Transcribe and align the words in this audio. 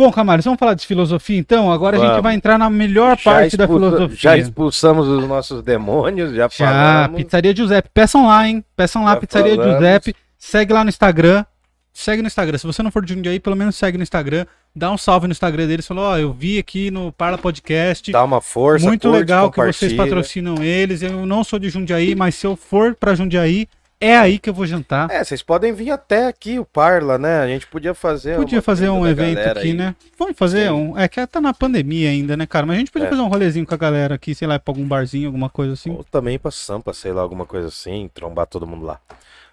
Bom, 0.00 0.10
Camales, 0.10 0.46
vamos 0.46 0.58
falar 0.58 0.72
de 0.72 0.86
filosofia 0.86 1.38
então? 1.38 1.70
Agora 1.70 1.98
a 1.98 2.00
gente 2.00 2.08
Vamos. 2.08 2.22
vai 2.22 2.34
entrar 2.34 2.56
na 2.56 2.70
melhor 2.70 3.18
Já 3.18 3.22
parte 3.22 3.54
da 3.54 3.66
filosofia. 3.66 4.16
Já 4.18 4.38
expulsamos 4.38 5.06
os 5.06 5.28
nossos 5.28 5.62
demônios, 5.62 6.30
já, 6.30 6.48
Já, 6.48 6.48
falamos. 6.48 7.16
Pizzaria 7.18 7.54
Giuseppe. 7.54 7.90
Peçam 7.92 8.26
lá, 8.26 8.48
hein? 8.48 8.64
Peçam 8.74 9.04
lá, 9.04 9.12
Já 9.12 9.20
Pizzaria 9.20 9.54
falamos. 9.56 9.74
Giuseppe. 9.74 10.14
Segue 10.38 10.72
lá 10.72 10.84
no 10.84 10.88
Instagram. 10.88 11.44
Segue 11.92 12.22
no 12.22 12.28
Instagram. 12.28 12.56
Se 12.56 12.66
você 12.66 12.82
não 12.82 12.90
for 12.90 13.04
de 13.04 13.12
Jundiaí, 13.12 13.38
pelo 13.38 13.54
menos 13.54 13.76
segue 13.76 13.98
no 13.98 14.02
Instagram. 14.02 14.46
Dá 14.74 14.90
um 14.90 14.96
salve 14.96 15.26
no 15.26 15.32
Instagram 15.32 15.66
deles. 15.66 15.86
Falou, 15.86 16.04
ó, 16.04 16.16
eu 16.16 16.32
vi 16.32 16.58
aqui 16.58 16.90
no 16.90 17.12
Parla 17.12 17.36
Podcast. 17.36 18.10
Dá 18.10 18.24
uma 18.24 18.40
força, 18.40 18.86
Muito 18.86 19.06
curte, 19.06 19.18
legal 19.20 19.50
que 19.50 19.62
vocês 19.62 19.92
patrocinam 19.92 20.62
eles. 20.62 21.02
Eu 21.02 21.26
não 21.26 21.44
sou 21.44 21.58
de 21.58 21.68
Jundiaí, 21.68 22.14
mas 22.14 22.36
se 22.36 22.46
eu 22.46 22.56
for 22.56 22.94
pra 22.94 23.14
Jundiaí, 23.14 23.68
é 24.00 24.16
aí 24.16 24.38
que 24.38 24.48
eu 24.48 24.54
vou 24.54 24.66
jantar. 24.66 25.10
É, 25.10 25.22
vocês 25.22 25.42
podem 25.42 25.72
vir 25.72 25.90
até 25.90 26.26
aqui, 26.26 26.58
o 26.58 26.64
Parla, 26.64 27.18
né? 27.18 27.40
A 27.40 27.46
gente 27.46 27.66
podia 27.66 27.92
fazer 27.94 28.36
Podia 28.36 28.62
fazer 28.62 28.88
um 28.88 29.06
evento 29.06 29.38
aqui, 29.38 29.58
aí. 29.68 29.72
né? 29.74 29.94
Vamos 30.18 30.36
fazer 30.36 30.68
Sim. 30.68 30.72
um. 30.72 30.98
É 30.98 31.06
que 31.08 31.24
tá 31.26 31.40
na 31.40 31.52
pandemia 31.52 32.08
ainda, 32.10 32.36
né, 32.36 32.46
cara? 32.46 32.64
Mas 32.66 32.76
a 32.76 32.78
gente 32.78 32.90
podia 32.90 33.06
É. 33.08 33.10
fazer 33.10 33.22
um 33.22 33.28
rolezinho 33.28 33.66
com 33.66 33.74
a 33.74 33.78
galera 33.78 34.14
aqui, 34.14 34.34
sei 34.34 34.48
lá, 34.48 34.58
pra 34.58 34.72
algum 34.72 34.86
barzinho, 34.86 35.28
alguma 35.28 35.50
coisa 35.50 35.74
assim. 35.74 35.90
Ou 35.90 36.02
também 36.04 36.38
pra 36.38 36.50
Sampa, 36.50 36.92
sei 36.92 37.12
lá, 37.12 37.20
alguma 37.22 37.44
coisa 37.46 37.68
assim, 37.68 38.10
trombar 38.14 38.46
todo 38.46 38.66
mundo 38.66 38.86
lá. 38.86 38.98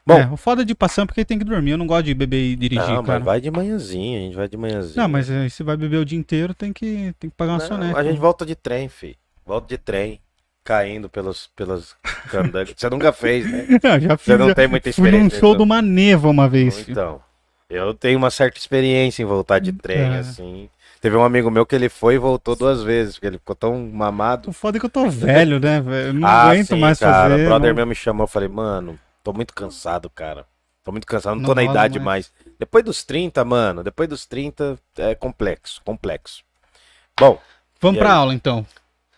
Bom, 0.05 0.18
é, 0.20 0.30
o 0.31 0.38
foda 0.38 0.63
de 0.63 0.73
passar 0.73 1.05
porque 1.05 1.26
tem 1.26 1.38
que 1.38 1.43
dormir. 1.43 1.71
Eu 1.71 1.77
não 1.77 1.85
gosto 1.85 2.05
de 2.05 2.13
beber 2.13 2.40
e 2.41 2.55
dirigir, 2.55 2.88
não, 2.88 3.04
cara. 3.04 3.20
mas 3.20 3.26
vai 3.26 3.41
de 3.41 3.52
manhãzinha, 3.52 4.20
a 4.20 4.21
gente 4.21 4.35
vai 4.38 4.48
de 4.48 4.55
manhãzinha. 4.55 5.02
Não, 5.04 5.09
mas 5.09 5.29
aí 5.29 5.49
se 5.49 5.63
vai 5.63 5.76
beber 5.76 5.98
o 5.98 6.05
dia 6.05 6.18
inteiro, 6.18 6.54
tem 6.54 6.71
que, 6.71 7.13
tem 7.20 7.29
que 7.29 7.35
pagar 7.35 7.52
uma 7.54 7.59
Não, 7.59 7.68
soneca. 7.68 7.99
a 7.99 8.04
gente 8.05 8.18
volta 8.18 8.45
de 8.45 8.55
trem, 8.55 8.88
fi. 8.88 9.18
Volta 9.45 9.68
de 9.68 9.77
trem, 9.77 10.21
caindo 10.67 11.07
pelos, 11.07 11.48
pelas 11.55 11.95
candangas. 12.30 12.73
Você 12.76 12.89
nunca 12.89 13.13
fez, 13.13 13.49
né? 13.49 13.66
Eu 13.81 13.99
já 14.02 14.17
fiz, 14.17 14.26
Você 14.26 14.38
não 14.38 14.49
já 14.49 14.55
tem 14.55 14.67
muita 14.67 14.91
fui 14.91 15.02
num 15.03 15.07
experiência. 15.07 15.40
show 15.40 15.49
então. 15.53 15.57
do 15.59 15.66
Maneva 15.66 16.27
uma 16.27 16.49
vez. 16.49 16.88
Então, 16.90 17.21
eu 17.70 17.93
tenho 17.93 18.17
uma 18.17 18.30
certa 18.30 18.59
experiência 18.59 19.23
em 19.23 19.26
voltar 19.26 19.59
de 19.59 19.71
trem, 19.71 20.16
É. 20.16 20.20
assim. 20.20 20.70
Teve 20.99 21.16
um 21.16 21.23
amigo 21.23 21.49
meu 21.49 21.66
que 21.66 21.73
ele 21.76 21.88
foi 21.90 22.16
e 22.16 22.17
voltou 22.17 22.55
duas 22.55 22.84
vezes, 22.84 23.13
porque 23.16 23.27
ele 23.27 23.38
ficou 23.38 23.55
tão 23.55 23.88
mamado. 23.88 24.49
O 24.49 24.54
foda 24.54 24.77
é 24.77 24.79
que 24.79 24.85
eu 24.85 24.90
tô 24.90 25.10
velho, 25.10 25.60
né, 25.60 25.79
velho? 25.79 26.07
Eu 26.07 26.13
Não 26.15 26.27
ah, 26.27 26.49
aguento 26.49 26.68
sim, 26.68 26.79
mais 26.79 26.99
cara. 26.99 27.29
fazer. 27.29 27.43
O 27.43 27.45
brother 27.48 27.70
não- 27.70 27.76
meu 27.76 27.88
me 27.88 27.95
chamou, 27.95 28.23
eu 28.23 28.27
falei, 28.27 28.49
mano, 28.49 28.99
tô 29.23 29.32
muito 29.32 29.54
cansado, 29.54 30.10
cara. 30.10 30.45
Tô 30.84 30.91
muito 30.91 31.05
cansado, 31.07 31.35
não, 31.35 31.41
Não 31.41 31.49
tô 31.49 31.55
na 31.55 31.63
idade 31.63 31.99
mais. 31.99 32.32
Depois 32.60 32.84
dos 32.84 33.04
30, 33.04 33.45
mano, 33.45 33.84
depois 33.84 34.10
dos 34.10 34.26
30 34.26 34.77
é 34.98 35.13
complexo, 35.15 35.82
complexo. 35.85 36.43
Bom, 37.20 37.40
Vamos 37.79 37.99
pra 37.99 38.10
aí? 38.12 38.15
aula, 38.18 38.34
então. 38.34 38.65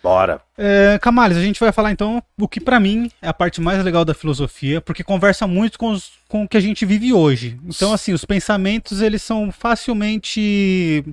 Bora. 0.01 0.41
É, 0.57 0.97
Camales, 1.01 1.37
a 1.37 1.41
gente 1.41 1.59
vai 1.59 1.71
falar 1.71 1.91
então 1.91 2.21
o 2.39 2.47
que 2.47 2.59
pra 2.59 2.79
mim 2.79 3.09
é 3.21 3.27
a 3.27 3.33
parte 3.33 3.59
mais 3.61 3.83
legal 3.83 4.03
da 4.05 4.13
filosofia, 4.13 4.79
porque 4.81 5.03
conversa 5.03 5.45
muito 5.47 5.77
com, 5.77 5.91
os- 5.91 6.11
com 6.27 6.43
o 6.43 6.47
que 6.47 6.57
a 6.57 6.61
gente 6.61 6.85
vive 6.85 7.11
hoje. 7.13 7.59
Então, 7.65 7.91
assim, 7.93 8.13
os 8.13 8.23
pensamentos 8.25 9.01
eles 9.01 9.21
são 9.21 9.51
facilmente 9.51 11.03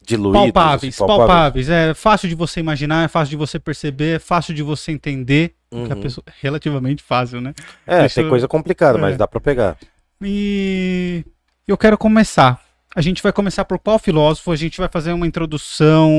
Diluídos. 0.00 0.52
palpáveis, 0.52 0.94
assim, 0.94 1.06
palpáveis. 1.06 1.68
É 1.68 1.92
fácil 1.94 2.28
de 2.28 2.34
você 2.34 2.60
imaginar, 2.60 3.04
é 3.04 3.08
fácil 3.08 3.30
de 3.30 3.36
você 3.36 3.58
perceber, 3.58 4.16
é 4.16 4.18
fácil 4.18 4.54
de 4.54 4.62
você 4.62 4.92
entender. 4.92 5.54
Uhum. 5.70 5.86
pessoa, 6.00 6.24
relativamente 6.40 7.02
fácil, 7.02 7.42
né? 7.42 7.52
É, 7.86 8.00
Deixa 8.00 8.14
tem 8.16 8.24
eu- 8.24 8.30
coisa 8.30 8.48
complicada, 8.48 8.96
É. 8.96 9.00
mas 9.02 9.16
dá 9.18 9.28
pra 9.28 9.38
pegar. 9.38 9.76
E 10.22 11.24
eu 11.66 11.76
quero 11.76 11.98
começar. 11.98 12.58
A 12.98 13.00
gente 13.00 13.22
vai 13.22 13.32
começar 13.32 13.64
por 13.64 13.78
qual 13.78 13.96
filósofo? 13.96 14.50
A 14.50 14.56
gente 14.56 14.76
vai 14.76 14.88
fazer 14.88 15.12
uma 15.12 15.24
introdução 15.24 16.10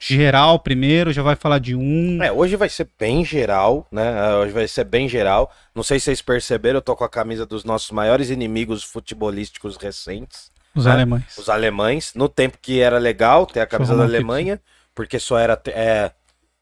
geral 0.00 0.60
primeiro, 0.60 1.12
já 1.12 1.20
vai 1.20 1.34
falar 1.34 1.58
de 1.58 1.74
um. 1.74 2.22
É, 2.22 2.30
hoje 2.30 2.54
vai 2.54 2.68
ser 2.68 2.88
bem 2.96 3.24
geral, 3.24 3.88
né? 3.90 4.16
Ah, 4.16 4.38
Hoje 4.38 4.52
vai 4.52 4.68
ser 4.68 4.84
bem 4.84 5.08
geral. 5.08 5.52
Não 5.74 5.82
sei 5.82 5.98
se 5.98 6.04
vocês 6.04 6.22
perceberam, 6.22 6.76
eu 6.76 6.80
tô 6.80 6.94
com 6.94 7.02
a 7.02 7.08
camisa 7.08 7.44
dos 7.44 7.64
nossos 7.64 7.90
maiores 7.90 8.30
inimigos 8.30 8.84
futebolísticos 8.84 9.76
recentes, 9.76 10.52
os 10.76 10.84
né? 10.84 10.92
alemães. 10.92 11.36
os 11.36 11.48
alemães. 11.48 12.12
No 12.14 12.28
tempo 12.28 12.56
que 12.62 12.80
era 12.80 12.98
legal 12.98 13.44
ter 13.44 13.58
a 13.58 13.66
camisa 13.66 13.96
da 13.96 14.04
Alemanha, 14.04 14.60
porque 14.94 15.18
só 15.18 15.36
era. 15.36 15.60
É, 15.70 16.12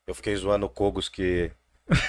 eu 0.07 0.15
fiquei 0.15 0.35
zoando 0.37 0.65
o 0.65 0.71
Kogos 0.71 1.11
que. 1.11 1.51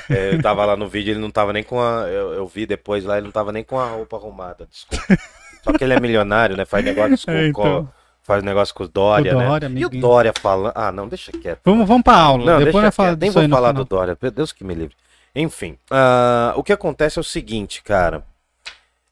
é, 0.09 0.36
eu 0.36 0.41
tava 0.41 0.63
lá 0.63 0.78
no 0.78 0.88
vídeo, 0.88 1.12
ele 1.12 1.19
não 1.19 1.31
tava 1.31 1.51
nem 1.51 1.66
com 1.66 1.81
a. 1.81 2.07
Eu, 2.07 2.31
eu 2.31 2.47
vi 2.47 2.66
depois 2.66 3.03
lá, 3.03 3.18
ele 3.18 3.25
não 3.25 3.34
tava 3.34 3.51
nem 3.51 3.62
com 3.62 3.78
a 3.78 3.90
roupa 3.90 4.16
arrumada, 4.16 4.66
desculpa. 4.72 5.18
Só 5.65 5.73
que 5.77 5.83
ele 5.83 5.93
é 5.93 5.99
milionário, 5.99 6.55
né? 6.55 6.63
Faz 6.63 6.85
negócio 6.85 7.25
com, 7.25 7.31
É, 7.33 7.47
então. 7.47 7.89
faz 8.23 8.41
negócio 8.43 8.73
com 8.73 8.83
o 8.83 8.87
Dória, 8.87 9.35
O 9.35 9.39
né? 9.39 9.45
Dória, 9.47 9.71
e 9.75 9.85
o. 9.85 9.89
Dória 9.89 10.31
falando. 10.39 10.71
Ah, 10.75 10.91
não, 10.91 11.07
deixa 11.09 11.31
quieto. 11.33 11.59
Vamos, 11.65 11.87
vamos 11.87 12.03
pra 12.03 12.15
aula. 12.17 12.45
Não, 12.53 12.63
Depois 12.63 12.95
falar 12.95 13.09
quieto. 13.09 13.19
Nem 13.21 13.31
vou 13.31 13.49
falar 13.49 13.71
do 13.73 13.83
Dória, 13.83 14.17
Deus 14.33 14.53
que 14.53 14.63
me 14.63 14.73
livre. 14.73 14.95
Enfim, 15.35 15.77
ah, 15.91 16.53
o 16.55 16.63
que 16.63 16.71
acontece 16.71 17.19
é 17.19 17.21
o 17.21 17.23
seguinte, 17.23 17.83
cara. 17.83 18.23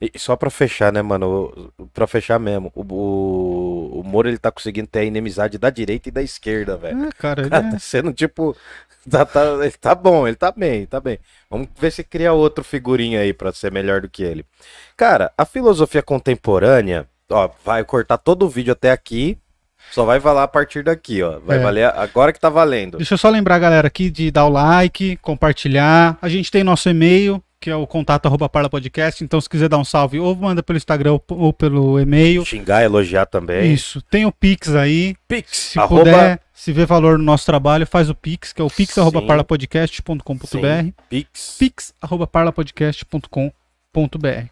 E 0.01 0.19
só 0.19 0.35
pra 0.35 0.49
fechar, 0.49 0.91
né, 0.91 1.01
mano? 1.01 1.71
Pra 1.93 2.05
fechar 2.05 2.37
mesmo. 2.37 2.71
O, 2.75 2.81
o, 2.81 3.99
o 4.01 4.03
Moro, 4.03 4.27
ele 4.27 4.37
tá 4.37 4.51
conseguindo 4.51 4.87
ter 4.87 4.99
a 4.99 5.03
inimizade 5.05 5.57
da 5.57 5.69
direita 5.69 6.09
e 6.09 6.11
da 6.11 6.21
esquerda, 6.21 6.75
velho. 6.75 7.05
É, 7.05 7.09
cara, 7.17 7.41
ele 7.41 7.49
Cara, 7.49 7.67
é- 7.67 7.71
tá 7.71 7.79
sendo 7.79 8.11
tipo. 8.13 8.55
Tá, 9.09 9.25
tá, 9.25 9.41
ele 9.61 9.71
tá 9.71 9.93
bom, 9.93 10.25
ele 10.27 10.35
tá 10.37 10.51
bem, 10.55 10.85
tá 10.85 10.99
bem. 11.01 11.19
Vamos 11.49 11.67
ver 11.77 11.91
se 11.91 12.03
cria 12.03 12.31
outro 12.33 12.63
figurinha 12.63 13.19
aí 13.19 13.33
pra 13.33 13.51
ser 13.51 13.71
melhor 13.71 14.01
do 14.01 14.09
que 14.09 14.23
ele. 14.23 14.45
Cara, 14.95 15.31
a 15.37 15.45
filosofia 15.45 16.01
contemporânea, 16.01 17.05
ó, 17.29 17.49
vai 17.65 17.83
cortar 17.83 18.17
todo 18.17 18.45
o 18.45 18.49
vídeo 18.49 18.71
até 18.73 18.91
aqui. 18.91 19.37
Só 19.91 20.05
vai 20.05 20.17
valer 20.19 20.41
a 20.43 20.47
partir 20.47 20.83
daqui, 20.83 21.21
ó. 21.21 21.39
Vai 21.39 21.57
É. 21.57 21.59
valer 21.61 21.85
agora 21.95 22.31
que 22.31 22.39
tá 22.39 22.49
valendo. 22.49 22.97
Deixa 22.97 23.13
eu 23.15 23.17
só 23.17 23.29
lembrar, 23.29 23.59
galera, 23.59 23.87
aqui 23.87 24.09
de 24.09 24.31
dar 24.31 24.45
o 24.45 24.49
like, 24.49 25.17
compartilhar. 25.17 26.17
A 26.21 26.29
gente 26.29 26.49
tem 26.49 26.63
nosso 26.63 26.89
e-mail, 26.89 27.43
que 27.59 27.69
é 27.69 27.75
o 27.75 27.85
contato 27.85 28.25
arroba 28.25 28.47
Parla 28.47 28.69
Podcast. 28.69 29.21
Então, 29.23 29.39
se 29.41 29.49
quiser 29.49 29.67
dar 29.67 29.77
um 29.77 29.83
salve, 29.83 30.19
ou 30.19 30.33
manda 30.35 30.63
pelo 30.63 30.77
Instagram 30.77 31.11
ou, 31.13 31.23
ou 31.31 31.51
pelo 31.53 31.99
e-mail. 31.99 32.45
Xingar, 32.45 32.81
elogiar 32.83 33.25
também. 33.25 33.73
Isso. 33.73 34.01
Tem 34.03 34.25
o 34.25 34.31
Pix 34.31 34.73
aí. 34.73 35.15
Pix, 35.27 35.49
Se 35.73 35.79
arroba- 35.79 36.03
puder, 36.05 36.39
se 36.63 36.71
vê 36.71 36.85
valor 36.85 37.17
no 37.17 37.25
nosso 37.25 37.45
trabalho, 37.45 37.85
faz 37.85 38.09
o 38.09 38.15
Pix, 38.15 38.53
que 38.53 38.61
é 38.61 38.63
o 38.63 38.69
pix 38.69 38.97
arroba 38.97 39.19
Sim. 39.19 39.27
parlapodcast.com.br. 39.27 40.47
Sim, 40.47 40.93
Pix. 41.09 41.57
Pix 41.59 41.93
arroba 42.01 42.25
parlapodcast.com.br. 42.25 43.51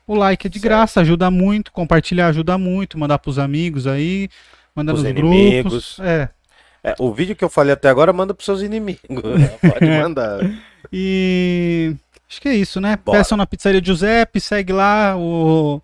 O 0.05 0.15
like 0.15 0.45
é 0.45 0.49
de 0.49 0.59
graça, 0.59 0.99
ajuda 0.99 1.31
muito. 1.31 1.71
Compartilhar 1.71 2.27
ajuda 2.27 2.57
muito. 2.57 2.99
Mandar 2.99 3.17
pros 3.17 3.39
amigos 3.39 3.87
aí. 3.87 4.27
Mandar 4.75 4.91
Pros 4.91 5.05
nos 5.05 5.09
inimigos. 5.09 5.71
grupos. 5.71 5.99
É. 6.01 6.27
É, 6.83 6.95
o 6.99 7.13
vídeo 7.13 7.33
que 7.33 7.45
eu 7.45 7.49
falei 7.49 7.71
até 7.71 7.87
agora, 7.87 8.11
manda 8.11 8.33
pros 8.33 8.43
seus 8.43 8.61
inimigos. 8.61 8.99
Pode 9.61 9.85
mandar. 9.85 10.39
E 10.91 11.95
acho 12.29 12.41
que 12.41 12.49
é 12.49 12.55
isso, 12.55 12.81
né? 12.81 12.99
Bora. 13.05 13.19
Peçam 13.19 13.37
na 13.37 13.47
pizzaria 13.47 13.81
Giuseppe, 13.81 14.41
segue 14.41 14.73
lá 14.73 15.15
o 15.17 15.81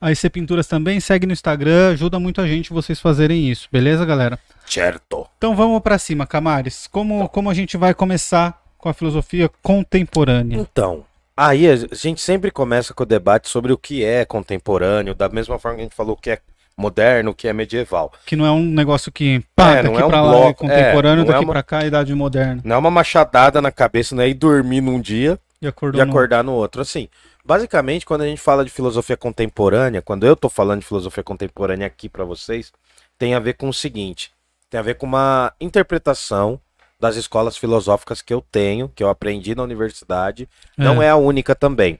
a 0.00 0.12
IC 0.12 0.30
Pinturas 0.30 0.68
também, 0.68 1.00
segue 1.00 1.26
no 1.26 1.32
Instagram, 1.32 1.92
ajuda 1.92 2.20
muito 2.20 2.40
a 2.40 2.46
gente 2.46 2.72
vocês 2.72 3.00
fazerem 3.00 3.50
isso, 3.50 3.68
beleza, 3.72 4.04
galera? 4.04 4.38
Certo. 4.66 5.26
Então 5.38 5.54
vamos 5.54 5.80
pra 5.80 5.98
cima, 5.98 6.26
Camares. 6.26 6.86
Como 6.86 7.28
como 7.28 7.50
a 7.50 7.54
gente 7.54 7.76
vai 7.76 7.94
começar 7.94 8.60
com 8.78 8.88
a 8.88 8.94
filosofia 8.94 9.50
contemporânea? 9.62 10.58
Então, 10.58 11.04
aí 11.36 11.68
a 11.68 11.76
gente 11.92 12.20
sempre 12.20 12.50
começa 12.50 12.92
com 12.94 13.02
o 13.02 13.06
debate 13.06 13.48
sobre 13.48 13.72
o 13.72 13.78
que 13.78 14.04
é 14.04 14.24
contemporâneo, 14.24 15.14
da 15.14 15.28
mesma 15.28 15.58
forma 15.58 15.76
que 15.76 15.80
a 15.82 15.84
gente 15.84 15.94
falou 15.96 16.14
o 16.14 16.20
que 16.20 16.30
é 16.30 16.38
moderno, 16.76 17.30
o 17.30 17.34
que 17.34 17.46
é 17.46 17.52
medieval. 17.52 18.12
Que 18.26 18.34
não 18.34 18.44
é 18.44 18.50
um 18.50 18.64
negócio 18.64 19.12
que 19.12 19.44
pá, 19.54 19.76
É, 19.76 19.82
não 19.82 19.92
daqui 19.92 20.02
é 20.02 20.06
um 20.06 20.08
pra 20.08 20.20
lá 20.22 20.30
bloco, 20.32 20.48
é 20.48 20.68
contemporâneo, 20.68 21.22
é, 21.22 21.24
não 21.24 21.30
é 21.30 21.32
daqui 21.32 21.44
uma- 21.44 21.52
pra 21.52 21.62
cá 21.62 21.82
é 21.84 21.86
idade 21.86 22.14
moderna. 22.14 22.60
Não 22.64 22.74
é 22.76 22.78
uma 22.78 22.90
machadada 22.90 23.62
na 23.62 23.70
cabeça, 23.70 24.14
não 24.14 24.22
é 24.24 24.28
ir 24.28 24.34
dormir 24.34 24.80
num 24.80 25.00
dia 25.00 25.38
E 25.62 25.66
e 25.66 25.70
no- 25.96 26.02
acordar 26.02 26.42
no 26.42 26.52
outro. 26.52 26.82
Assim, 26.82 27.08
basicamente, 27.44 28.04
quando 28.04 28.22
a 28.22 28.26
gente 28.26 28.40
fala 28.40 28.64
de 28.64 28.70
filosofia 28.70 29.16
contemporânea, 29.16 30.02
quando 30.02 30.26
eu 30.26 30.34
tô 30.34 30.48
falando 30.48 30.80
de 30.80 30.86
filosofia 30.86 31.22
contemporânea 31.22 31.86
aqui 31.86 32.08
pra 32.08 32.24
vocês, 32.24 32.72
tem 33.16 33.34
a 33.34 33.38
ver 33.38 33.54
com 33.54 33.68
o 33.68 33.72
seguinte: 33.72 34.32
tem 34.74 34.80
a 34.80 34.82
ver 34.82 34.96
com 34.96 35.06
uma 35.06 35.52
interpretação 35.60 36.60
das 36.98 37.14
escolas 37.14 37.56
filosóficas 37.56 38.20
que 38.20 38.34
eu 38.34 38.40
tenho, 38.40 38.88
que 38.88 39.04
eu 39.04 39.08
aprendi 39.08 39.54
na 39.54 39.62
universidade. 39.62 40.48
Não 40.76 41.00
é 41.00 41.08
a 41.08 41.14
única 41.14 41.54
também. 41.54 41.96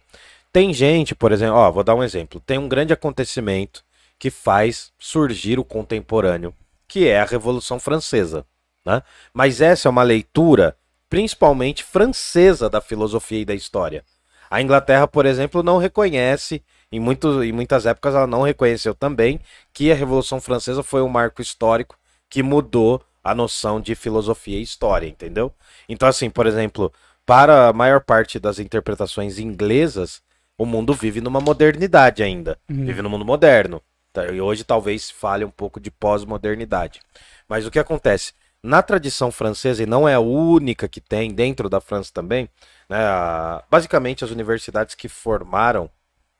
Tem 0.52 0.74
gente, 0.74 1.14
por 1.14 1.30
exemplo, 1.30 1.54
ó, 1.54 1.70
vou 1.70 1.84
dar 1.84 1.94
um 1.94 2.02
exemplo. 2.02 2.42
Tem 2.44 2.58
um 2.58 2.68
grande 2.68 2.92
acontecimento 2.92 3.84
que 4.18 4.28
faz 4.28 4.92
surgir 4.98 5.56
o 5.56 5.64
contemporâneo, 5.64 6.52
que 6.88 7.06
é 7.06 7.20
a 7.20 7.24
Revolução 7.24 7.78
Francesa, 7.78 8.44
né? 8.84 9.04
Mas 9.32 9.60
essa 9.60 9.86
é 9.86 9.90
uma 9.90 10.02
leitura 10.02 10.76
principalmente 11.08 11.84
francesa 11.84 12.68
da 12.68 12.80
filosofia 12.80 13.38
e 13.38 13.44
da 13.44 13.54
história. 13.54 14.04
A 14.50 14.60
Inglaterra, 14.60 15.06
por 15.06 15.26
exemplo, 15.26 15.62
não 15.62 15.78
reconhece, 15.78 16.60
em, 16.90 16.98
muito, 16.98 17.40
em 17.44 17.52
muitas 17.52 17.86
épocas 17.86 18.16
ela 18.16 18.26
não 18.26 18.42
reconheceu 18.42 18.96
também, 18.96 19.38
que 19.72 19.92
a 19.92 19.94
Revolução 19.94 20.40
Francesa 20.40 20.82
foi 20.82 21.02
um 21.02 21.08
marco 21.08 21.40
histórico 21.40 21.96
que 22.34 22.42
mudou 22.42 23.00
a 23.22 23.32
noção 23.32 23.80
de 23.80 23.94
filosofia 23.94 24.58
e 24.58 24.62
história, 24.62 25.06
entendeu? 25.06 25.54
Então, 25.88 26.08
assim, 26.08 26.28
por 26.28 26.48
exemplo, 26.48 26.92
para 27.24 27.68
a 27.68 27.72
maior 27.72 28.00
parte 28.00 28.40
das 28.40 28.58
interpretações 28.58 29.38
inglesas, 29.38 30.20
o 30.58 30.66
mundo 30.66 30.92
vive 30.92 31.20
numa 31.20 31.40
modernidade 31.40 32.24
ainda, 32.24 32.58
Uhum. 32.68 32.84
vive 32.86 33.00
no 33.02 33.08
mundo 33.08 33.24
moderno. 33.24 33.80
Tá? 34.12 34.26
E 34.26 34.40
hoje 34.40 34.64
talvez 34.64 35.12
fale 35.12 35.44
um 35.44 35.50
pouco 35.50 35.78
de 35.78 35.92
pós-modernidade. 35.92 37.00
Mas 37.48 37.64
o 37.66 37.70
que 37.70 37.78
acontece? 37.78 38.32
Na 38.60 38.82
tradição 38.82 39.30
francesa, 39.30 39.84
e 39.84 39.86
não 39.86 40.08
é 40.08 40.14
a 40.14 40.20
única 40.20 40.88
que 40.88 41.00
tem 41.00 41.32
dentro 41.32 41.68
da 41.68 41.80
França 41.80 42.10
também, 42.12 42.48
né, 42.88 42.98
basicamente 43.70 44.24
as 44.24 44.30
universidades 44.32 44.96
que 44.96 45.08
formaram 45.08 45.88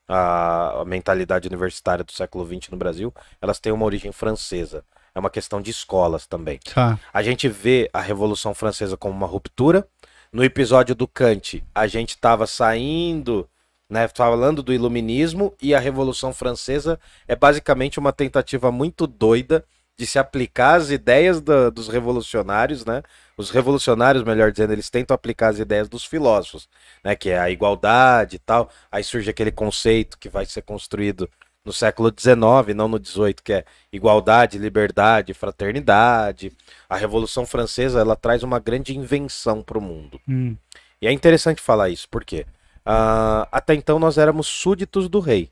a, 0.09 0.81
a 0.81 0.85
mentalidade 0.85 1.47
universitária 1.47 2.03
do 2.05 2.11
século 2.11 2.45
XX 2.45 2.71
no 2.73 2.77
Brasil, 2.77 3.15
elas 3.41 3.61
têm 3.61 3.73
uma 3.73 3.85
origem 3.87 4.11
francesa. 4.11 4.85
É 5.15 5.21
uma 5.21 5.31
questão 5.31 5.61
de 5.63 5.71
escolas 5.71 6.27
também. 6.27 6.59
Tá. 6.75 6.99
A 7.13 7.23
gente 7.23 7.49
vê 7.49 7.89
a 7.93 8.01
Revolução 8.01 8.53
Francesa 8.55 8.97
como 8.97 9.15
uma 9.15 9.27
ruptura. 9.27 9.87
No 10.33 10.43
episódio 10.43 10.95
do 10.95 11.07
Kant, 11.07 11.63
a 11.73 11.87
gente 11.87 12.11
estava 12.11 12.47
saindo, 12.47 13.49
né, 13.89 14.09
falando 14.09 14.63
do 14.63 14.73
iluminismo 14.73 15.55
e 15.63 15.75
a 15.75 15.79
Revolução 15.79 16.33
Francesa 16.33 16.99
é 17.29 17.37
basicamente 17.37 17.99
uma 18.01 18.13
tentativa 18.13 18.73
muito 18.73 19.07
doida 19.07 19.65
de 19.97 20.05
se 20.09 20.19
aplicar 20.19 20.75
as 20.75 20.91
ideias 20.91 21.41
da- 21.41 21.71
dos 21.71 21.87
revolucionários, 21.87 22.85
né? 22.85 23.01
Os 23.37 23.51
revolucionários, 23.51 24.25
melhor 24.25 24.51
dizendo, 24.51 24.73
eles 24.73 24.91
tentam 24.91 25.15
aplicar 25.15 25.51
as 25.51 25.61
ideias 25.61 25.89
dos 25.89 26.05
filósofos, 26.05 26.69
né? 27.05 27.15
Que 27.15 27.31
é 27.31 27.39
a 27.39 27.49
igualdade 27.49 28.35
e 28.35 28.39
tal. 28.41 28.69
Aí 28.91 29.05
surge 29.05 29.31
aquele 29.31 29.53
conceito 29.53 30.19
que 30.19 30.29
vai 30.29 30.47
ser 30.47 30.63
construído 30.63 31.31
no 31.65 31.73
século 31.73 32.13
XIX, 32.17 32.75
não 32.77 32.89
no 32.89 32.99
XVIII, 33.03 33.35
que 33.43 33.53
é 33.55 33.65
igualdade, 33.91 34.59
liberdade, 34.59 35.33
fraternidade. 35.33 36.53
A 36.89 36.97
Revolução 36.97 37.47
Francesa, 37.47 38.01
ela 38.01 38.15
traz 38.15 38.43
uma 38.43 38.59
grande 38.59 38.97
invenção 38.97 39.63
para 39.63 39.79
o 39.79 39.81
mundo. 39.81 40.21
Hum. 40.29 40.57
E 41.01 41.07
é 41.07 41.13
interessante 41.13 41.63
falar 41.63 41.89
isso, 41.89 42.07
porque 42.11 42.47
ah, 42.85 43.49
até 43.51 43.75
então 43.75 43.99
nós 43.99 44.19
éramos 44.19 44.47
súditos 44.47 45.09
do 45.09 45.21
rei. 45.21 45.51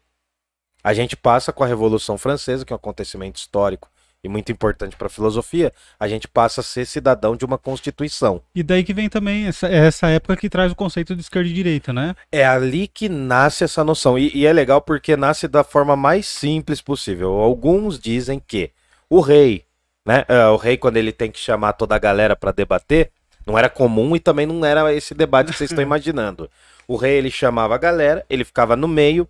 A 0.84 0.92
gente 0.92 1.16
passa 1.16 1.52
com 1.52 1.64
a 1.64 1.66
Revolução 1.66 2.18
Francesa, 2.18 2.64
que 2.64 2.72
é 2.72 2.76
um 2.76 2.76
acontecimento 2.76 3.36
histórico 3.36 3.88
e 4.24 4.28
muito 4.28 4.52
importante 4.52 4.94
para 4.94 5.08
a 5.08 5.10
filosofia, 5.10 5.72
a 5.98 6.06
gente 6.06 6.28
passa 6.28 6.60
a 6.60 6.64
ser 6.64 6.86
cidadão 6.86 7.34
de 7.34 7.44
uma 7.44 7.58
constituição. 7.58 8.40
E 8.54 8.62
daí 8.62 8.84
que 8.84 8.94
vem 8.94 9.08
também 9.08 9.46
essa, 9.46 9.66
essa 9.66 10.08
época 10.08 10.36
que 10.36 10.48
traz 10.48 10.70
o 10.70 10.76
conceito 10.76 11.16
de 11.16 11.22
esquerda 11.22 11.48
e 11.48 11.52
direita, 11.52 11.92
né? 11.92 12.14
É 12.30 12.46
ali 12.46 12.86
que 12.86 13.08
nasce 13.08 13.64
essa 13.64 13.82
noção. 13.82 14.16
E, 14.16 14.30
e 14.32 14.46
é 14.46 14.52
legal 14.52 14.80
porque 14.80 15.16
nasce 15.16 15.48
da 15.48 15.64
forma 15.64 15.96
mais 15.96 16.26
simples 16.26 16.80
possível. 16.80 17.32
Alguns 17.32 17.98
dizem 17.98 18.38
que 18.38 18.70
o 19.10 19.20
rei, 19.20 19.64
né? 20.06 20.24
é, 20.28 20.46
o 20.46 20.56
rei, 20.56 20.76
quando 20.76 20.98
ele 20.98 21.10
tem 21.10 21.30
que 21.30 21.40
chamar 21.40 21.72
toda 21.72 21.96
a 21.96 21.98
galera 21.98 22.36
para 22.36 22.52
debater, 22.52 23.10
não 23.44 23.58
era 23.58 23.68
comum 23.68 24.14
e 24.14 24.20
também 24.20 24.46
não 24.46 24.64
era 24.64 24.94
esse 24.94 25.14
debate 25.14 25.50
que 25.50 25.58
vocês 25.58 25.70
estão 25.70 25.82
imaginando. 25.84 26.48
O 26.86 26.94
rei 26.94 27.18
ele 27.18 27.30
chamava 27.30 27.74
a 27.74 27.78
galera, 27.78 28.24
ele 28.30 28.44
ficava 28.44 28.76
no 28.76 28.86
meio. 28.86 29.28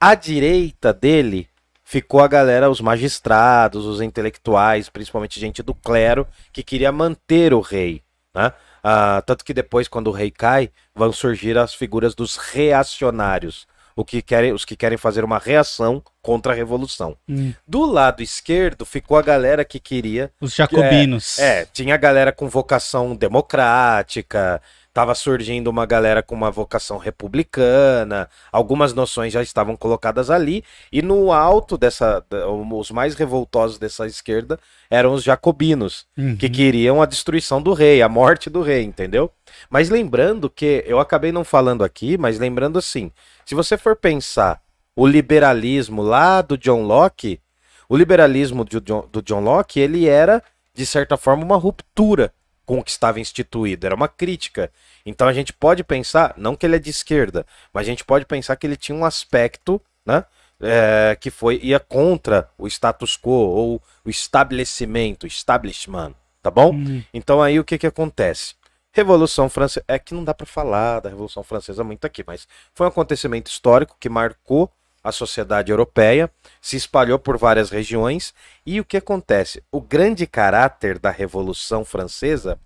À 0.00 0.16
direita 0.16 0.92
dele 0.92 1.48
ficou 1.92 2.20
a 2.20 2.26
galera, 2.26 2.70
os 2.70 2.80
magistrados, 2.80 3.84
os 3.84 4.00
intelectuais, 4.00 4.88
principalmente 4.88 5.38
gente 5.38 5.62
do 5.62 5.74
clero, 5.74 6.26
que 6.50 6.62
queria 6.62 6.90
manter 6.90 7.52
o 7.52 7.60
rei. 7.60 8.02
Né? 8.34 8.50
Ah, 8.82 9.22
tanto 9.26 9.44
que 9.44 9.52
depois, 9.52 9.88
quando 9.88 10.06
o 10.06 10.10
rei 10.10 10.30
cai, 10.30 10.70
vão 10.94 11.12
surgir 11.12 11.58
as 11.58 11.74
figuras 11.74 12.14
dos 12.14 12.38
reacionários, 12.38 13.66
o 13.94 14.06
que 14.06 14.22
querem, 14.22 14.54
os 14.54 14.64
que 14.64 14.74
querem 14.74 14.96
fazer 14.96 15.22
uma 15.22 15.36
reação 15.36 16.02
contra 16.22 16.54
a 16.54 16.56
revolução. 16.56 17.14
Hum. 17.28 17.52
Do 17.68 17.84
lado 17.84 18.22
esquerdo 18.22 18.86
ficou 18.86 19.18
a 19.18 19.22
galera 19.22 19.62
que 19.62 19.78
queria 19.78 20.32
Os 20.40 20.54
jacobinos. 20.54 21.38
é, 21.38 21.66
tinha 21.66 21.94
a 21.94 21.98
galera 21.98 22.32
com 22.32 22.48
vocação 22.48 23.14
democrática, 23.14 24.62
tava 24.92 25.14
surgindo 25.14 25.68
uma 25.68 25.86
galera 25.86 26.22
com 26.22 26.34
uma 26.34 26.50
vocação 26.50 26.98
republicana, 26.98 28.28
algumas 28.50 28.92
noções 28.92 29.32
já 29.32 29.42
estavam 29.42 29.76
colocadas 29.76 30.30
ali, 30.30 30.62
e 30.92 31.00
no 31.00 31.32
alto 31.32 31.78
dessa, 31.78 32.24
os 32.70 32.90
mais 32.90 33.14
revoltosos 33.14 33.78
dessa 33.78 34.06
esquerda 34.06 34.58
eram 34.90 35.12
os 35.14 35.22
jacobinos, 35.22 36.06
Uhum. 36.16 36.36
que 36.36 36.48
queriam 36.50 37.00
a 37.00 37.06
destruição 37.06 37.62
do 37.62 37.72
rei, 37.72 38.02
a 38.02 38.08
morte 38.08 38.50
do 38.50 38.60
rei, 38.60 38.82
entendeu? 38.82 39.30
Mas 39.70 39.88
lembrando 39.88 40.50
que, 40.50 40.84
eu 40.86 41.00
acabei 41.00 41.32
não 41.32 41.44
falando 41.44 41.82
aqui, 41.82 42.18
mas 42.18 42.38
lembrando 42.38 42.78
assim, 42.78 43.10
se 43.46 43.54
você 43.54 43.78
for 43.78 43.96
pensar 43.96 44.60
o 44.94 45.06
liberalismo 45.06 46.02
lá 46.02 46.42
do 46.42 46.58
John 46.58 46.82
Locke, 46.82 47.40
o 47.88 47.96
liberalismo 47.96 48.64
do 48.64 48.80
John, 48.80 49.08
do 49.10 49.22
John 49.22 49.40
Locke, 49.40 49.80
ele 49.80 50.06
era, 50.06 50.42
de 50.74 50.84
certa 50.84 51.16
forma, 51.16 51.42
uma 51.44 51.56
ruptura 51.56 52.32
com 52.72 52.78
o 52.78 52.82
que 52.82 52.90
estava 52.90 53.20
instituído, 53.20 53.84
era 53.84 53.94
uma 53.94 54.08
crítica. 54.08 54.72
Então 55.04 55.28
a 55.28 55.32
gente 55.34 55.52
pode 55.52 55.84
pensar, 55.84 56.32
não 56.38 56.56
que 56.56 56.64
ele 56.64 56.76
é 56.76 56.78
de 56.78 56.88
esquerda, 56.88 57.44
mas 57.70 57.82
a 57.82 57.90
gente 57.90 58.02
pode 58.02 58.24
pensar 58.24 58.56
que 58.56 58.66
ele 58.66 58.78
tinha 58.78 58.96
um 58.96 59.04
aspecto, 59.04 59.78
né? 60.06 60.24
é, 60.58 61.14
que 61.20 61.30
foi 61.30 61.60
ia 61.62 61.78
contra 61.78 62.48
o 62.56 62.66
status 62.66 63.14
quo 63.14 63.30
ou 63.30 63.82
o 64.02 64.08
estabelecimento, 64.08 65.26
establishment, 65.26 66.14
tá 66.40 66.50
bom? 66.50 66.72
Hum. 66.72 67.02
Então 67.12 67.42
aí 67.42 67.60
o 67.60 67.64
que 67.64 67.76
que 67.76 67.86
acontece? 67.86 68.54
Revolução 68.90 69.50
Francesa, 69.50 69.84
é 69.86 69.98
que 69.98 70.14
não 70.14 70.24
dá 70.24 70.32
para 70.32 70.46
falar 70.46 71.00
da 71.00 71.10
Revolução 71.10 71.42
Francesa 71.42 71.84
muito 71.84 72.06
aqui, 72.06 72.24
mas 72.26 72.48
foi 72.72 72.86
um 72.86 72.88
acontecimento 72.88 73.50
histórico 73.50 73.98
que 74.00 74.08
marcou 74.08 74.72
a 75.02 75.10
sociedade 75.10 75.72
europeia, 75.72 76.30
se 76.60 76.76
espalhou 76.76 77.18
por 77.18 77.36
várias 77.36 77.70
regiões 77.70 78.32
e 78.64 78.80
o 78.80 78.84
que 78.84 78.96
acontece? 78.96 79.62
O 79.70 79.80
grande 79.80 80.26
caráter 80.26 80.98
da 80.98 81.10
Revolução 81.10 81.84
Francesa 81.84 82.58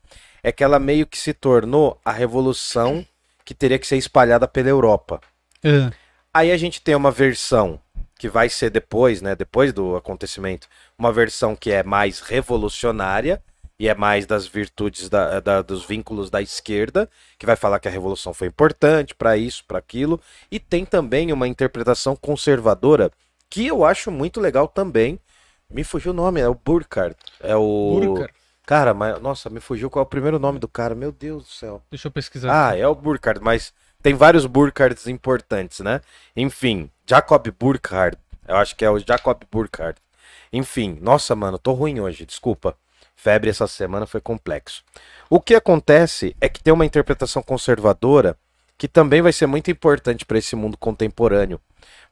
é 0.43 0.53
que 0.53 0.63
ela 0.63 0.79
meio 0.79 1.07
que 1.07 1.19
se 1.19 1.33
tornou 1.33 2.01
a 2.05 2.13
revolução 2.13 3.07
que 3.45 3.55
teria 3.55 3.79
que 3.79 3.87
ser 3.87 3.97
espalhada 3.97 4.47
pela 4.47 4.69
Europa. 4.69 5.21
É. 5.65 5.91
Aí 6.33 6.53
a 6.53 6.57
gente 6.57 6.81
tem 6.83 6.95
uma 6.95 7.11
versão 7.11 7.81
que 8.19 8.29
vai 8.29 8.49
ser 8.49 8.71
depois, 8.71 9.21
né, 9.21 9.35
depois 9.35 9.73
do 9.73 9.97
acontecimento, 9.97 10.69
uma 10.99 11.13
versão 11.13 11.55
que 11.55 11.71
é 11.71 11.83
mais 11.83 12.21
revolucionária 12.21 13.43
e 13.79 13.89
é 13.89 13.95
mais 13.95 14.27
das 14.27 14.47
virtudes 14.47 15.09
da, 15.09 15.41
da- 15.41 15.63
dos 15.63 15.85
vínculos 15.85 16.31
da 16.31 16.41
esquerda, 16.41 17.09
que 17.39 17.47
vai 17.47 17.57
falar 17.57 17.79
que 17.79 17.89
a 17.89 17.91
revolução 17.91 18.33
foi 18.33 18.49
importante 18.49 19.15
para 19.15 19.37
isso, 19.37 19.65
para 19.67 19.79
aquilo, 19.79 20.21
e 20.51 20.59
tem 20.59 20.85
também 20.85 21.33
uma 21.33 21.47
interpretação 21.49 22.17
conservadora 22.17 23.11
que 23.51 23.67
eu 23.67 23.85
acho 23.85 24.11
muito 24.11 24.41
legal 24.41 24.67
também. 24.67 25.21
Me 25.71 25.83
fugiu 25.85 26.13
o 26.13 26.15
nome, 26.15 26.41
é 26.41 26.49
o 26.49 26.55
Burkhardt. 26.55 27.17
É 27.41 27.57
o 27.57 28.01
Burkhardt. 28.01 28.35
Cara, 28.65 28.95
mas 28.95 29.21
nossa, 29.21 29.49
me 29.51 29.61
fugiu 29.61 29.89
qual 29.91 30.03
é 30.03 30.07
o 30.07 30.09
primeiro 30.09 30.39
nome 30.39 30.59
do 30.59 30.69
cara, 30.69 30.95
meu 30.95 31.13
Deus 31.13 31.45
do 31.45 31.51
céu. 31.51 31.83
Deixa 31.91 32.09
eu 32.09 32.13
pesquisar. 32.13 32.69
Ah, 32.69 32.77
é 32.77 32.87
o 32.87 32.95
Burkhardt, 32.95 33.41
mas 33.43 33.73
tem 34.03 34.15
vários 34.15 34.47
Burkhardts 34.47 35.07
importantes, 35.07 35.81
né? 35.81 36.01
Enfim, 36.37 36.91
Jacob 37.09 37.47
Burkhardt. 37.59 38.19
Eu 38.47 38.57
acho 38.57 38.75
que 38.77 38.85
é 38.85 38.91
o 38.91 38.99
Jacob 38.99 39.41
Burkhardt. 39.51 40.01
Enfim, 40.53 40.99
nossa, 41.01 41.35
mano, 41.35 41.59
tô 41.59 41.73
ruim 41.73 42.01
hoje, 42.01 42.25
desculpa. 42.25 42.77
Febre 43.17 43.51
essa 43.51 43.67
semana 43.67 44.07
foi 44.07 44.21
complexo. 44.21 44.85
O 45.29 45.41
que 45.41 45.55
acontece 45.55 46.37
é 46.41 46.49
que 46.49 46.63
tem 46.63 46.73
uma 46.73 46.85
interpretação 46.87 47.43
conservadora 47.43 48.37
que 48.79 48.87
também 48.87 49.23
vai 49.23 49.33
ser 49.33 49.47
muito 49.47 49.71
importante 49.71 50.25
para 50.27 50.39
esse 50.39 50.55
mundo 50.55 50.77
contemporâneo. 50.77 51.59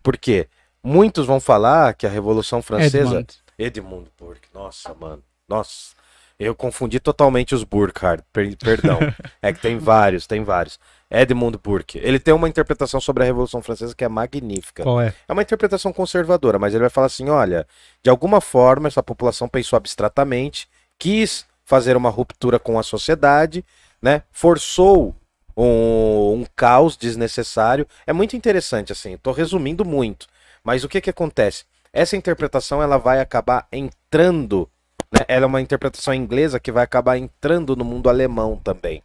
Porque 0.02 0.48
muitos 0.82 1.26
vão 1.26 1.38
falar 1.38 1.94
que 1.94 2.06
a 2.06 2.10
Revolução 2.10 2.62
Francesa 2.62 2.98
Edmund. 2.98 3.34
Edmund 3.58 4.10
Burke, 4.18 4.48
nossa, 4.52 4.94
mano. 4.94 5.22
Nossa. 5.48 5.94
Eu 6.38 6.54
confundi 6.54 6.98
totalmente 6.98 7.54
os 7.54 7.62
Burkhardt, 7.62 8.24
per- 8.32 8.56
perdão. 8.56 8.98
é 9.40 9.52
que 9.52 9.60
tem 9.60 9.78
vários, 9.78 10.26
tem 10.26 10.42
vários. 10.42 10.80
Edmund 11.08 11.58
Burke. 11.62 11.98
Ele 11.98 12.18
tem 12.18 12.34
uma 12.34 12.48
interpretação 12.48 13.00
sobre 13.00 13.22
a 13.22 13.26
Revolução 13.26 13.62
Francesa 13.62 13.94
que 13.94 14.04
é 14.04 14.08
magnífica. 14.08 14.82
Qual 14.82 15.00
é? 15.00 15.14
É 15.28 15.32
uma 15.32 15.42
interpretação 15.42 15.92
conservadora, 15.92 16.58
mas 16.58 16.72
ele 16.74 16.80
vai 16.80 16.90
falar 16.90 17.06
assim: 17.06 17.28
olha, 17.28 17.66
de 18.02 18.10
alguma 18.10 18.40
forma 18.40 18.88
essa 18.88 19.02
população 19.02 19.48
pensou 19.48 19.76
abstratamente, 19.76 20.68
quis 20.98 21.46
fazer 21.64 21.96
uma 21.96 22.10
ruptura 22.10 22.58
com 22.58 22.78
a 22.78 22.82
sociedade, 22.82 23.64
né? 24.00 24.22
Forçou 24.30 25.14
um, 25.56 26.40
um 26.40 26.46
caos 26.54 26.96
desnecessário. 26.96 27.86
É 28.06 28.12
muito 28.12 28.36
interessante, 28.36 28.92
assim, 28.92 29.14
estou 29.14 29.32
resumindo 29.32 29.84
muito. 29.84 30.26
Mas 30.62 30.84
o 30.84 30.88
que 30.88 31.00
que 31.00 31.10
acontece? 31.10 31.64
Essa 31.92 32.16
interpretação 32.16 32.82
ela 32.82 32.98
vai 32.98 33.20
acabar 33.20 33.66
entrando, 33.72 34.68
né? 35.12 35.20
Ela 35.28 35.44
é 35.44 35.46
uma 35.46 35.60
interpretação 35.60 36.12
inglesa 36.12 36.58
que 36.58 36.72
vai 36.72 36.82
acabar 36.82 37.16
entrando 37.16 37.76
no 37.76 37.84
mundo 37.84 38.08
alemão 38.08 38.56
também. 38.56 39.02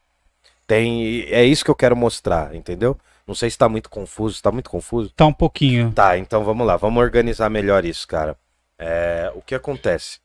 Tem, 0.66 1.24
é 1.28 1.44
isso 1.44 1.64
que 1.66 1.72
eu 1.72 1.76
quero 1.76 1.96
mostrar, 1.96 2.56
entendeu? 2.56 2.98
Não 3.26 3.36
sei 3.36 3.50
se 3.50 3.56
está 3.56 3.70
muito 3.70 3.90
confuso, 3.90 4.36
está 4.36 4.52
muito 4.52 4.70
confuso. 4.70 5.12
Tá 5.16 5.26
um 5.26 5.34
pouquinho. 5.34 5.92
Tá, 5.92 6.18
então 6.18 6.44
vamos 6.44 6.66
lá, 6.66 6.78
vamos 6.78 7.02
organizar 7.02 7.50
melhor 7.50 7.86
isso, 7.86 8.08
cara. 8.08 8.36
É, 8.78 9.32
o 9.36 9.42
que 9.42 9.54
acontece? 9.54 10.20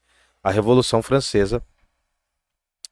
A 0.45 0.51
Revolução 0.51 1.03
Francesa 1.03 1.63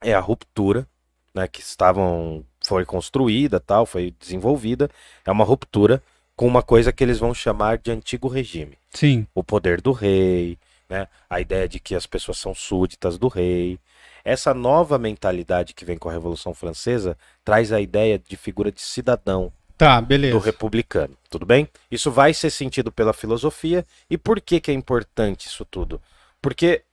é 0.01 0.11
a 0.11 0.19
ruptura, 0.19 0.87
né, 1.33 1.47
que 1.47 1.61
estavam 1.61 2.43
foi 2.65 2.83
construída, 2.83 3.59
tal, 3.59 3.85
foi 3.85 4.13
desenvolvida, 4.19 4.89
é 5.23 5.31
uma 5.31 5.45
ruptura 5.45 6.01
com 6.35 6.47
uma 6.47 6.63
coisa 6.63 6.91
que 6.91 7.03
eles 7.03 7.19
vão 7.19 7.31
chamar 7.31 7.77
de 7.77 7.91
antigo 7.91 8.27
regime 8.27 8.75
Sim. 8.91 9.27
o 9.35 9.43
poder 9.43 9.81
do 9.81 9.91
rei, 9.91 10.57
né? 10.89 11.07
A 11.29 11.39
ideia 11.39 11.69
de 11.69 11.79
que 11.79 11.93
as 11.93 12.07
pessoas 12.07 12.39
são 12.39 12.55
súditas 12.55 13.19
do 13.19 13.27
rei. 13.27 13.79
Essa 14.25 14.53
nova 14.53 14.97
mentalidade 14.97 15.73
que 15.73 15.85
vem 15.85 15.97
com 15.97 16.09
a 16.09 16.11
Revolução 16.11 16.53
Francesa 16.53 17.15
traz 17.43 17.71
a 17.71 17.79
ideia 17.79 18.17
de 18.17 18.35
figura 18.35 18.71
de 18.71 18.81
cidadão, 18.81 19.53
Tá, 19.77 20.01
beleza. 20.01 20.33
do 20.33 20.39
republicano, 20.39 21.15
tudo 21.29 21.45
bem? 21.45 21.67
Isso 21.91 22.09
vai 22.09 22.33
ser 22.33 22.49
sentido 22.49 22.91
pela 22.91 23.13
filosofia. 23.13 23.85
E 24.09 24.17
por 24.17 24.41
que 24.41 24.59
que 24.59 24.71
é 24.71 24.73
importante 24.73 25.47
isso 25.47 25.65
tudo? 25.65 26.01
Porque 26.41 26.83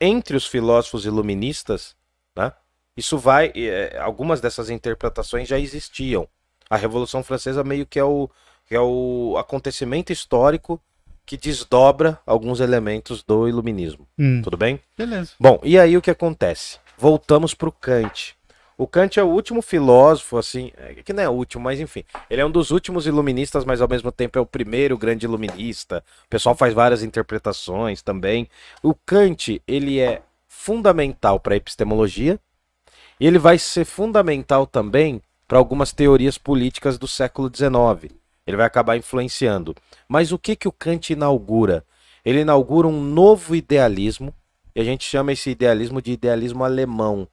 entre 0.00 0.36
os 0.36 0.46
filósofos 0.46 1.04
iluministas, 1.04 1.96
né, 2.36 2.52
isso 2.96 3.16
vai, 3.18 3.52
eh, 3.54 3.96
algumas 4.00 4.40
dessas 4.40 4.70
interpretações 4.70 5.48
já 5.48 5.58
existiam. 5.58 6.28
A 6.68 6.76
Revolução 6.76 7.22
Francesa 7.22 7.62
meio 7.64 7.86
que 7.86 7.98
é 7.98 8.04
o 8.04 8.28
que 8.66 8.74
é 8.74 8.80
o 8.80 9.36
acontecimento 9.38 10.12
histórico 10.12 10.78
que 11.24 11.36
desdobra 11.36 12.18
alguns 12.26 12.60
elementos 12.60 13.22
do 13.22 13.48
iluminismo. 13.48 14.06
Hum, 14.18 14.42
Tudo 14.42 14.56
bem? 14.56 14.80
beleza. 14.96 15.32
Bom, 15.40 15.58
e 15.62 15.78
aí 15.78 15.96
o 15.96 16.02
que 16.02 16.10
acontece? 16.10 16.78
Voltamos 16.96 17.54
para 17.54 17.68
o 17.68 17.72
Kant. 17.72 18.36
O 18.80 18.86
Kant 18.86 19.18
é 19.18 19.22
o 19.24 19.26
último 19.26 19.60
filósofo, 19.60 20.38
assim, 20.38 20.70
é 20.76 20.94
que 20.94 21.12
não 21.12 21.20
é 21.24 21.28
último, 21.28 21.64
mas 21.64 21.80
enfim, 21.80 22.04
ele 22.30 22.40
é 22.40 22.46
um 22.46 22.50
dos 22.50 22.70
últimos 22.70 23.08
iluministas, 23.08 23.64
mas 23.64 23.80
ao 23.80 23.88
mesmo 23.88 24.12
tempo 24.12 24.38
é 24.38 24.40
o 24.40 24.46
primeiro 24.46 24.96
grande 24.96 25.26
iluminista. 25.26 26.04
O 26.26 26.28
pessoal 26.28 26.54
faz 26.54 26.72
várias 26.72 27.02
interpretações 27.02 28.02
também. 28.02 28.48
O 28.80 28.94
Kant, 28.94 29.60
ele 29.66 29.98
é 29.98 30.22
fundamental 30.46 31.40
para 31.40 31.54
a 31.54 31.56
epistemologia 31.56 32.38
e 33.18 33.26
ele 33.26 33.38
vai 33.40 33.58
ser 33.58 33.84
fundamental 33.84 34.64
também 34.64 35.20
para 35.48 35.58
algumas 35.58 35.92
teorias 35.92 36.38
políticas 36.38 36.96
do 36.96 37.08
século 37.08 37.50
XIX. 37.52 38.14
Ele 38.46 38.56
vai 38.56 38.66
acabar 38.66 38.96
influenciando. 38.96 39.74
Mas 40.08 40.30
o 40.30 40.38
que 40.38 40.54
que 40.54 40.68
o 40.68 40.72
Kant 40.72 41.12
inaugura? 41.12 41.84
Ele 42.24 42.42
inaugura 42.42 42.86
um 42.86 43.02
novo 43.02 43.56
idealismo 43.56 44.32
e 44.72 44.80
a 44.80 44.84
gente 44.84 45.04
chama 45.04 45.32
esse 45.32 45.50
idealismo 45.50 46.00
de 46.00 46.12
idealismo 46.12 46.62
alemão. 46.62 47.26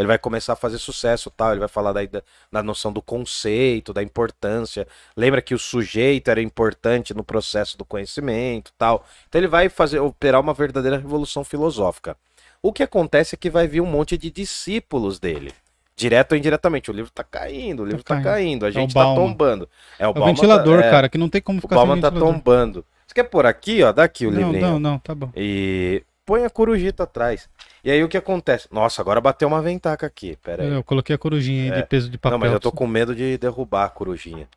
Ele 0.00 0.06
vai 0.08 0.18
começar 0.18 0.54
a 0.54 0.56
fazer 0.56 0.78
sucesso, 0.78 1.30
tal. 1.30 1.50
Ele 1.52 1.60
vai 1.60 1.68
falar 1.68 1.92
da, 1.92 2.04
da, 2.04 2.22
da 2.50 2.62
noção 2.62 2.92
do 2.92 3.02
conceito, 3.02 3.92
da 3.92 4.02
importância. 4.02 4.86
Lembra 5.16 5.42
que 5.42 5.54
o 5.54 5.58
sujeito 5.58 6.30
era 6.30 6.40
importante 6.40 7.12
no 7.14 7.22
processo 7.22 7.76
do 7.76 7.84
conhecimento, 7.84 8.72
tal. 8.78 9.04
Então 9.28 9.38
ele 9.40 9.48
vai 9.48 9.68
fazer 9.68 10.00
operar 10.00 10.40
uma 10.40 10.54
verdadeira 10.54 10.96
revolução 10.96 11.44
filosófica. 11.44 12.16
O 12.62 12.72
que 12.72 12.82
acontece 12.82 13.34
é 13.34 13.38
que 13.38 13.50
vai 13.50 13.66
vir 13.66 13.80
um 13.80 13.86
monte 13.86 14.16
de 14.18 14.30
discípulos 14.30 15.18
dele. 15.18 15.52
Direto 15.96 16.32
ou 16.32 16.38
indiretamente. 16.38 16.90
O 16.90 16.94
livro 16.94 17.10
tá 17.10 17.22
caindo, 17.22 17.82
o 17.82 17.86
livro 17.86 18.02
tá, 18.02 18.14
caindo. 18.22 18.24
caindo. 18.24 18.66
A 18.66 18.68
o 18.68 18.72
gente 18.72 18.94
tá 18.94 19.00
Bauman. 19.04 19.16
tombando. 19.28 19.68
É 19.98 20.06
o, 20.06 20.08
É 20.08 20.10
o 20.10 20.14
Bauman 20.14 20.34
ventilador, 20.34 20.80
tá, 20.80 20.86
é, 20.86 20.90
cara, 20.90 21.08
que 21.10 21.18
não 21.18 21.28
tem 21.28 21.42
como 21.42 21.58
O 21.58 21.62
ficar 21.62 21.76
sem 21.76 21.86
Bauman 21.86 22.00
tá 22.00 22.10
tombando. 22.10 22.84
Você 23.06 23.14
quer 23.14 23.24
pôr 23.24 23.44
aqui, 23.44 23.82
ó? 23.82 23.92
Dá 23.92 24.04
aqui 24.04 24.26
o 24.26 24.30
Não, 24.30 24.38
livrinho. 24.52 24.60
não, 24.72 24.78
não, 24.80 24.98
tá 24.98 25.14
bom. 25.14 25.30
E 25.36 26.02
põe 26.24 26.44
a 26.44 26.50
corujita 26.50 27.02
atrás. 27.02 27.48
E 27.82 27.90
aí 27.90 28.02
o 28.04 28.08
que 28.08 28.16
acontece? 28.16 28.68
Nossa, 28.70 29.00
agora 29.00 29.20
bateu 29.20 29.48
uma 29.48 29.62
ventaca 29.62 30.06
aqui. 30.06 30.36
Pera 30.42 30.62
aí. 30.62 30.72
Eu 30.72 30.84
coloquei 30.84 31.14
a 31.14 31.18
corujinha 31.18 31.72
aí 31.72 31.78
É. 31.78 31.82
de 31.82 31.88
peso 31.88 32.10
de 32.10 32.18
papel. 32.18 32.38
Não, 32.38 32.44
mas 32.44 32.52
eu 32.52 32.60
tô 32.60 32.70
com 32.70 32.86
medo 32.86 33.14
de 33.14 33.38
derrubar 33.38 33.84
a 33.84 33.88
corujinha. 33.88 34.48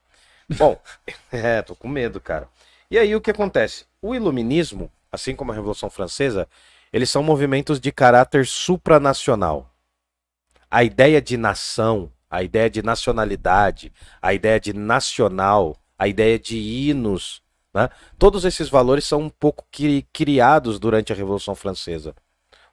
Bom, 0.58 0.78
é, 1.32 1.62
tô 1.62 1.76
com 1.76 1.88
medo, 1.88 2.20
cara. 2.20 2.48
E 2.92 2.98
aí 2.98 3.16
o 3.16 3.22
que 3.22 3.32
acontece? 3.32 3.86
O 4.02 4.14
iluminismo, 4.14 4.92
assim 5.12 5.36
como 5.36 5.52
a 5.52 5.56
Revolução 5.56 5.90
Francesa, 5.90 6.48
eles 6.92 7.10
são 7.10 7.24
movimentos 7.24 7.80
de 7.80 7.92
caráter 7.92 8.46
supranacional. 8.46 9.70
A 10.70 10.84
ideia 10.84 11.22
de 11.22 11.38
nação, 11.38 12.12
a 12.30 12.44
ideia 12.44 12.70
de 12.70 12.84
nacionalidade, 12.84 13.92
a 14.22 14.34
ideia 14.34 14.60
de 14.60 14.74
nacional, 14.74 15.78
a 15.98 16.08
ideia 16.08 16.38
de 16.38 16.58
hinos, 16.58 17.42
né? 17.74 17.90
todos 18.20 18.44
esses 18.44 18.70
valores 18.70 19.06
são 19.06 19.22
um 19.22 19.30
pouco 19.30 19.66
cri- 19.72 20.06
criados 20.12 20.80
durante 20.80 21.14
a 21.14 21.16
Revolução 21.16 21.56
Francesa. 21.56 22.14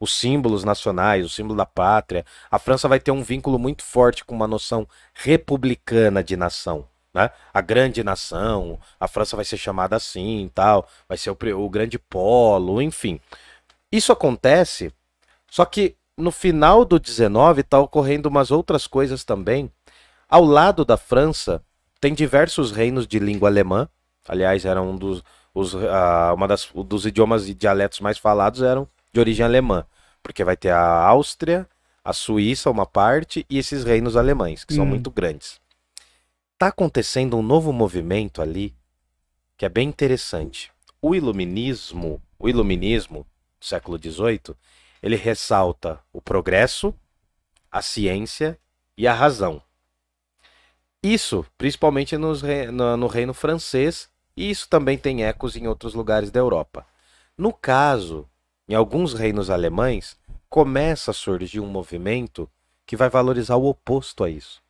Os 0.01 0.15
símbolos 0.15 0.65
nacionais, 0.65 1.25
o 1.25 1.29
símbolo 1.29 1.57
da 1.57 1.67
pátria. 1.67 2.25
A 2.51 2.59
França 2.59 2.89
vai 2.89 2.99
ter 2.99 3.11
um 3.11 3.23
vínculo 3.23 3.59
muito 3.59 3.85
forte 3.85 4.25
com 4.25 4.35
uma 4.35 4.49
noção 4.49 4.89
republicana 5.15 6.25
de 6.25 6.37
nação. 6.37 6.89
Né? 7.13 7.31
A 7.53 7.61
grande 7.61 8.03
nação, 8.03 8.79
a 8.99 9.07
França 9.07 9.37
vai 9.37 9.45
ser 9.45 9.59
chamada 9.59 9.97
assim 9.97 10.51
tal, 10.55 10.89
vai 11.09 11.19
ser 11.19 11.31
o, 11.31 11.37
o 11.59 11.69
grande 11.69 11.99
polo, 11.99 12.81
enfim. 12.81 13.21
Isso 13.93 14.13
acontece, 14.13 14.93
só 15.51 15.65
que 15.65 15.97
no 16.17 16.31
final 16.31 16.85
do 16.85 16.99
19 16.99 17.63
está 17.63 17.79
ocorrendo 17.79 18.29
umas 18.29 18.51
outras 18.51 18.87
coisas 18.87 19.25
também. 19.25 19.71
Ao 20.29 20.45
lado 20.45 20.85
da 20.85 20.97
França, 20.97 21.63
tem 22.01 22.15
diversos 22.15 22.71
reinos 22.71 23.07
de 23.07 23.19
língua 23.19 23.49
alemã. 23.49 23.89
Aliás, 24.29 24.65
eram 24.65 24.91
um 24.91 24.97
dos, 24.97 25.25
os, 25.53 25.75
ah, 25.75 26.33
uma 26.35 26.47
das, 26.47 26.71
dos 26.73 27.05
idiomas 27.05 27.49
e 27.49 27.55
dialetos 27.55 28.01
mais 28.01 28.19
falados 28.19 28.63
eram 28.63 28.87
de 29.13 29.21
origem 29.21 29.45
alemã. 29.45 29.87
Porque 30.23 30.45
vai 30.45 30.57
ter 30.57 30.71
a 30.71 31.03
Áustria, 31.07 31.69
a 32.05 32.13
Suíça, 32.13 32.71
uma 32.71 32.87
parte, 32.87 33.45
e 33.49 33.59
esses 33.59 33.85
reinos 33.85 34.17
alemães, 34.17 34.65
que 34.65 34.75
são 34.75 34.85
Hum. 34.85 34.89
muito 34.89 35.11
grandes. 35.11 35.61
Está 36.55 36.69
acontecendo 36.69 37.37
um 37.37 37.43
novo 37.43 37.73
movimento 37.73 38.43
ali 38.43 38.75
que 39.57 39.67
é 39.67 39.69
bem 39.69 39.89
interessante. 39.89 40.71
O 41.03 41.15
iluminismo, 41.15 42.21
o 42.39 42.49
iluminismo 42.49 43.27
do 43.59 43.67
século 43.67 43.99
XVIII, 43.99 44.55
ele 45.03 45.17
ressalta 45.17 46.01
o 46.13 46.21
progresso, 46.21 46.95
a 47.71 47.83
ciência 47.83 48.59
e 48.97 49.07
a 49.07 49.13
razão. 49.13 49.63
Isso, 51.03 51.45
principalmente 51.57 52.17
nos 52.17 52.43
no, 52.43 52.97
no 52.97 53.07
reino 53.07 53.33
francês, 53.33 54.09
e 54.37 54.51
isso 54.51 54.69
também 54.69 54.97
tem 54.99 55.25
ecos 55.25 55.57
em 55.57 55.67
outros 55.67 55.95
lugares 55.95 56.31
da 56.31 56.41
Europa. 56.41 56.87
No 57.37 57.53
caso, 57.53 58.29
em 58.71 58.75
alguns 58.75 59.15
reinos 59.15 59.51
alemães, 59.51 60.17
começa 60.49 61.11
a 61.11 61.15
surgir 61.15 61.59
um 61.59 61.67
movimento 61.67 62.49
que 62.87 62.97
vai 62.97 63.09
valorizar 63.09 63.57
o 63.57 63.67
oposto 63.67 64.23
a 64.23 64.31
isso. 64.31 64.63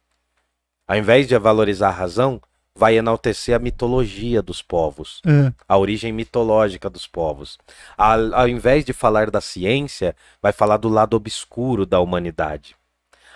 Ao 0.89 0.97
invés 0.97 1.29
de 1.29 1.39
valorizar 1.39 1.89
a 1.89 1.93
razão, 1.93 2.41
vai 2.75 2.97
enaltecer 2.97 3.55
a 3.55 3.59
mitologia 3.59 4.41
dos 4.41 4.63
povos 4.63 5.21
É, 5.27 5.53
a 5.69 5.77
origem 5.77 6.13
mitológica 6.15 6.89
dos 6.89 7.07
povos. 7.07 7.59
Ao, 7.95 8.35
ao 8.35 8.49
invés 8.49 8.87
de 8.87 8.95
falar 8.95 9.31
da 9.31 9.41
ciência, 9.43 10.17
vai 10.41 10.51
falar 10.51 10.79
do 10.79 10.89
lado 10.89 11.15
obscuro 11.15 11.85
da 11.85 12.01
humanidade. 12.01 12.75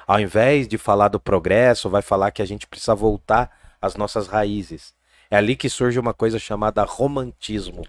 Ao 0.07 0.19
invés 0.19 0.67
de 0.67 0.79
falar 0.79 1.09
do 1.09 1.21
progresso, 1.21 1.91
vai 1.91 2.01
falar 2.01 2.31
que 2.31 2.41
a 2.41 2.47
gente 2.47 2.67
precisa 2.67 2.95
voltar 2.95 3.51
às 3.83 3.97
nossas 3.97 4.29
raízes. 4.29 4.95
É 5.31 5.37
ali 5.37 5.57
que 5.57 5.69
surge 5.69 5.99
uma 5.99 6.15
coisa 6.15 6.39
chamada 6.39 6.83
romantismo. 6.85 7.85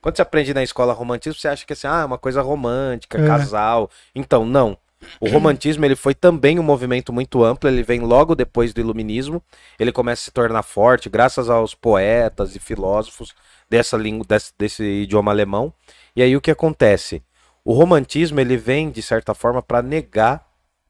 Quando 0.00 0.16
você 0.16 0.22
aprende 0.22 0.54
na 0.54 0.62
escola 0.62 0.92
romantismo, 0.92 1.40
você 1.40 1.48
acha 1.48 1.66
que 1.66 1.72
assim, 1.72 1.86
ah, 1.86 2.00
é 2.00 2.04
uma 2.04 2.18
coisa 2.18 2.40
romântica, 2.42 3.18
É. 3.18 3.26
casal. 3.26 3.90
Então, 4.14 4.44
não. 4.44 4.76
O 5.20 5.28
romantismo 5.28 5.84
ele 5.84 5.94
foi 5.94 6.14
também 6.14 6.58
um 6.58 6.62
movimento 6.62 7.12
muito 7.12 7.44
amplo, 7.44 7.68
ele 7.68 7.82
vem 7.82 8.00
logo 8.00 8.34
depois 8.34 8.72
do 8.72 8.80
iluminismo, 8.80 9.42
ele 9.78 9.92
começa 9.92 10.22
a 10.22 10.24
se 10.24 10.30
tornar 10.32 10.62
forte 10.64 11.08
graças 11.08 11.48
aos 11.48 11.72
poetas 11.74 12.56
e 12.56 12.58
filósofos 12.58 13.32
dessa 13.70 13.96
língua, 13.96 14.26
desse, 14.28 14.52
desse 14.58 14.82
idioma 14.82 15.30
alemão. 15.30 15.72
E 16.16 16.22
aí 16.22 16.36
o 16.36 16.40
que 16.40 16.50
acontece? 16.50 17.22
O 17.64 17.72
romantismo 17.72 18.40
ele 18.40 18.56
vem 18.56 18.90
de 18.90 19.00
certa 19.02 19.34
forma 19.34 19.62
para 19.62 19.82
negar 19.82 20.44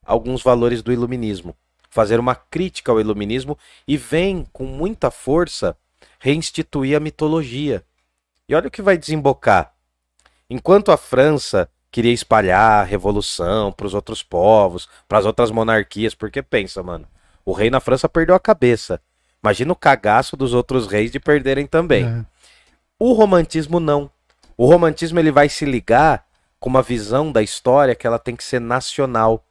alguns 0.05 0.43
valores 0.43 0.83
do 0.83 0.93
iluminismo, 0.93 1.55
fazer 1.91 2.19
uma 2.19 2.35
crítica 2.35 2.91
ao 2.91 3.01
iluminismo 3.01 3.59
e 3.87 3.97
vem 3.97 4.47
com 4.53 4.65
muita 4.65 5.11
força 5.11 5.77
reinstituir 6.19 6.97
a 6.97 7.01
mitologia. 7.01 7.85
E 8.49 8.55
olha 8.55 8.69
o 8.69 8.71
que 8.71 8.83
vai 8.83 8.97
desembocar. 8.97 9.75
Enquanto 10.49 10.91
a 10.91 10.97
França 10.97 11.69
queria 11.91 12.13
espalhar 12.13 12.81
a 12.81 12.85
revolução 12.85 13.73
para 13.73 13.87
os 13.87 13.95
outros 13.95 14.23
povos, 14.23 14.89
para 15.07 15.19
as 15.19 15.27
outras 15.27 15.51
monarquias, 15.51 16.15
porque 16.15 16.43
pensa, 16.43 16.83
mano, 16.83 17.07
o 17.45 17.53
rei 17.53 17.71
na 17.71 17.81
França 17.81 18.09
perdeu 18.09 18.35
a 18.35 18.41
cabeça. 18.41 19.01
Imagina 19.43 19.73
o 19.73 19.77
cagaço 19.77 20.37
dos 20.37 20.55
outros 20.55 20.87
reis 20.87 21.11
de 21.11 21.21
perderem 21.21 21.67
também. 21.67 22.07
é. 22.07 22.25
O 22.99 23.13
romantismo 23.13 23.79
não. 23.79 24.11
O 24.57 24.67
romantismo 24.67 25.21
ele 25.21 25.31
vai 25.31 25.49
se 25.49 25.65
ligar 25.65 26.27
com 26.59 26.69
uma 26.69 26.83
visão 26.83 27.31
da 27.31 27.41
história 27.41 27.95
que 27.95 28.07
ela 28.07 28.19
tem 28.19 28.35
que 28.35 28.43
ser 28.43 28.61
nacional. 28.61 29.45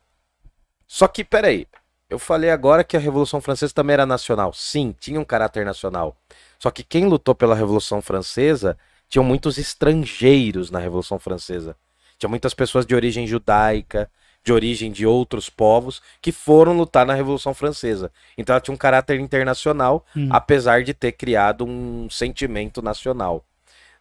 Só 0.85 1.07
que, 1.07 1.23
peraí, 1.23 1.65
eu 2.09 2.19
falei 2.19 2.49
agora 2.49 2.83
que 2.83 2.97
a 2.97 2.99
Revolução 2.99 3.39
Francesa 3.39 3.73
também 3.73 3.93
era 3.93 4.05
nacional. 4.05 4.51
Sim, 4.53 4.93
tinha 4.99 5.19
um 5.19 5.23
caráter 5.23 5.65
nacional. 5.65 6.17
Só 6.59 6.71
que 6.71 6.83
quem 6.83 7.05
lutou 7.05 7.35
pela 7.35 7.55
Revolução 7.55 8.01
Francesa 8.01 8.77
tinham 9.09 9.23
muitos 9.23 9.57
estrangeiros 9.57 10.69
na 10.71 10.79
Revolução 10.79 11.19
Francesa. 11.19 11.75
Tinha 12.17 12.29
muitas 12.29 12.53
pessoas 12.53 12.85
de 12.85 12.95
origem 12.95 13.27
judaica, 13.27 14.09
de 14.43 14.51
origem 14.51 14.91
de 14.91 15.05
outros 15.05 15.49
povos, 15.49 16.01
que 16.21 16.31
foram 16.31 16.75
lutar 16.75 17.05
na 17.05 17.13
Revolução 17.13 17.53
Francesa. 17.53 18.11
Então 18.37 18.53
ela 18.53 18.61
tinha 18.61 18.73
um 18.73 18.77
caráter 18.77 19.19
internacional, 19.19 20.05
Hum. 20.15 20.29
apesar 20.31 20.83
de 20.83 20.93
ter 20.93 21.11
criado 21.11 21.65
um 21.65 22.09
sentimento 22.09 22.81
nacional. 22.81 23.43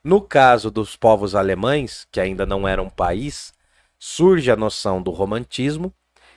No 0.03 0.21
caso 0.21 0.71
dos 0.71 0.97
povos 0.97 1.35
alemães, 1.35 2.07
que 2.13 2.21
ainda 2.21 2.47
não 2.47 2.67
eram 2.67 2.85
um 2.85 2.91
país, 2.91 3.53
surge 3.99 4.51
a 4.51 4.57
noção 4.57 5.03
do 5.03 5.11
romantismo. 5.11 5.93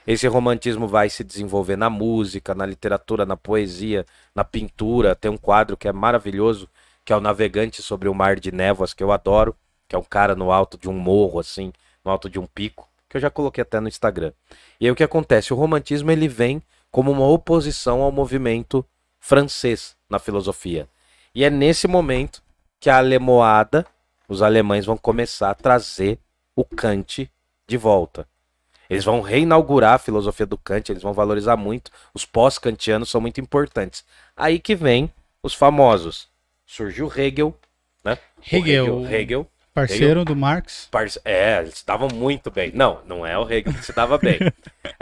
Esse 0.06 0.26
romantismo 0.26 0.88
vai 0.88 1.10
se 1.10 1.22
desenvolver 1.22 1.76
na 1.76 1.90
música, 1.90 2.54
na 2.54 2.64
literatura, 2.64 3.26
na 3.26 3.36
poesia, 3.36 4.06
na 4.34 4.42
pintura. 4.44 5.14
Tem 5.14 5.30
um 5.30 5.36
quadro 5.36 5.76
que 5.76 5.86
é 5.86 5.92
maravilhoso, 5.92 6.68
que 7.04 7.12
é 7.12 7.16
o 7.16 7.20
Navegante 7.20 7.82
sobre 7.82 8.08
o 8.08 8.14
Mar 8.14 8.38
de 8.38 8.50
Névoas, 8.50 8.94
que 8.94 9.02
eu 9.02 9.12
adoro, 9.12 9.54
que 9.86 9.94
é 9.94 9.98
um 9.98 10.04
cara 10.04 10.34
no 10.34 10.50
alto 10.50 10.78
de 10.78 10.88
um 10.88 10.92
morro, 10.92 11.38
assim, 11.38 11.72
no 12.04 12.10
alto 12.10 12.30
de 12.30 12.38
um 12.38 12.46
pico, 12.46 12.88
que 13.08 13.16
eu 13.16 13.20
já 13.20 13.30
coloquei 13.30 13.62
até 13.62 13.78
no 13.80 13.88
Instagram. 13.88 14.32
E 14.80 14.86
aí 14.86 14.90
o 14.90 14.96
que 14.96 15.04
acontece? 15.04 15.52
O 15.52 15.56
romantismo 15.56 16.10
ele 16.10 16.28
vem 16.28 16.62
como 16.90 17.10
uma 17.10 17.26
oposição 17.26 18.02
ao 18.02 18.10
movimento 18.10 18.84
francês 19.18 19.96
na 20.08 20.18
filosofia. 20.18 20.88
E 21.34 21.44
é 21.44 21.50
nesse 21.50 21.86
momento 21.86 22.42
que 22.80 22.88
a 22.88 22.96
alemoada, 22.96 23.86
os 24.28 24.42
alemães 24.42 24.86
vão 24.86 24.96
começar 24.96 25.50
a 25.50 25.54
trazer 25.54 26.18
o 26.56 26.64
Kant 26.64 27.30
de 27.66 27.76
volta. 27.76 28.26
Eles 28.90 29.04
vão 29.04 29.20
reinaugurar 29.20 29.94
a 29.94 29.98
filosofia 29.98 30.44
do 30.44 30.58
Kant, 30.58 30.90
eles 30.90 31.02
vão 31.02 31.12
valorizar 31.12 31.56
muito. 31.56 31.90
Os 32.12 32.24
pós-kantianos 32.26 33.08
são 33.08 33.20
muito 33.20 33.40
importantes. 33.40 34.04
Aí 34.36 34.58
que 34.58 34.74
vem 34.74 35.10
os 35.42 35.54
famosos. 35.54 36.28
Surgiu 36.66 37.10
Hegel, 37.16 37.56
né? 38.04 38.18
O 38.52 38.56
Hegel. 38.56 39.06
Hegel. 39.10 39.46
Parceiro 39.72 40.24
do 40.24 40.34
Marx. 40.34 40.88
Parce- 40.90 41.20
É, 41.24 41.60
eles 41.60 41.78
se 41.78 41.86
davam 41.86 42.08
muito 42.12 42.50
bem. 42.50 42.72
Não, 42.74 42.98
não 43.06 43.24
é 43.24 43.38
o 43.38 43.48
Hegel 43.50 43.72
que 43.72 43.84
se 43.84 43.92
dava 43.92 44.18
bem. 44.18 44.38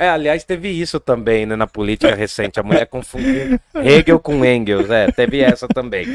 É, 0.00 0.08
aliás, 0.10 0.44
teve 0.44 0.68
isso 0.68 1.00
também, 1.00 1.44
né, 1.44 1.56
na 1.56 1.66
política 1.66 2.14
recente. 2.14 2.60
A 2.60 2.62
mulher 2.62 2.86
confundiu 2.86 3.58
Hegel 3.74 4.20
com 4.20 4.44
Engels. 4.44 4.88
É, 4.90 5.10
teve 5.10 5.40
essa 5.40 5.66
também. 5.66 6.06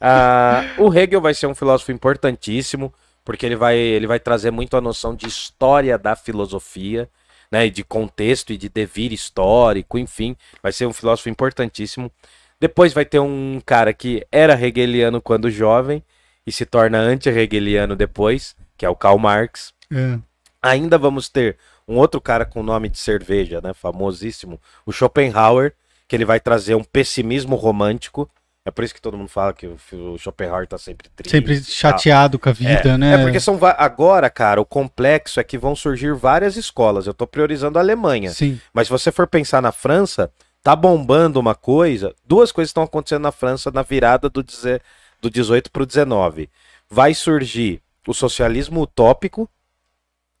Ah, 0.00 0.64
o 0.78 0.90
Hegel 0.96 1.20
vai 1.20 1.34
ser 1.34 1.46
um 1.46 1.54
filósofo 1.54 1.92
importantíssimo, 1.92 2.90
porque 3.28 3.44
ele 3.44 3.56
vai, 3.56 3.76
ele 3.76 4.06
vai 4.06 4.18
trazer 4.18 4.50
muito 4.50 4.74
a 4.74 4.80
noção 4.80 5.14
de 5.14 5.28
história 5.28 5.98
da 5.98 6.16
filosofia, 6.16 7.10
né, 7.52 7.66
e 7.66 7.70
de 7.70 7.84
contexto 7.84 8.54
e 8.54 8.56
de 8.56 8.70
devir 8.70 9.12
histórico, 9.12 9.98
enfim. 9.98 10.34
Vai 10.62 10.72
ser 10.72 10.86
um 10.86 10.94
filósofo 10.94 11.28
importantíssimo. 11.28 12.10
Depois 12.58 12.94
vai 12.94 13.04
ter 13.04 13.18
um 13.18 13.60
cara 13.66 13.92
que 13.92 14.26
era 14.32 14.58
hegeliano 14.58 15.20
quando 15.20 15.50
jovem 15.50 16.02
e 16.46 16.50
se 16.50 16.64
torna 16.64 16.96
anti-hegeliano 16.96 17.94
depois, 17.94 18.56
que 18.78 18.86
é 18.86 18.88
o 18.88 18.96
Karl 18.96 19.18
Marx. 19.18 19.74
É. 19.92 20.18
Ainda 20.62 20.96
vamos 20.96 21.28
ter 21.28 21.58
um 21.86 21.98
outro 21.98 22.22
cara 22.22 22.46
com 22.46 22.62
nome 22.62 22.88
de 22.88 22.96
cerveja, 22.96 23.60
né, 23.60 23.74
famosíssimo, 23.74 24.58
o 24.86 24.90
Schopenhauer, 24.90 25.74
que 26.08 26.16
ele 26.16 26.24
vai 26.24 26.40
trazer 26.40 26.76
um 26.76 26.82
pessimismo 26.82 27.56
romântico. 27.56 28.26
É 28.68 28.70
por 28.70 28.84
isso 28.84 28.94
que 28.94 29.00
todo 29.00 29.16
mundo 29.16 29.30
fala 29.30 29.54
que 29.54 29.66
o, 29.66 30.18
Schopenhauer 30.18 30.66
tá 30.66 30.76
sempre 30.76 31.08
triste. 31.08 31.30
Sempre 31.30 31.58
tal. 31.58 31.64
chateado 31.70 32.38
com 32.38 32.50
a 32.50 32.52
vida, 32.52 32.90
é, 32.90 32.98
né? 32.98 33.14
É 33.14 33.22
porque 33.22 33.40
são 33.40 33.58
agora, 33.78 34.28
cara, 34.28 34.60
o 34.60 34.64
complexo 34.66 35.40
é 35.40 35.44
que 35.44 35.56
vão 35.56 35.74
surgir 35.74 36.14
várias 36.14 36.54
escolas. 36.54 37.06
Eu 37.06 37.14
tô 37.14 37.26
priorizando 37.26 37.78
a 37.78 37.80
Alemanha. 37.80 38.28
Sim. 38.30 38.60
Mas 38.74 38.86
se 38.86 38.90
você 38.90 39.10
for 39.10 39.26
pensar 39.26 39.62
na 39.62 39.72
França, 39.72 40.30
tá 40.62 40.76
bombando 40.76 41.40
uma 41.40 41.54
coisa. 41.54 42.14
Duas 42.26 42.52
coisas 42.52 42.68
estão 42.68 42.82
acontecendo 42.82 43.22
na 43.22 43.32
França 43.32 43.70
na 43.70 43.80
virada 43.80 44.28
do, 44.28 44.42
deze- 44.42 44.82
do 45.18 45.30
18 45.30 45.70
pro 45.70 45.86
19. 45.86 46.50
Vai 46.90 47.14
surgir 47.14 47.80
o 48.06 48.12
socialismo 48.12 48.82
utópico, 48.82 49.48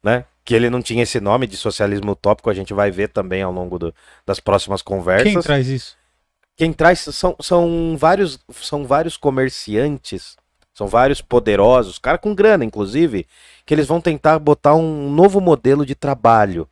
né? 0.04 0.26
Que 0.44 0.54
ele 0.54 0.68
não 0.68 0.82
tinha 0.82 1.02
esse 1.02 1.18
nome 1.18 1.46
de 1.46 1.56
socialismo 1.56 2.12
utópico, 2.12 2.50
a 2.50 2.54
gente 2.54 2.74
vai 2.74 2.90
ver 2.90 3.08
também 3.08 3.40
ao 3.40 3.52
longo 3.52 3.78
do- 3.78 3.94
das 4.26 4.38
próximas 4.38 4.82
conversas. 4.82 5.32
Quem 5.32 5.40
traz 5.42 5.66
isso? 5.66 5.96
Quem 6.58 6.72
traz 6.72 6.98
são, 6.98 7.36
são 7.40 7.96
vários 7.96 8.36
são 8.50 8.84
vários 8.84 9.16
comerciantes, 9.16 10.36
são 10.74 10.88
vários 10.88 11.22
poderosos, 11.22 12.00
cara 12.00 12.18
com 12.18 12.34
grana 12.34 12.64
inclusive, 12.64 13.28
que 13.64 13.72
eles 13.72 13.86
vão 13.86 14.00
tentar 14.00 14.40
botar 14.40 14.74
um 14.74 15.08
novo 15.08 15.40
modelo 15.40 15.86
de 15.86 15.94
trabalho. 15.94 16.68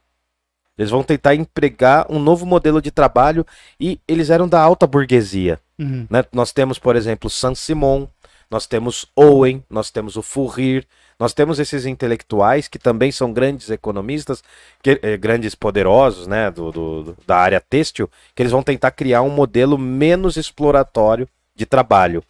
Eles 0.76 0.90
vão 0.90 1.04
tentar 1.04 1.36
empregar 1.36 2.04
um 2.10 2.18
novo 2.18 2.44
modelo 2.44 2.82
de 2.82 2.90
trabalho 2.90 3.46
e 3.80 4.00
eles 4.08 4.28
eram 4.28 4.48
da 4.48 4.60
alta 4.60 4.88
burguesia. 4.88 5.58
Uhum. 5.78 6.06
né? 6.10 6.24
Nós 6.32 6.52
temos, 6.52 6.78
por 6.78 6.96
exemplo, 6.96 7.30
Saint-Simon, 7.30 8.08
nós 8.50 8.66
temos 8.66 9.06
Owen, 9.16 9.62
nós 9.68 9.90
temos 9.90 10.16
o 10.16 10.22
Fourier, 10.22 10.84
nós 11.18 11.32
temos 11.32 11.58
esses 11.58 11.86
intelectuais 11.86 12.68
que 12.68 12.78
também 12.78 13.10
são 13.10 13.32
grandes 13.32 13.70
economistas, 13.70 14.42
que- 14.82 15.00
eh, 15.02 15.16
grandes 15.16 15.54
poderosos 15.54 16.26
né, 16.26 16.50
do, 16.50 16.70
do- 16.70 17.16
da 17.26 17.36
área 17.36 17.60
têxtil, 17.60 18.10
que 18.34 18.42
eles 18.42 18.52
vão 18.52 18.62
tentar 18.62 18.90
criar 18.90 19.22
um 19.22 19.30
modelo 19.30 19.78
menos 19.78 20.36
exploratório 20.36 21.28
de 21.54 21.64
trabalho. 21.66 22.22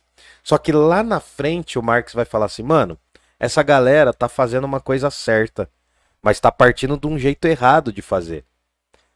Só 0.42 0.56
que 0.56 0.73
lá 0.73 1.02
na 1.02 1.20
frente 1.20 1.78
o 1.78 1.82
Marx 1.82 2.12
vai 2.14 2.25
falar 2.25 2.46
assim, 2.46 2.62
mano, 2.62 2.96
essa 3.38 3.62
galera 3.62 4.12
tá 4.14 4.28
fazendo 4.28 4.64
uma 4.64 4.80
coisa 4.80 5.11
certa, 5.11 5.68
mas 6.23 6.40
tá 6.40 6.50
partindo 6.50 6.96
de 6.96 7.06
um 7.06 7.18
jeito 7.18 7.46
errado 7.46 7.92
de 7.92 8.00
fazer. 8.00 8.44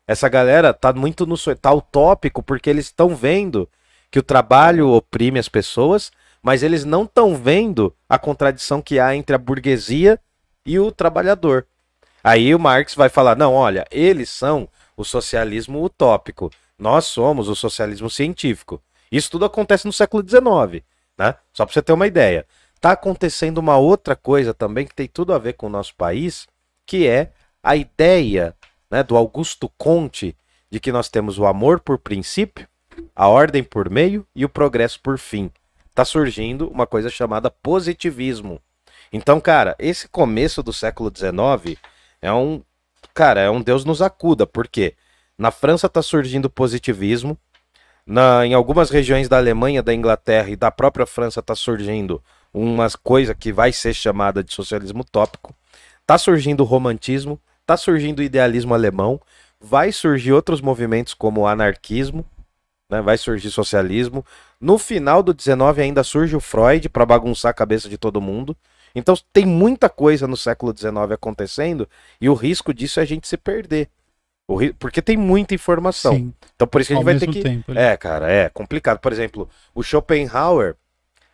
Essa 0.07 0.29
galera 0.29 0.75
tá 0.75 0.93
muito 0.93 1.25
no 1.25 1.37
tá 1.55 1.73
utópico 1.73 2.43
porque 2.43 2.69
eles 2.69 2.87
estão 2.87 3.15
vendo 3.15 3.69
que 4.11 4.19
o 4.19 4.23
trabalho 4.25 4.89
oprime 4.89 5.39
as 5.39 5.49
pessoas, 5.49 6.11
mas 6.43 6.63
eles 6.63 6.85
não 6.85 7.05
estão 7.05 7.37
vendo 7.37 7.95
a 8.09 8.19
contradição 8.19 8.81
que 8.81 8.99
há 8.99 9.15
entre 9.15 9.35
a 9.35 9.39
burguesia 9.39 10.19
e 10.65 10.79
o 10.79 10.91
trabalhador. 10.91 11.67
Aí 12.23 12.55
o 12.55 12.59
Marx 12.59 12.95
vai 12.95 13.09
falar: 13.09 13.37
não, 13.37 13.55
olha, 13.55 13.87
eles 13.91 14.29
são 14.29 14.69
o 14.97 15.05
socialismo 15.05 15.83
utópico, 15.83 16.51
nós 16.79 17.07
somos 17.07 17.49
o 17.49 17.57
socialismo 17.57 18.11
científico. 18.11 18.83
Isso 19.11 19.31
tudo 19.31 19.45
acontece 19.45 19.87
no 19.87 19.93
século 19.93 20.27
XIX, 20.27 20.85
né? 21.19 21.35
Só 21.53 21.65
para 21.65 21.73
você 21.73 21.83
ter 21.83 21.93
uma 21.93 22.07
ideia. 22.07 22.47
Tá 22.81 22.93
acontecendo 22.93 23.59
uma 23.59 23.77
outra 23.77 24.17
coisa 24.17 24.55
também 24.55 24.87
que 24.87 24.95
tem 24.95 25.07
tudo 25.07 25.35
a 25.35 25.39
ver 25.39 25.55
com 25.55 25.67
o 25.67 25.71
nosso 25.71 25.95
país, 25.95 26.47
que 26.87 27.07
é 27.07 27.31
a 27.63 27.77
ideia 27.77 28.55
né, 28.91 29.03
do 29.03 29.17
Augusto 29.17 29.71
Conte 29.77 30.35
de 30.71 30.81
que 30.81 30.93
nós 30.93 31.09
temos 31.09 31.39
o 31.39 31.45
amor 31.45 31.81
por 31.81 31.99
princípio, 31.99 32.67
a 33.15 33.29
ordem 33.29 33.63
por 33.63 33.91
meio 33.91 34.27
e 34.35 34.45
o 34.45 34.49
progresso 34.49 35.01
por 35.01 35.19
fim. 35.19 35.51
Tá 35.95 36.05
surgindo 36.05 36.69
uma 36.69 36.87
coisa 36.87 37.11
chamada 37.11 37.51
positivismo. 37.51 38.61
Então, 39.13 39.41
cara, 39.41 39.75
esse 39.79 40.09
começo 40.09 40.63
do 40.63 40.73
século 40.73 41.13
XIX 41.15 41.79
é 42.23 42.33
um. 42.33 42.63
Cara, 43.13 43.41
é 43.41 43.51
um 43.51 43.61
Deus 43.61 43.85
nos 43.85 44.01
acuda, 44.01 44.47
porque 44.47 44.95
na 45.37 45.51
França 45.51 45.89
tá 45.89 46.03
surgindo 46.03 46.49
positivismo, 46.49 47.37
na, 48.07 48.47
em 48.47 48.55
algumas 48.55 48.91
regiões 48.91 49.29
da 49.29 49.37
Alemanha, 49.37 49.83
da 49.83 49.95
Inglaterra 49.95 50.51
e 50.51 50.57
da 50.57 50.71
própria 50.71 51.07
França 51.07 51.43
tá 51.43 51.55
surgindo 51.55 52.23
uma 52.53 52.89
coisa 53.03 53.35
que 53.35 53.53
vai 53.53 53.73
ser 53.73 53.95
chamada 53.95 54.43
de 54.45 54.53
socialismo 54.53 55.01
utópico. 55.01 55.55
Tá 56.07 56.19
surgindo 56.19 56.61
o 56.63 56.67
romantismo, 56.67 57.41
tá 57.65 57.77
surgindo 57.77 58.19
o 58.19 58.23
idealismo 58.23 58.75
alemão, 58.75 59.21
vai 59.61 59.93
surgir 59.93 60.33
outros 60.33 60.61
movimentos 60.61 61.15
como 61.15 61.43
o 61.43 61.47
anarquismo, 61.47 62.25
né, 62.91 63.01
vai 63.01 63.17
surgir 63.17 63.51
socialismo. 63.51 64.25
No 64.61 64.77
final 64.79 65.23
do 65.23 65.33
19 65.33 65.81
ainda 65.83 66.03
surge 66.03 66.35
o 66.37 66.41
Freud 66.41 66.89
para 66.89 67.07
bagunçar 67.07 67.51
a 67.51 67.55
cabeça 67.55 67.89
de 67.89 67.97
todo 67.97 68.21
mundo. 68.21 68.57
Então 68.95 69.15
tem 69.33 69.47
muita 69.47 69.89
coisa 69.89 70.27
no 70.27 70.37
século 70.37 70.73
19 70.73 71.15
acontecendo 71.15 71.89
e 72.21 72.29
o 72.29 72.35
risco 72.35 72.75
disso 72.75 72.99
é 72.99 73.05
a 73.05 73.07
gente 73.07 73.29
se 73.29 73.37
perder. 73.37 73.89
Ri- 74.59 74.73
Porque 74.73 75.01
tem 75.01 75.17
muita 75.17 75.55
informação. 75.55 76.13
Sim. 76.15 76.35
Então 76.57 76.67
por 76.67 76.81
isso 76.81 76.89
que 76.89 76.95
a 76.95 76.97
gente 76.97 77.05
vai 77.05 77.19
ter 77.19 77.27
que. 77.29 77.41
tempo. 77.41 77.73
É, 77.73 77.97
cara, 77.97 78.29
é 78.31 78.49
complicado. 78.49 78.99
Por 78.99 79.13
exemplo, 79.13 79.49
o 79.73 79.81
Schopenhauer 79.83 80.75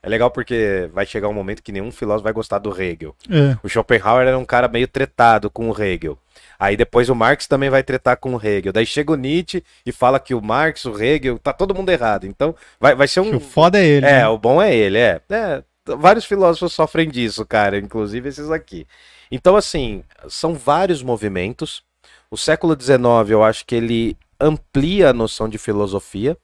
é 0.07 0.09
legal 0.09 0.31
porque 0.31 0.89
vai 0.93 1.05
chegar 1.05 1.29
um 1.29 1.33
momento 1.33 1.61
que 1.61 1.73
nenhum 1.73 1.91
filósofo 1.91 2.23
vai 2.23 2.33
gostar 2.33 2.61
do 2.61 2.71
Hegel. 2.71 3.13
É. 3.29 3.59
O 3.61 3.69
Schopenhauer 3.69 4.29
era 4.29 4.39
um 4.39 4.45
cara 4.45 4.69
meio 4.69 4.87
tretado 4.87 5.51
com 5.51 5.69
o 5.69 5.83
Hegel. 5.83 6.17
Aí 6.57 6.77
depois 6.77 7.09
o 7.09 7.15
Marx 7.15 7.49
também 7.49 7.69
vai 7.69 7.83
tretar 7.83 8.17
com 8.17 8.33
o 8.33 8.41
Hegel. 8.41 8.73
Daí 8.73 8.87
chega 8.87 9.11
o 9.11 9.17
Nietzsche 9.17 9.65
e 9.85 9.91
fala 9.91 10.21
que 10.21 10.33
o 10.33 10.41
Marx, 10.41 10.85
o 10.85 10.97
Hegel, 10.97 11.41
tá 11.41 11.53
todo 11.53 11.75
mundo 11.75 11.91
errado. 11.91 12.25
Então 12.25 12.55
vai, 12.79 12.95
vai 12.95 13.09
ser 13.09 13.21
Que 13.21 13.31
um. 13.31 13.35
O 13.37 13.41
foda 13.41 13.81
é 13.81 13.85
ele. 13.85 14.07
É, 14.07 14.21
né? 14.21 14.29
o 14.29 14.39
bom 14.39 14.63
é 14.63 14.73
ele, 14.73 14.97
é. 14.97 15.21
É, 15.29 15.65
Vários 15.85 16.25
filósofos 16.25 16.73
sofrem 16.73 17.09
disso, 17.09 17.45
cara, 17.45 17.77
inclusive 17.77 18.29
esses 18.29 18.49
aqui. 18.49 18.87
Então, 19.29 19.57
assim, 19.57 20.05
são 20.29 20.55
vários 20.55 21.03
movimentos. 21.03 21.83
O 22.31 22.37
século 22.37 22.81
XIX, 22.81 23.31
eu 23.31 23.43
acho 23.43 23.67
que 23.67 23.75
ele 23.75 24.17
amplia 24.41 25.11
a 25.11 25.13
noção 25.13 25.49
de 25.49 25.59
filosofia. 25.59 26.37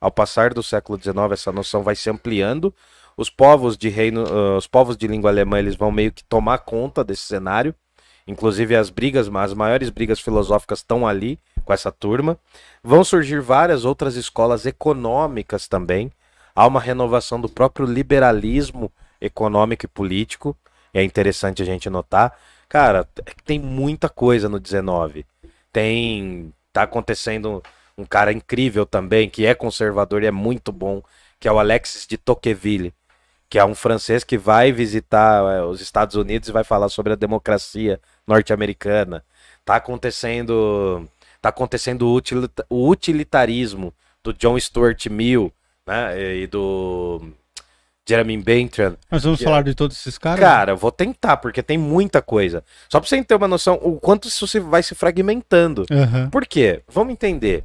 Ao 0.00 0.10
passar 0.10 0.52
do 0.52 0.62
século 0.62 1.00
XIX, 1.00 1.32
essa 1.32 1.52
noção 1.52 1.82
vai 1.82 1.96
se 1.96 2.10
ampliando. 2.10 2.74
Os 3.16 3.30
povos 3.30 3.76
de 3.76 3.88
reino, 3.88 4.24
ah, 4.26 4.56
os 4.58 4.66
povos 4.66 4.96
de 4.96 5.06
língua 5.06 5.30
alemã, 5.30 5.58
eles 5.58 5.76
vão 5.76 5.90
meio 5.90 6.12
que 6.12 6.22
tomar 6.24 6.58
conta 6.58 7.02
desse 7.02 7.22
cenário. 7.22 7.74
Inclusive 8.26 8.74
as 8.74 8.90
brigas, 8.90 9.28
as 9.28 9.54
maiores 9.54 9.88
brigas 9.88 10.20
filosóficas 10.20 10.80
estão 10.80 11.06
ali 11.06 11.38
com 11.64 11.72
essa 11.72 11.92
turma. 11.92 12.38
Vão 12.82 13.04
surgir 13.04 13.40
várias 13.40 13.84
outras 13.84 14.16
escolas 14.16 14.66
econômicas 14.66 15.68
também. 15.68 16.10
Há 16.54 16.66
uma 16.66 16.80
renovação 16.80 17.40
do 17.40 17.48
próprio 17.48 17.86
liberalismo 17.86 18.90
econômico 19.20 19.84
e 19.84 19.88
político. 19.88 20.56
É 20.92 21.02
interessante 21.02 21.62
a 21.62 21.64
gente 21.64 21.88
notar. 21.88 22.36
Cara, 22.68 23.08
tem 23.44 23.58
muita 23.60 24.08
coisa 24.08 24.48
no 24.48 24.58
19. 24.58 25.24
Tem. 25.72 26.52
Tá 26.72 26.82
acontecendo 26.82 27.62
um 27.98 28.04
cara 28.04 28.32
incrível 28.32 28.84
também, 28.84 29.28
que 29.28 29.46
é 29.46 29.54
conservador 29.54 30.22
e 30.22 30.26
é 30.26 30.30
muito 30.30 30.70
bom, 30.72 31.02
que 31.40 31.48
é 31.48 31.52
o 31.52 31.58
Alexis 31.58 32.06
de 32.06 32.16
Tocqueville, 32.16 32.92
que 33.48 33.58
é 33.58 33.64
um 33.64 33.74
francês 33.74 34.22
que 34.24 34.36
vai 34.36 34.72
visitar 34.72 35.42
é, 35.54 35.62
os 35.62 35.80
Estados 35.80 36.16
Unidos 36.16 36.48
e 36.48 36.52
vai 36.52 36.64
falar 36.64 36.88
sobre 36.88 37.12
a 37.12 37.16
democracia 37.16 38.00
norte-americana. 38.26 39.24
Tá 39.64 39.76
acontecendo. 39.76 41.08
Tá 41.40 41.48
acontecendo 41.50 42.02
o, 42.08 42.14
utilita- 42.14 42.66
o 42.68 42.88
utilitarismo 42.88 43.92
do 44.22 44.32
John 44.32 44.58
Stuart 44.58 45.06
Mill, 45.06 45.52
né? 45.86 46.36
E 46.38 46.46
do 46.46 47.22
Jeremy 48.08 48.36
Bentham. 48.38 48.96
Nós 49.10 49.22
vamos 49.22 49.40
falar 49.42 49.62
de 49.62 49.74
todos 49.74 49.96
esses 49.96 50.18
caras? 50.18 50.40
Cara, 50.40 50.72
eu 50.72 50.76
vou 50.76 50.90
tentar, 50.92 51.36
porque 51.36 51.62
tem 51.62 51.78
muita 51.78 52.20
coisa. 52.20 52.64
Só 52.88 52.98
pra 53.00 53.08
você 53.08 53.22
ter 53.22 53.34
uma 53.34 53.48
noção 53.48 53.78
o 53.82 53.98
quanto 54.00 54.28
isso 54.28 54.46
vai 54.62 54.82
se 54.82 54.94
fragmentando. 54.94 55.86
Aham. 55.90 56.30
Por 56.30 56.46
quê? 56.46 56.82
Vamos 56.88 57.12
entender. 57.12 57.64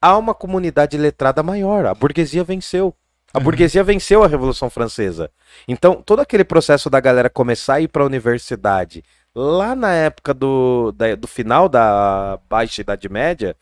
Há 0.00 0.16
uma 0.16 0.34
comunidade 0.34 0.96
letrada 0.96 1.42
maior. 1.42 1.86
A 1.86 1.94
burguesia 1.94 2.44
venceu. 2.44 2.94
A 3.32 3.38
Uhum. 3.38 3.44
burguesia 3.44 3.82
venceu 3.82 4.22
a 4.22 4.26
Revolução 4.28 4.70
Francesa. 4.70 5.30
Então, 5.66 6.00
todo 6.02 6.20
aquele 6.20 6.44
processo 6.44 6.88
da 6.88 7.00
galera 7.00 7.28
começar 7.28 7.74
a 7.74 7.80
ir 7.80 7.88
para 7.88 8.02
a 8.02 8.06
universidade, 8.06 9.02
lá 9.34 9.74
na 9.74 9.92
época 9.92 10.32
do, 10.32 10.92
da- 10.92 11.14
do 11.14 11.26
final 11.26 11.68
da 11.68 12.38
Baixa 12.48 12.80
Idade 12.80 13.08
Média, 13.08 13.56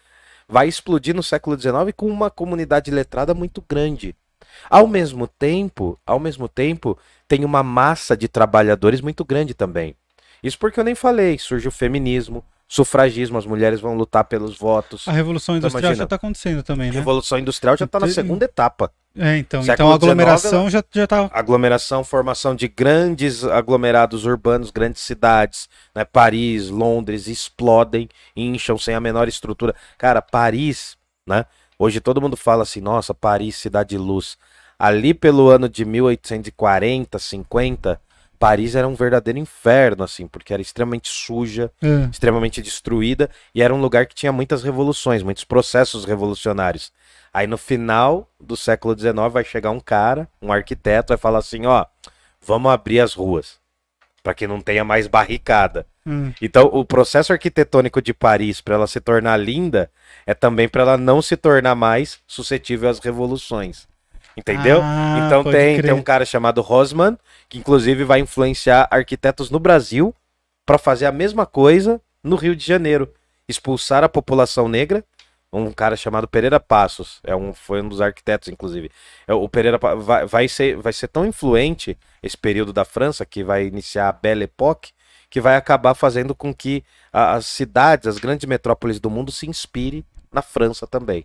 vai 0.49 0.69
explodir 0.69 1.15
no 1.15 1.23
século 1.23 1.57
XIX 1.57 1.93
com 1.97 2.07
uma 2.07 2.31
comunidade 2.31 2.91
letrada 2.91 3.33
muito 3.35 3.65
grande. 3.69 4.15
Ao 4.69 4.87
mesmo 4.87 5.27
tempo, 5.27 5.99
ao 6.07 6.21
mesmo 6.21 6.49
tempo, 6.49 6.97
tem 7.27 7.45
uma 7.45 7.63
massa 7.63 8.17
de 8.17 8.29
trabalhadores 8.29 9.01
muito 9.01 9.25
grande 9.25 9.55
também. 9.55 9.97
Isso 10.43 10.59
porque 10.59 10.79
eu 10.79 10.85
nem 10.85 10.95
falei, 10.95 11.39
surge 11.39 11.67
o 11.67 11.73
feminismo, 11.73 12.45
sufragismo, 12.69 13.39
as 13.39 13.47
mulheres 13.47 13.81
vão 13.81 13.95
lutar 13.95 14.25
pelos 14.25 14.57
votos. 14.59 15.07
A 15.07 15.13
Revolução 15.13 15.57
Então, 15.57 15.69
Industrial 15.69 15.91
imagina. 15.91 15.97
já 15.97 16.05
está 16.05 16.17
acontecendo 16.17 16.63
também, 16.63 16.89
A 16.89 16.93
né? 16.93 16.99
Revolução 16.99 17.39
Industrial 17.39 17.77
já 17.77 17.85
está 17.85 18.01
na 18.01 18.09
segunda 18.09 18.45
etapa. 18.45 18.91
É, 19.17 19.37
então, 19.39 19.63
Século 19.63 19.75
então 19.75 19.93
a 19.93 19.95
aglomeração 19.95 20.69
já, 20.69 20.83
já 20.93 21.07
tá. 21.07 21.31
aglomeração, 21.33 22.03
formação 22.03 22.53
de 22.53 22.67
grandes 22.67 23.45
aglomerados 23.45 24.25
urbanos, 24.25 24.73
grandes 24.73 25.03
cidades, 25.03 25.69
né? 25.95 26.05
Paris, 26.05 26.69
Londres 26.69 27.29
explodem, 27.29 28.09
incham 28.35 28.77
sem 28.77 28.93
a 28.93 29.01
menor 29.01 29.29
estrutura. 29.29 29.73
Cara, 29.97 30.21
Paris, 30.21 30.97
né? 31.25 31.47
Hoje 31.79 32.01
todo 32.01 32.21
mundo 32.21 32.37
fala 32.37 32.65
assim, 32.65 32.81
nossa, 32.81 33.15
Paris, 33.15 33.55
cidade 33.57 33.91
de 33.91 33.99
luz. 33.99 34.37
Ali 34.77 35.15
pelo 35.15 35.49
ano 35.49 35.69
de 35.69 35.85
1840, 35.85 37.17
50, 37.17 38.01
Paris 38.39 38.75
era 38.75 38.87
um 38.87 38.95
verdadeiro 38.95 39.39
inferno, 39.39 40.05
assim, 40.05 40.27
porque 40.27 40.53
era 40.53 40.61
extremamente 40.63 41.09
suja, 41.09 41.71
É. 41.83 42.09
extremamente 42.11 42.61
destruída 42.61 43.31
e 43.55 43.63
era 43.63 43.75
um 43.75 43.81
lugar 43.81 44.07
que 44.07 44.15
tinha 44.15 44.33
muitas 44.33 44.63
revoluções, 44.63 45.23
muitos 45.23 45.45
processos 45.45 46.05
revolucionários. 46.05 46.93
Aí 47.33 47.47
no 47.47 47.59
final 47.59 48.29
do 48.41 48.57
século 48.57 48.97
XIX 48.99 49.15
vai 49.33 49.45
chegar 49.45 49.71
um 49.71 49.81
cara, 49.81 50.29
um 50.41 50.53
arquiteto, 50.53 51.09
vai 51.09 51.19
falar 51.19 51.39
assim, 51.39 51.67
ó, 51.67 51.85
vamos 52.41 52.71
abrir 52.71 53.01
as 53.01 53.15
ruas 53.15 53.59
para 54.23 54.35
que 54.35 54.47
não 54.47 54.61
tenha 54.61 54.85
mais 54.85 55.07
barricada. 55.07 55.87
Hum. 56.07 56.33
Então 56.41 56.67
o 56.73 56.85
processo 56.85 57.33
arquitetônico 57.33 58.01
de 58.03 58.13
Paris 58.15 58.61
para 58.61 58.75
ela 58.75 58.87
se 58.87 59.01
tornar 59.01 59.37
linda 59.37 59.91
é 60.27 60.33
também 60.35 60.69
para 60.69 60.83
ela 60.83 60.97
não 60.99 61.21
se 61.23 61.37
tornar 61.37 61.75
mais 61.75 62.19
suscetível 62.27 62.89
às 62.89 62.99
revoluções. 62.99 63.87
Entendeu? 64.37 64.81
Ah, 64.83 65.25
então 65.27 65.45
tem, 65.45 65.77
crer. 65.79 65.85
tem 65.85 65.93
um 65.93 66.03
cara 66.03 66.25
chamado 66.25 66.61
Rosman, 66.61 67.17
que 67.55 67.59
inclusive 67.59 68.03
vai 68.03 68.19
influenciar 68.19 68.89
arquitetos 68.91 69.49
no 69.49 69.61
Brasil 69.61 70.13
para 70.67 70.77
fazer 70.77 71.07
a 71.07 71.13
mesma 71.13 71.47
coisa 71.47 72.01
no 72.21 72.35
Rio 72.35 72.57
de 72.57 72.67
Janeiro, 72.67 73.15
expulsar 73.49 74.03
a 74.03 74.09
população 74.09 74.69
negra. 74.69 75.05
Um 75.53 75.71
cara 75.71 75.95
chamado 75.95 76.27
Pereira 76.27 76.59
Passos, 76.59 77.21
é 77.23 77.37
um, 77.37 77.55
foi 77.55 77.81
um 77.81 77.89
dos 77.89 78.01
arquitetos, 78.01 78.49
inclusive. 78.49 78.91
É, 79.25 79.33
O 79.33 79.49
Pereira 79.49 79.79
vai, 79.79 80.27
vai, 80.27 80.49
ser, 80.49 80.77
vai 80.79 80.93
ser 80.93 81.07
tão 81.07 81.25
influente 81.25 81.97
esse 82.21 82.37
período 82.37 82.73
da 82.73 82.85
França, 82.85 83.25
que 83.25 83.45
vai 83.45 83.67
iniciar 83.67 84.09
a 84.09 84.13
Belle 84.13 84.45
Époque, 84.45 84.91
que 85.31 85.41
vai 85.41 85.55
acabar 85.55 85.95
fazendo 85.95 86.35
com 86.35 86.53
que 86.53 86.83
as 87.13 87.47
cidades, 87.47 88.09
as 88.09 88.19
grandes 88.19 88.49
metrópoles 88.49 88.99
do 88.99 89.09
mundo 89.09 89.31
se 89.31 89.49
inspirem 89.49 90.05
na 90.33 90.43
França 90.43 90.89
também. 90.89 91.25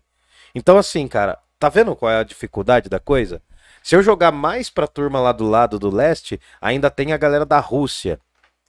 Então, 0.53 0.77
assim, 0.77 1.07
cara, 1.07 1.39
tá 1.57 1.69
vendo 1.69 1.95
qual 1.95 2.11
é 2.11 2.19
a 2.19 2.23
dificuldade 2.23 2.87
da 2.87 2.99
coisa? 2.99 3.41
Se 3.83 3.95
eu 3.95 4.03
jogar 4.03 4.31
mais 4.31 4.69
pra 4.69 4.87
turma 4.87 5.19
lá 5.19 5.31
do 5.31 5.47
lado 5.47 5.79
do 5.79 5.89
leste, 5.89 6.39
ainda 6.61 6.89
tem 6.89 7.13
a 7.13 7.17
galera 7.17 7.45
da 7.45 7.59
Rússia, 7.59 8.19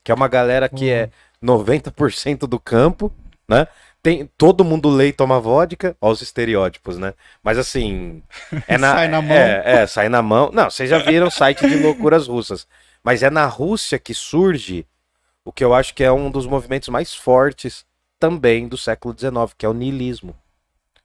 que 0.03 0.11
é 0.11 0.15
uma 0.15 0.27
galera 0.27 0.67
que 0.67 0.89
é 0.89 1.09
90% 1.43 2.47
do 2.47 2.59
campo, 2.59 3.11
né? 3.47 3.67
Tem, 4.03 4.27
todo 4.35 4.63
mundo 4.63 4.89
lê 4.89 5.09
e 5.09 5.13
toma 5.13 5.39
vodka, 5.39 5.95
ó 6.01 6.09
os 6.09 6.23
estereótipos, 6.23 6.97
né? 6.97 7.13
Mas 7.43 7.59
assim, 7.59 8.23
é 8.67 8.77
na, 8.77 8.95
Sai 8.97 9.07
na 9.07 9.21
mão. 9.21 9.37
É, 9.37 9.61
é, 9.65 9.87
sai 9.87 10.09
na 10.09 10.21
mão. 10.23 10.49
Não, 10.51 10.69
vocês 10.69 10.89
já 10.89 10.97
viram 10.97 11.27
o 11.27 11.31
site 11.31 11.67
de 11.67 11.75
loucuras 11.77 12.27
russas. 12.27 12.65
Mas 13.03 13.21
é 13.21 13.29
na 13.29 13.45
Rússia 13.45 13.99
que 13.99 14.13
surge 14.13 14.87
o 15.45 15.51
que 15.51 15.63
eu 15.63 15.73
acho 15.73 15.93
que 15.93 16.03
é 16.03 16.11
um 16.11 16.31
dos 16.31 16.47
movimentos 16.47 16.89
mais 16.89 17.13
fortes 17.13 17.85
também 18.19 18.67
do 18.67 18.77
século 18.77 19.15
XIX, 19.17 19.53
que 19.57 19.65
é 19.65 19.69
o 19.69 19.73
niilismo. 19.73 20.35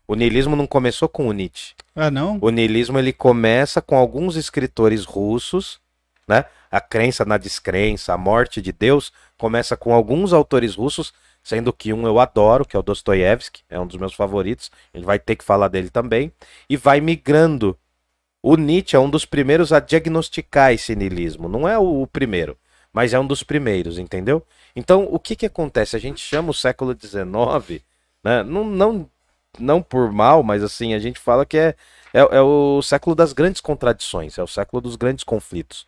O 0.08 0.14
niilismo 0.14 0.54
não 0.54 0.66
começou 0.66 1.08
com 1.08 1.26
o 1.26 1.32
Nietzsche. 1.32 1.74
Ah, 1.94 2.10
não? 2.10 2.38
O 2.40 2.50
niilismo 2.50 2.98
ele 2.98 3.12
começa 3.12 3.82
com 3.82 3.96
alguns 3.96 4.36
escritores 4.36 5.04
russos, 5.04 5.80
né? 6.28 6.44
A 6.70 6.80
crença 6.80 7.24
na 7.24 7.36
descrença, 7.36 8.12
a 8.12 8.18
morte 8.18 8.60
de 8.60 8.72
Deus, 8.72 9.12
começa 9.36 9.76
com 9.76 9.92
alguns 9.92 10.32
autores 10.32 10.74
russos, 10.74 11.12
sendo 11.42 11.72
que 11.72 11.92
um 11.92 12.06
eu 12.06 12.18
adoro, 12.18 12.64
que 12.64 12.76
é 12.76 12.78
o 12.78 12.82
Dostoiévski, 12.82 13.62
é 13.70 13.78
um 13.78 13.86
dos 13.86 13.96
meus 13.96 14.14
favoritos, 14.14 14.70
ele 14.92 15.04
vai 15.04 15.18
ter 15.18 15.36
que 15.36 15.44
falar 15.44 15.68
dele 15.68 15.90
também, 15.90 16.32
e 16.68 16.76
vai 16.76 17.00
migrando. 17.00 17.78
O 18.42 18.56
Nietzsche 18.56 18.96
é 18.96 18.98
um 18.98 19.10
dos 19.10 19.24
primeiros 19.24 19.72
a 19.72 19.80
diagnosticar 19.80 20.72
esse 20.72 20.94
niilismo, 20.94 21.48
não 21.48 21.68
é 21.68 21.78
o 21.78 22.06
primeiro, 22.06 22.56
mas 22.92 23.12
é 23.12 23.18
um 23.18 23.26
dos 23.26 23.42
primeiros, 23.42 23.98
entendeu? 23.98 24.44
Então, 24.74 25.06
o 25.10 25.18
que 25.18 25.34
que 25.34 25.46
acontece? 25.46 25.96
A 25.96 26.00
gente 26.00 26.20
chama 26.20 26.50
o 26.50 26.54
século 26.54 26.96
XIX, 26.98 27.82
né? 28.22 28.42
Não, 28.42 28.64
não, 28.64 29.10
não 29.58 29.82
por 29.82 30.12
mal, 30.12 30.42
mas 30.42 30.62
assim, 30.62 30.94
a 30.94 30.98
gente 30.98 31.18
fala 31.18 31.44
que 31.46 31.56
é, 31.56 31.74
é, 32.12 32.20
é 32.20 32.40
o 32.40 32.80
século 32.82 33.14
das 33.14 33.32
grandes 33.32 33.60
contradições, 33.60 34.38
é 34.38 34.42
o 34.42 34.46
século 34.46 34.80
dos 34.80 34.96
grandes 34.96 35.24
conflitos. 35.24 35.86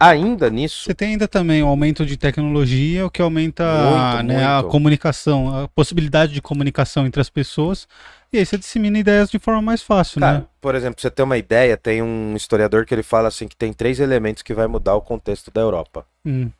Ainda 0.00 0.48
nisso, 0.48 0.84
Você 0.84 0.94
tem 0.94 1.08
ainda 1.10 1.26
também 1.26 1.60
o 1.60 1.66
aumento 1.66 2.06
de 2.06 2.16
tecnologia, 2.16 3.04
o 3.04 3.10
que 3.10 3.20
aumenta 3.20 3.64
Muito, 3.64 4.28
né, 4.28 4.44
a 4.44 4.60
muito. 4.60 4.70
comunicação, 4.70 5.64
a 5.64 5.66
possibilidade 5.66 6.32
de 6.32 6.40
comunicação 6.40 7.04
entre 7.04 7.20
as 7.20 7.28
pessoas. 7.28 7.88
E 8.32 8.38
aí 8.38 8.46
você 8.46 8.56
dissemina 8.56 8.96
ideias 8.96 9.28
de 9.28 9.40
forma 9.40 9.60
mais 9.60 9.82
fácil, 9.82 10.20
cara, 10.20 10.38
né? 10.40 10.46
por 10.60 10.76
exemplo, 10.76 11.00
você 11.00 11.10
ter 11.10 11.22
uma 11.24 11.36
ideia, 11.36 11.76
tem 11.76 12.00
um 12.00 12.36
historiador 12.36 12.86
que 12.86 12.94
ele 12.94 13.02
fala 13.02 13.26
assim 13.26 13.48
que 13.48 13.56
tem 13.56 13.72
três 13.72 13.98
elementos 13.98 14.42
que 14.44 14.54
vai 14.54 14.68
mudar 14.68 14.94
o 14.94 15.00
contexto 15.00 15.50
da 15.50 15.60
Europa, 15.62 16.06
Hum. 16.24 16.50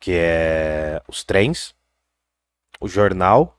que 0.00 0.12
é 0.14 1.02
os 1.06 1.22
trens, 1.22 1.74
o 2.80 2.88
jornal 2.88 3.58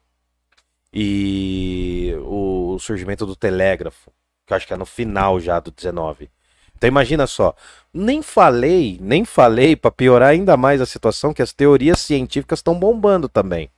e 0.96 2.16
o 2.22 2.78
surgimento 2.80 3.26
do 3.26 3.36
telégrafo, 3.36 4.10
que 4.48 4.54
eu 4.54 4.58
acho 4.58 4.66
que 4.66 4.74
é 4.74 4.78
no 4.78 4.86
final 4.86 5.42
já 5.42 5.60
do 5.60 5.70
19. 5.70 6.30
Então 6.78 6.88
imagina 6.88 7.28
só, 7.28 7.54
nem 7.94 8.22
falei, 8.22 8.98
nem 9.02 9.26
falei 9.26 9.76
para 9.76 9.92
piorar 9.92 10.30
ainda 10.30 10.56
mais 10.56 10.80
a 10.80 10.86
situação 10.86 11.34
que 11.34 11.42
as 11.42 11.52
teorias 11.52 12.00
científicas 12.00 12.60
estão 12.60 12.80
bombando 12.80 13.28
também. 13.28 13.70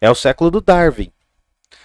É 0.00 0.10
o 0.10 0.14
século 0.14 0.50
do 0.50 0.60
Darwin. 0.60 1.10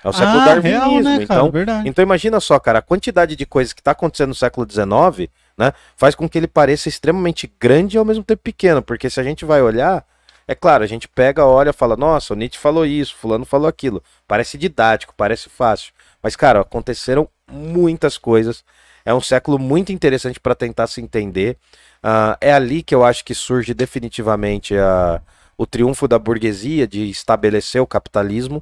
É 0.04 0.10
o 0.10 0.14
século 0.14 0.40
ah, 0.40 0.46
darwinismo. 0.46 0.90
real, 0.90 1.04
né, 1.04 1.20
então, 1.24 1.52
Verdade. 1.52 1.88
então 1.88 2.04
imagina 2.04 2.40
só, 2.40 2.60
cara, 2.60 2.80
a 2.80 2.82
quantidade 2.82 3.36
de 3.36 3.46
coisas 3.46 3.72
que 3.72 3.82
está 3.82 3.92
acontecendo 3.92 4.30
no 4.30 4.36
século 4.36 4.68
XIX, 4.70 5.30
né, 5.58 5.74
faz 5.96 6.16
com 6.16 6.28
que 6.28 6.38
ele 6.38 6.48
pareça 6.48 6.90
extremamente 6.90 7.52
grande 7.60 7.96
e 7.96 8.00
ao 8.00 8.06
mesmo 8.06 8.24
tempo 8.24 8.42
pequeno, 8.42 8.82
porque 8.82 9.10
se 9.10 9.20
a 9.20 9.24
gente 9.24 9.46
vai 9.46 9.62
olhar, 9.62 10.06
é 10.52 10.56
claro, 10.56 10.84
a 10.84 10.88
gente 10.88 11.08
pega, 11.08 11.46
olha, 11.46 11.72
fala, 11.72 11.96
nossa, 11.96 12.34
o 12.34 12.36
Nietzsche 12.36 12.60
falou 12.60 12.86
isso, 12.86 13.16
fulano 13.16 13.46
falou 13.46 13.68
aquilo, 13.68 14.04
parece 14.28 14.58
didático, 14.58 15.14
parece 15.16 15.48
fácil, 15.50 15.94
mas 16.22 16.36
cara, 16.36 16.60
aconteceram 16.62 17.30
muitas 17.50 18.18
coisas. 18.18 18.64
É 19.06 19.14
um 19.14 19.22
século 19.22 19.58
muito 19.58 19.92
interessante 19.94 20.40
para 20.40 20.54
tentar 20.54 20.88
se 20.88 21.02
entender. 21.02 21.58
Ah, 22.04 22.38
é 22.42 22.52
ali 22.54 22.84
que 22.84 22.94
eu 22.94 23.04
acho 23.04 23.24
que 23.26 23.34
surge 23.34 23.74
definitivamente 23.74 24.76
a, 24.78 25.22
o 25.58 25.66
triunfo 25.66 26.08
da 26.08 26.20
burguesia 26.20 26.86
de 26.88 27.10
estabelecer 27.10 27.82
o 27.82 27.88
capitalismo. 27.88 28.62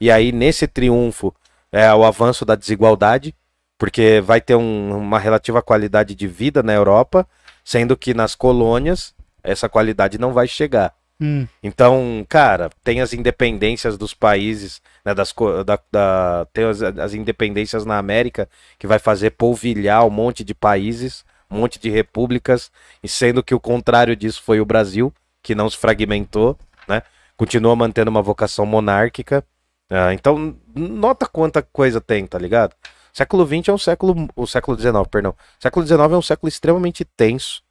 E 0.00 0.10
aí, 0.10 0.32
nesse 0.32 0.66
triunfo, 0.66 1.34
é 1.70 1.92
o 1.94 2.04
avanço 2.04 2.44
da 2.44 2.54
desigualdade, 2.54 3.34
porque 3.78 4.20
vai 4.22 4.40
ter 4.40 4.56
um- 4.56 4.96
uma 4.96 5.18
relativa 5.18 5.60
qualidade 5.62 6.14
de 6.14 6.26
vida 6.26 6.62
na 6.62 6.72
Europa, 6.72 7.28
sendo 7.64 7.96
que 7.96 8.14
nas 8.14 8.34
colônias 8.34 9.14
essa 9.42 9.68
qualidade 9.68 10.18
não 10.18 10.32
vai 10.32 10.48
chegar. 10.48 10.94
Hum. 11.20 11.46
Então, 11.62 12.24
cara, 12.28 12.68
tem 12.84 13.00
as 13.00 13.12
independências 13.14 13.96
dos 13.96 14.12
países, 14.12 14.82
né, 15.04 15.14
das, 15.14 15.34
da, 15.64 15.78
da- 15.90 16.46
tem 16.52 16.64
as, 16.64 16.82
as 16.82 17.14
independências 17.14 17.86
na 17.86 17.96
América 17.98 18.48
que 18.78 18.86
vai 18.86 18.98
fazer 18.98 19.30
polvilhar 19.30 20.04
um 20.06 20.10
monte 20.10 20.44
de 20.44 20.54
países, 20.54 21.24
um 21.50 21.58
monte 21.58 21.78
de 21.78 21.88
repúblicas, 21.88 22.70
e 23.02 23.08
sendo 23.08 23.42
que 23.42 23.54
o 23.54 23.60
contrário 23.60 24.14
disso 24.14 24.42
foi 24.42 24.60
o 24.60 24.66
Brasil, 24.66 25.12
que 25.42 25.54
não 25.54 25.70
se 25.70 25.76
fragmentou, 25.78 26.58
né? 26.86 27.02
Continua 27.36 27.74
mantendo 27.76 28.10
uma 28.10 28.22
vocação 28.22 28.66
monárquica. 28.66 29.44
Ah, 29.90 30.12
então, 30.12 30.56
nota 30.74 31.26
quanta 31.26 31.62
coisa 31.62 32.00
tem, 32.00 32.26
tá 32.26 32.38
ligado? 32.38 32.74
Século 33.12 33.46
XX 33.46 33.68
é 33.70 33.72
um 33.72 33.78
século, 33.78 34.28
o 34.36 34.46
século 34.46 34.76
XIX, 34.76 35.06
perdão. 35.08 35.34
Século 35.58 35.86
XIX 35.86 36.12
é 36.14 36.16
um 36.18 36.22
século 36.22 36.48
extremamente 36.48 37.04
tenso, 37.04 37.62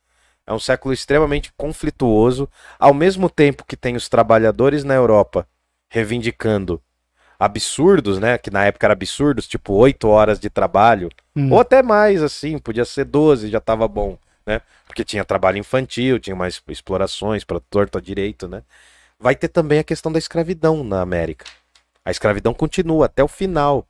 é 0.47 0.53
um 0.53 0.60
século 0.60 0.93
extremamente 0.93 1.51
conflituoso, 1.58 2.47
ao 2.79 2.93
mesmo 2.93 3.29
tempo 3.29 3.65
que 3.65 3.75
tem 3.75 3.95
os 3.95 4.08
trabalhadores 4.08 4.84
na 4.84 4.93
Europa 4.93 5.47
reivindicando 5.89 6.81
absurdos, 7.39 8.19
né? 8.19 8.38
Que 8.38 8.49
na 8.49 8.65
época 8.65 8.86
era 8.86 8.93
absurdos, 8.93 9.47
tipo 9.47 9.73
oito 9.73 10.08
horas 10.08 10.39
de 10.39 10.49
trabalho, 10.49 11.10
Hum. 11.36 11.51
ou 11.51 11.60
até 11.60 11.84
mais, 11.84 12.23
assim, 12.23 12.58
podia 12.58 12.86
ser 12.86 13.05
12, 13.05 13.49
já 13.49 13.60
tava 13.60 13.88
bom, 13.88 14.17
né? 14.45 14.62
Porque 14.88 15.03
tinha 15.03 15.25
trabalho 15.25 15.58
infantil, 15.58 16.19
tinha 16.19 16.36
mais 16.36 16.62
explorações 16.69 17.43
para 17.43 17.60
torto 17.60 17.97
a 17.97 18.01
direito, 18.01 18.47
né? 18.47 18.63
Vai 19.19 19.36
ter 19.36 19.47
também 19.49 19.79
a 19.79 19.84
questão 19.84 20.12
da 20.12 20.19
escravidão 20.19 20.84
na 20.84 21.01
América. 21.01 21.45
A 22.03 22.12
escravidão 22.12 22.53
continua 22.53 23.08
até 23.08 23.23
o 23.23 23.27
final. 23.27 23.86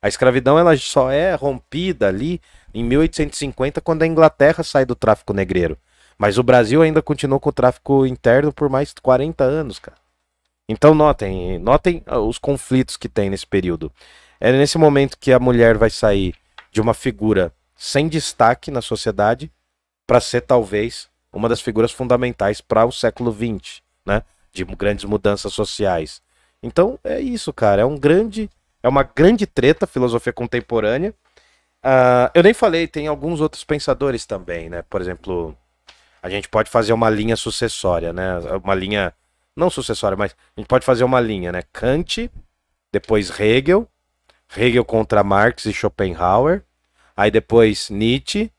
A 0.00 0.08
escravidão 0.08 0.58
ela 0.58 0.76
só 0.76 1.10
é 1.10 1.34
rompida 1.34 2.06
ali 2.08 2.40
em 2.72 2.84
1850 2.84 3.80
quando 3.80 4.02
a 4.02 4.06
Inglaterra 4.06 4.62
sai 4.62 4.84
do 4.84 4.94
tráfico 4.94 5.32
negreiro. 5.32 5.76
Mas 6.18 6.38
o 6.38 6.42
Brasil 6.42 6.82
ainda 6.82 7.02
continuou 7.02 7.38
com 7.38 7.50
o 7.50 7.52
tráfico 7.52 8.06
interno 8.06 8.52
por 8.52 8.68
mais 8.68 8.88
de 8.88 9.00
40 9.00 9.44
anos, 9.44 9.78
cara. 9.78 9.96
Então 10.68 10.94
notem, 10.94 11.58
notem 11.58 12.02
ah, 12.06 12.18
os 12.18 12.38
conflitos 12.38 12.96
que 12.96 13.08
tem 13.08 13.30
nesse 13.30 13.46
período. 13.46 13.92
É 14.40 14.50
nesse 14.52 14.78
momento 14.78 15.18
que 15.18 15.32
a 15.32 15.38
mulher 15.38 15.76
vai 15.76 15.90
sair 15.90 16.34
de 16.72 16.80
uma 16.80 16.94
figura 16.94 17.52
sem 17.76 18.08
destaque 18.08 18.70
na 18.70 18.82
sociedade 18.82 19.50
para 20.06 20.20
ser 20.20 20.40
talvez 20.40 21.08
uma 21.32 21.48
das 21.48 21.60
figuras 21.60 21.92
fundamentais 21.92 22.60
para 22.60 22.84
o 22.84 22.92
século 22.92 23.32
XX, 23.32 23.82
né? 24.04 24.22
De 24.52 24.64
grandes 24.64 25.04
mudanças 25.04 25.52
sociais. 25.52 26.22
Então 26.62 26.98
é 27.04 27.20
isso, 27.20 27.52
cara. 27.52 27.82
É 27.82 27.84
um 27.84 27.98
grande, 27.98 28.50
é 28.82 28.88
uma 28.88 29.02
grande 29.02 29.46
treta 29.46 29.86
filosofia 29.86 30.32
contemporânea. 30.32 31.14
Uh, 31.84 32.30
eu 32.34 32.42
nem 32.42 32.54
falei, 32.54 32.88
tem 32.88 33.06
alguns 33.06 33.40
outros 33.40 33.62
pensadores 33.62 34.26
também, 34.26 34.68
né? 34.68 34.82
Por 34.82 35.00
exemplo, 35.00 35.56
a 36.22 36.30
gente 36.30 36.48
pode 36.48 36.70
fazer 36.70 36.92
uma 36.92 37.10
linha 37.10 37.36
sucessória, 37.36 38.12
né? 38.12 38.38
Uma 38.62 38.74
linha 38.74 39.12
não 39.56 39.70
sucessória, 39.70 40.16
mas 40.16 40.32
a 40.56 40.60
gente 40.60 40.68
pode 40.68 40.84
fazer 40.84 41.04
uma 41.04 41.20
linha, 41.20 41.50
né? 41.50 41.62
Kant, 41.72 42.30
depois 42.92 43.30
Hegel, 43.40 43.88
Hegel 44.54 44.84
contra 44.84 45.24
Marx 45.24 45.64
e 45.64 45.72
Schopenhauer, 45.72 46.62
aí 47.16 47.30
depois 47.30 47.88
Nietzsche, 47.90 48.50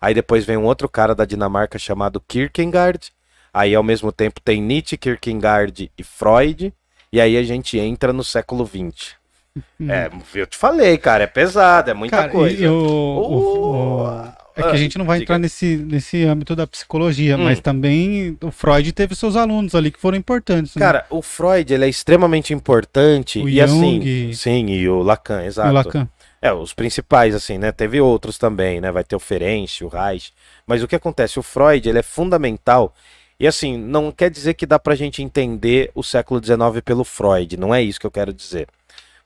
aí 0.00 0.14
depois 0.14 0.44
vem 0.44 0.56
um 0.56 0.64
outro 0.64 0.88
cara 0.88 1.14
da 1.14 1.24
Dinamarca 1.24 1.78
chamado 1.78 2.20
Kierkegaard, 2.20 3.12
aí 3.52 3.74
ao 3.74 3.82
mesmo 3.82 4.10
tempo 4.10 4.40
tem 4.40 4.62
Nietzsche, 4.62 4.96
Kierkegaard 4.96 5.90
e 5.96 6.02
Freud, 6.02 6.72
e 7.12 7.20
aí 7.20 7.36
a 7.36 7.42
gente 7.42 7.78
entra 7.78 8.12
no 8.12 8.24
século 8.24 8.66
XX. 8.66 9.14
É, 9.88 10.10
eu 10.34 10.46
te 10.46 10.54
falei, 10.54 10.98
cara, 10.98 11.24
é 11.24 11.26
pesado, 11.26 11.90
é 11.90 11.94
muita 11.94 12.18
cara, 12.18 12.28
coisa. 12.30 12.62
Eu, 12.62 12.74
oh, 12.74 14.02
o, 14.02 14.32
é 14.56 14.62
que 14.62 14.68
a 14.68 14.76
gente 14.76 14.98
não 14.98 15.04
vai 15.04 15.20
entrar 15.20 15.38
nesse, 15.38 15.76
nesse 15.76 16.24
âmbito 16.24 16.56
da 16.56 16.66
psicologia, 16.66 17.36
hum. 17.36 17.44
mas 17.44 17.60
também 17.60 18.36
o 18.42 18.50
Freud 18.50 18.90
teve 18.92 19.14
seus 19.14 19.36
alunos 19.36 19.74
ali 19.74 19.90
que 19.90 20.00
foram 20.00 20.16
importantes. 20.16 20.74
Né? 20.74 20.80
Cara, 20.80 21.06
o 21.10 21.22
Freud 21.22 21.72
ele 21.72 21.84
é 21.84 21.88
extremamente 21.88 22.52
importante 22.54 23.38
o 23.38 23.48
e 23.48 23.66
Jung, 23.66 23.98
assim, 23.98 24.32
sim, 24.32 24.66
e 24.66 24.88
o 24.88 25.02
Lacan, 25.02 25.44
exato. 25.44 25.68
E 25.68 25.70
o 25.70 25.74
Lacan. 25.74 26.08
É, 26.40 26.52
os 26.52 26.72
principais 26.72 27.34
assim, 27.34 27.58
né? 27.58 27.72
Teve 27.72 28.00
outros 28.00 28.38
também, 28.38 28.80
né? 28.80 28.92
Vai 28.92 29.02
ter 29.02 29.16
o 29.16 29.20
Ferenc, 29.20 29.82
o 29.82 29.88
Reich. 29.88 30.32
Mas 30.66 30.82
o 30.82 30.86
que 30.86 30.94
acontece? 30.94 31.38
O 31.38 31.42
Freud, 31.42 31.88
ele 31.88 31.98
é 31.98 32.02
fundamental 32.02 32.94
e 33.38 33.46
assim, 33.46 33.76
não 33.76 34.10
quer 34.10 34.30
dizer 34.30 34.54
que 34.54 34.64
dá 34.64 34.78
pra 34.78 34.94
gente 34.94 35.22
entender 35.22 35.90
o 35.94 36.02
século 36.02 36.42
XIX 36.42 36.80
pelo 36.82 37.04
Freud, 37.04 37.56
não 37.58 37.74
é 37.74 37.82
isso 37.82 38.00
que 38.00 38.06
eu 38.06 38.10
quero 38.10 38.32
dizer. 38.32 38.66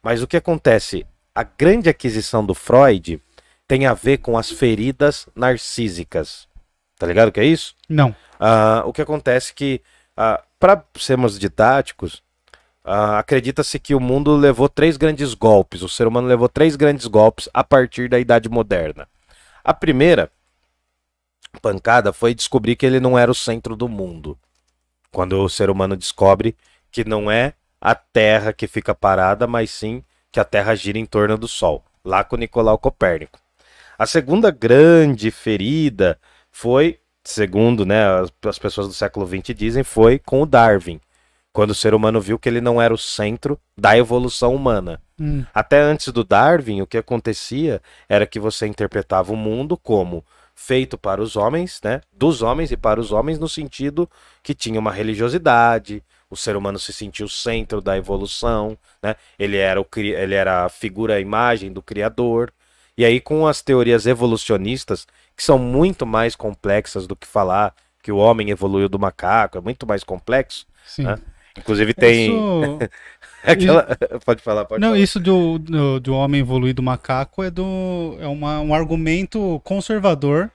Mas 0.03 0.21
o 0.21 0.27
que 0.27 0.37
acontece? 0.37 1.07
A 1.33 1.45
grande 1.45 1.89
aquisição 1.89 2.45
do 2.45 2.55
Freud 2.55 3.21
tem 3.71 3.87
a 3.87 3.95
ver 3.95 4.19
com 4.19 4.37
as 4.37 4.51
feridas 4.51 5.29
narcísicas. 5.33 6.49
Tá 6.99 7.07
ligado 7.07 7.29
o 7.29 7.33
que 7.33 7.39
é 7.39 7.45
isso? 7.45 7.77
Não. 7.89 8.11
Uh, 8.11 8.83
o 8.85 8.93
que 8.93 9.01
acontece 9.01 9.53
é 9.53 9.55
que, 9.55 9.81
uh, 10.19 10.43
para 10.59 10.85
sermos 10.97 11.39
didáticos, 11.39 12.15
uh, 12.85 13.15
acredita-se 13.17 13.79
que 13.79 13.95
o 13.95 14.01
mundo 14.01 14.35
levou 14.35 14.69
três 14.69 14.97
grandes 14.97 15.35
golpes, 15.35 15.83
o 15.83 15.89
ser 15.89 16.09
humano 16.09 16.27
levou 16.27 16.49
três 16.49 16.75
grandes 16.75 17.07
golpes 17.07 17.49
a 17.55 17.63
partir 17.63 18.09
da 18.09 18.19
Idade 18.19 18.49
Moderna. 18.49 19.07
A 19.63 19.73
primeira 19.73 20.33
pancada 21.63 22.13
foi 22.13 22.35
descobrir 22.35 22.75
que 22.75 22.85
ele 22.85 22.99
não 22.99 23.17
era 23.17 23.31
o 23.31 23.37
centro 23.37 23.77
do 23.77 23.89
mundo. 23.89 24.37
Quando 25.13 25.41
o 25.41 25.49
ser 25.49 25.71
humano 25.71 25.97
descobre 25.97 26.57
que 26.91 27.05
não 27.05 27.31
é 27.31 27.55
a 27.81 27.95
Terra 27.95 28.53
que 28.53 28.67
fica 28.67 28.97
parada, 28.97 29.47
mas 29.47 29.71
sim 29.71 30.03
que 30.33 30.41
a 30.41 30.45
Terra 30.45 30.75
gira 30.75 30.99
em 30.99 31.07
torno 31.07 31.39
do 31.39 31.47
Sol, 31.47 31.85
lá 32.05 32.25
com 32.25 32.35
Nicolau 32.35 32.77
Copérnico. 32.77 33.39
A 34.01 34.07
segunda 34.07 34.51
grande 34.51 35.31
ferida 35.31 36.19
foi, 36.51 37.01
segundo 37.23 37.85
né, 37.85 38.03
as, 38.03 38.33
as 38.47 38.59
pessoas 38.59 38.89
do 38.89 38.95
século 38.95 39.27
XX 39.27 39.55
dizem, 39.55 39.85
foi 39.85 40.19
com 40.19 40.41
o 40.41 40.47
Darwin, 40.47 40.99
quando 41.53 41.73
o 41.73 41.75
ser 41.75 41.93
humano 41.93 42.19
viu 42.19 42.39
que 42.39 42.49
ele 42.49 42.63
não 42.63 42.81
era 42.81 42.95
o 42.95 42.97
centro 42.97 43.61
da 43.77 43.99
evolução 43.99 44.55
humana. 44.55 45.03
Hum. 45.21 45.45
Até 45.53 45.83
antes 45.83 46.09
do 46.15 46.25
Darwin, 46.25 46.81
o 46.81 46.87
que 46.87 46.97
acontecia 46.97 47.83
era 48.09 48.27
que 48.27 48.41
você 48.41 48.67
interpretava 48.67 49.35
o 49.35 49.37
mundo 49.37 49.77
como 49.77 50.25
feito 50.55 50.97
para 50.97 51.21
os 51.21 51.37
homens, 51.37 51.79
né? 51.85 52.01
Dos 52.11 52.41
homens 52.41 52.73
e 52.73 52.79
para 52.79 52.99
os 52.99 53.13
homens, 53.13 53.39
no 53.39 53.51
sentido 53.51 54.09
que 54.43 54.55
tinha 54.55 54.81
uma 54.81 54.93
religiosidade, 54.93 56.03
o 56.31 56.39
ser 56.39 56.57
humano 56.57 56.79
se 56.79 56.95
sentia 56.95 57.27
o 57.27 57.29
centro 57.29 57.83
da 57.83 57.99
evolução, 57.99 58.79
né? 59.03 59.15
Ele 59.39 59.59
era, 59.59 59.79
o, 59.79 59.87
ele 59.95 60.35
era 60.35 60.65
a 60.65 60.71
figura, 60.71 61.17
a 61.17 61.21
imagem 61.21 61.71
do 61.71 61.83
Criador. 61.83 62.51
E 63.01 63.05
aí, 63.07 63.19
com 63.19 63.47
as 63.47 63.63
teorias 63.63 64.05
evolucionistas, 64.05 65.07
que 65.35 65.43
são 65.43 65.59
muito 65.59 66.05
mais 66.05 66.37
complexas 66.37 67.07
do 67.07 67.17
que 67.17 67.27
falar 67.27 67.75
que 68.03 68.13
o 68.13 68.19
homem 68.19 68.51
evoluiu 68.51 68.91
do 68.91 68.99
macaco, 68.99 69.57
é 69.57 69.61
muito 69.63 69.87
mais 69.87 70.05
complexo. 70.05 70.67
Sim. 70.85 71.05
Né? 71.05 71.19
Inclusive 71.57 71.95
tem. 71.95 72.27
Isso... 72.27 72.79
Aquela... 73.43 73.97
Pode 74.23 74.43
falar, 74.43 74.67
pode 74.67 74.83
Não, 74.83 74.89
falar. 74.89 75.01
isso 75.01 75.19
do, 75.19 75.59
do, 75.59 75.99
do, 75.99 76.15
homem 76.15 76.43
evoluir 76.43 76.75
do 76.75 76.83
macaco 76.83 77.43
é, 77.43 77.51
do, 77.51 78.19
é 78.21 78.27
uma, 78.27 78.61
um 78.61 78.75
argumento 78.75 79.59
conservador 79.65 80.51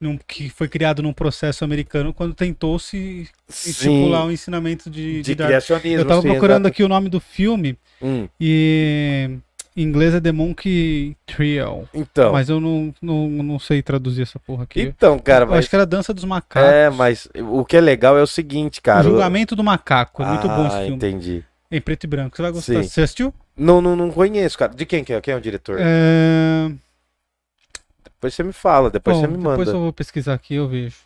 num, 0.00 0.16
que 0.16 0.48
foi 0.48 0.68
criado 0.68 1.02
num 1.02 1.12
processo 1.12 1.64
americano 1.64 2.14
quando 2.14 2.32
tentou 2.32 2.78
se 2.78 3.28
estipular 3.48 4.22
o 4.22 4.28
um 4.28 4.30
ensinamento 4.30 4.88
de, 4.88 5.20
de, 5.20 5.34
de 5.34 5.34
criacionismo. 5.34 5.98
Eu 5.98 6.06
tava 6.06 6.22
sim, 6.22 6.28
procurando 6.28 6.66
aqui 6.66 6.84
o 6.84 6.88
nome 6.88 7.08
do 7.08 7.18
filme 7.18 7.76
hum. 8.00 8.28
e 8.40 9.40
em 9.76 9.82
inglês 9.82 10.14
é 10.14 10.20
The 10.20 10.32
Monkey 10.32 11.16
Trio. 11.26 11.86
Então. 11.92 12.32
Mas 12.32 12.48
eu 12.48 12.58
não, 12.58 12.94
não, 13.02 13.28
não 13.28 13.58
sei 13.58 13.82
traduzir 13.82 14.22
essa 14.22 14.38
porra 14.38 14.64
aqui. 14.64 14.80
Então, 14.80 15.18
cara. 15.18 15.44
Eu 15.44 15.50
mas... 15.50 15.58
acho 15.60 15.68
que 15.68 15.76
era 15.76 15.84
Dança 15.84 16.14
dos 16.14 16.24
Macacos. 16.24 16.70
É, 16.70 16.88
mas 16.88 17.28
o 17.34 17.64
que 17.64 17.76
é 17.76 17.80
legal 17.80 18.16
é 18.16 18.22
o 18.22 18.26
seguinte, 18.26 18.80
cara. 18.80 19.00
O 19.00 19.10
Julgamento 19.10 19.54
do 19.54 19.62
Macaco. 19.62 20.22
É 20.22 20.26
muito 20.26 20.48
ah, 20.50 20.56
bom 20.56 20.66
esse 20.66 20.78
filme. 20.78 20.96
entendi. 20.96 21.44
Em 21.70 21.80
preto 21.80 22.04
e 22.04 22.06
branco. 22.06 22.36
Você 22.36 22.42
vai 22.42 22.52
gostar. 22.52 22.72
Sim. 22.74 22.82
Você 22.84 23.02
assistiu? 23.02 23.34
Não, 23.56 23.80
não, 23.80 23.94
não 23.94 24.10
conheço, 24.10 24.56
cara. 24.56 24.72
De 24.74 24.86
quem 24.86 25.04
que 25.04 25.12
é? 25.12 25.20
Quem 25.20 25.34
é 25.34 25.36
o 25.36 25.40
diretor? 25.40 25.76
É... 25.78 26.70
Depois 28.04 28.34
você 28.34 28.42
me 28.42 28.52
fala, 28.52 28.90
depois 28.90 29.16
bom, 29.16 29.22
você 29.22 29.28
me 29.28 29.36
manda. 29.36 29.50
Depois 29.50 29.68
eu 29.68 29.80
vou 29.80 29.92
pesquisar 29.92 30.34
aqui 30.34 30.54
e 30.54 30.56
eu 30.56 30.68
vejo. 30.68 30.96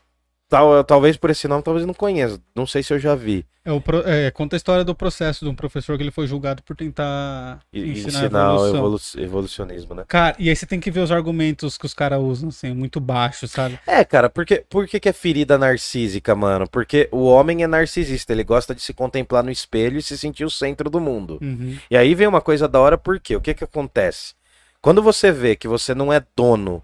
Tal, 0.50 0.82
talvez 0.82 1.16
por 1.16 1.30
esse 1.30 1.46
nome, 1.46 1.62
talvez 1.62 1.86
não 1.86 1.94
conheça. 1.94 2.40
Não 2.56 2.66
sei 2.66 2.82
se 2.82 2.92
eu 2.92 2.98
já 2.98 3.14
vi. 3.14 3.46
É, 3.64 3.70
o, 3.70 3.80
é, 4.04 4.32
conta 4.32 4.56
a 4.56 4.58
história 4.58 4.84
do 4.84 4.96
processo 4.96 5.44
de 5.44 5.50
um 5.50 5.54
professor 5.54 5.96
que 5.96 6.02
ele 6.02 6.10
foi 6.10 6.26
julgado 6.26 6.60
por 6.64 6.74
tentar 6.74 7.60
ensinar, 7.72 8.24
ensinar 8.24 8.54
o 8.56 8.66
evolu 8.66 8.98
evolucionismo, 9.16 9.94
né? 9.94 10.04
Cara, 10.08 10.34
e 10.40 10.48
aí 10.48 10.56
você 10.56 10.66
tem 10.66 10.80
que 10.80 10.90
ver 10.90 11.00
os 11.00 11.12
argumentos 11.12 11.78
que 11.78 11.86
os 11.86 11.94
caras 11.94 12.18
usam, 12.20 12.48
assim, 12.48 12.74
muito 12.74 12.98
baixo, 12.98 13.46
sabe? 13.46 13.78
É, 13.86 14.04
cara, 14.04 14.28
porque, 14.28 14.64
por 14.68 14.88
que, 14.88 14.98
que 14.98 15.08
é 15.08 15.12
ferida 15.12 15.56
narcísica, 15.56 16.34
mano? 16.34 16.68
Porque 16.68 17.08
o 17.12 17.26
homem 17.26 17.62
é 17.62 17.68
narcisista, 17.68 18.32
ele 18.32 18.42
gosta 18.42 18.74
de 18.74 18.82
se 18.82 18.92
contemplar 18.92 19.44
no 19.44 19.52
espelho 19.52 19.98
e 19.98 20.02
se 20.02 20.18
sentir 20.18 20.44
o 20.44 20.50
centro 20.50 20.90
do 20.90 21.00
mundo. 21.00 21.38
Uhum. 21.40 21.78
E 21.88 21.96
aí 21.96 22.12
vem 22.12 22.26
uma 22.26 22.40
coisa 22.40 22.66
da 22.66 22.80
hora, 22.80 22.98
por 22.98 23.20
quê? 23.20 23.36
O 23.36 23.40
que 23.40 23.54
que 23.54 23.62
acontece? 23.62 24.34
Quando 24.82 25.00
você 25.00 25.30
vê 25.30 25.54
que 25.54 25.68
você 25.68 25.94
não 25.94 26.12
é 26.12 26.20
dono 26.34 26.82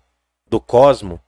do 0.49 0.61
cosmo, 0.61 1.21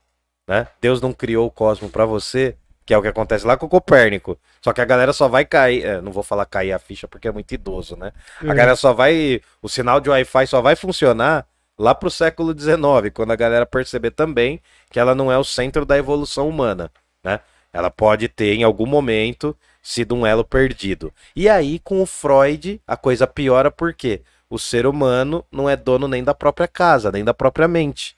né? 0.49 0.67
Deus 0.81 0.99
não 0.99 1.13
criou 1.13 1.45
o 1.45 1.51
cosmo 1.51 1.87
para 1.89 2.05
você, 2.05 2.55
que 2.83 2.91
é 2.91 2.97
o 2.97 3.03
que 3.03 3.07
acontece 3.07 3.45
lá 3.45 3.55
com 3.55 3.67
o 3.67 3.69
Copérnico. 3.69 4.35
Só 4.59 4.73
que 4.73 4.81
a 4.81 4.85
galera 4.85 5.13
só 5.13 5.27
vai 5.27 5.45
cair, 5.45 5.85
é, 5.85 6.01
não 6.01 6.11
vou 6.11 6.23
falar 6.23 6.43
cair 6.47 6.71
a 6.73 6.79
ficha 6.79 7.07
porque 7.07 7.27
é 7.27 7.31
muito 7.31 7.51
idoso, 7.53 7.95
né? 7.95 8.11
A 8.41 8.45
é. 8.45 8.47
galera 8.47 8.75
só 8.75 8.91
vai, 8.91 9.41
o 9.61 9.69
sinal 9.69 9.99
de 10.01 10.09
Wi-Fi 10.09 10.47
só 10.47 10.59
vai 10.59 10.75
funcionar 10.75 11.45
lá 11.77 11.93
pro 11.93 12.09
século 12.09 12.59
XIX, 12.59 13.13
quando 13.13 13.29
a 13.29 13.35
galera 13.35 13.63
perceber 13.63 14.09
também 14.09 14.59
que 14.89 14.99
ela 14.99 15.13
não 15.13 15.31
é 15.31 15.37
o 15.37 15.43
centro 15.43 15.85
da 15.85 15.99
evolução 15.99 16.49
humana, 16.49 16.91
né? 17.23 17.41
Ela 17.71 17.91
pode 17.91 18.27
ter 18.27 18.55
em 18.55 18.63
algum 18.63 18.87
momento 18.87 19.55
sido 19.83 20.15
um 20.15 20.25
elo 20.25 20.43
perdido. 20.43 21.13
E 21.35 21.47
aí 21.47 21.77
com 21.77 22.01
o 22.01 22.07
Freud 22.07 22.81
a 22.87 22.97
coisa 22.97 23.27
piora 23.27 23.69
porque 23.69 24.23
o 24.49 24.57
ser 24.57 24.87
humano 24.87 25.45
não 25.51 25.69
é 25.69 25.75
dono 25.75 26.07
nem 26.07 26.23
da 26.23 26.33
própria 26.33 26.67
casa, 26.67 27.11
nem 27.11 27.23
da 27.23 27.35
própria 27.35 27.67
mente. 27.67 28.15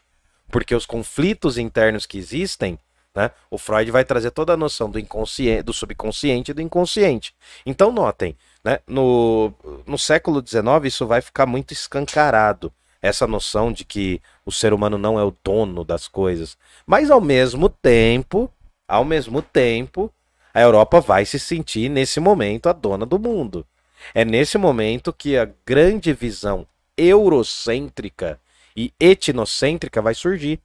Porque 0.51 0.75
os 0.75 0.85
conflitos 0.85 1.57
internos 1.57 2.05
que 2.05 2.17
existem, 2.17 2.77
né, 3.15 3.31
o 3.49 3.57
Freud 3.57 3.89
vai 3.91 4.03
trazer 4.03 4.31
toda 4.31 4.53
a 4.53 4.57
noção 4.57 4.89
do 4.89 4.99
inconsciente, 4.99 5.63
do 5.63 5.73
subconsciente 5.73 6.51
e 6.51 6.53
do 6.53 6.61
inconsciente. 6.61 7.33
Então 7.65 7.91
notem, 7.91 8.35
né, 8.63 8.79
no, 8.87 9.53
no 9.85 9.97
século 9.97 10.43
XIX 10.45 10.63
isso 10.85 11.05
vai 11.05 11.21
ficar 11.21 11.45
muito 11.45 11.73
escancarado 11.73 12.71
essa 13.01 13.25
noção 13.25 13.71
de 13.71 13.83
que 13.83 14.21
o 14.45 14.51
ser 14.51 14.73
humano 14.73 14.97
não 14.97 15.19
é 15.19 15.23
o 15.23 15.35
dono 15.43 15.83
das 15.83 16.07
coisas. 16.07 16.57
Mas 16.85 17.09
ao 17.09 17.19
mesmo 17.19 17.67
tempo, 17.67 18.51
ao 18.87 19.03
mesmo 19.03 19.41
tempo, 19.41 20.13
a 20.53 20.61
Europa 20.61 21.01
vai 21.01 21.25
se 21.25 21.39
sentir 21.39 21.89
nesse 21.89 22.19
momento 22.19 22.69
a 22.69 22.73
dona 22.73 23.05
do 23.05 23.17
mundo. 23.17 23.65
É 24.13 24.23
nesse 24.23 24.57
momento 24.57 25.13
que 25.13 25.37
a 25.37 25.49
grande 25.65 26.13
visão 26.13 26.67
eurocêntrica 26.97 28.39
e 28.81 28.93
etnocêntrica 28.99 30.01
vai 30.01 30.15
surgir. 30.15 30.59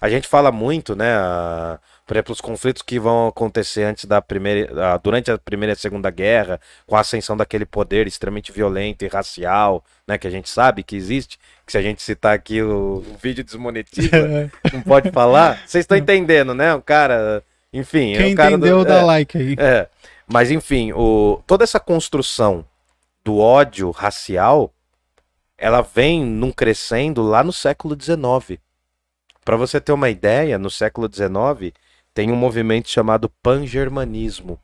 A 0.00 0.08
gente 0.08 0.26
fala 0.26 0.50
muito, 0.50 0.96
né, 0.96 1.14
a, 1.14 1.78
por 2.06 2.14
exemplo, 2.14 2.32
os 2.32 2.40
conflitos 2.40 2.82
que 2.82 2.98
vão 2.98 3.28
acontecer 3.28 3.84
antes 3.84 4.04
da 4.04 4.20
primeira, 4.20 4.94
a, 4.94 4.96
durante 4.96 5.30
a 5.30 5.38
primeira 5.38 5.72
e 5.72 5.74
a 5.74 5.76
segunda 5.76 6.10
guerra, 6.10 6.60
com 6.86 6.96
a 6.96 7.00
ascensão 7.00 7.36
daquele 7.36 7.64
poder 7.64 8.06
extremamente 8.06 8.50
violento 8.50 9.04
e 9.04 9.08
racial, 9.08 9.84
né, 10.06 10.18
que 10.18 10.26
a 10.26 10.30
gente 10.30 10.48
sabe 10.48 10.82
que 10.82 10.96
existe, 10.96 11.38
que 11.64 11.72
se 11.72 11.78
a 11.78 11.82
gente 11.82 12.02
citar 12.02 12.34
aqui 12.34 12.60
o, 12.60 13.04
o 13.06 13.16
vídeo 13.20 13.44
desmonetiza, 13.44 14.50
não 14.72 14.82
pode 14.82 15.10
falar. 15.10 15.62
Vocês 15.66 15.84
estão 15.84 15.96
entendendo, 15.96 16.52
né? 16.52 16.74
O 16.74 16.82
cara, 16.82 17.42
enfim, 17.72 18.14
quem 18.16 18.32
é 18.32 18.34
cara 18.34 18.50
entendeu 18.50 18.78
do, 18.78 18.84
dá 18.84 18.98
é, 18.98 19.02
like 19.02 19.38
aí. 19.38 19.56
É. 19.58 19.88
Mas 20.26 20.50
enfim, 20.50 20.92
o, 20.92 21.40
toda 21.46 21.62
essa 21.62 21.78
construção 21.78 22.64
do 23.24 23.38
ódio 23.38 23.90
racial 23.90 24.72
ela 25.62 25.80
vem 25.80 26.24
num 26.24 26.50
crescendo 26.50 27.22
lá 27.22 27.44
no 27.44 27.52
século 27.52 27.94
XIX. 27.94 28.60
Para 29.44 29.56
você 29.56 29.80
ter 29.80 29.92
uma 29.92 30.10
ideia, 30.10 30.58
no 30.58 30.68
século 30.68 31.08
XIX 31.08 31.72
tem 32.12 32.32
um 32.32 32.36
movimento 32.36 32.90
chamado 32.90 33.30
pangermanismo. 33.40 34.58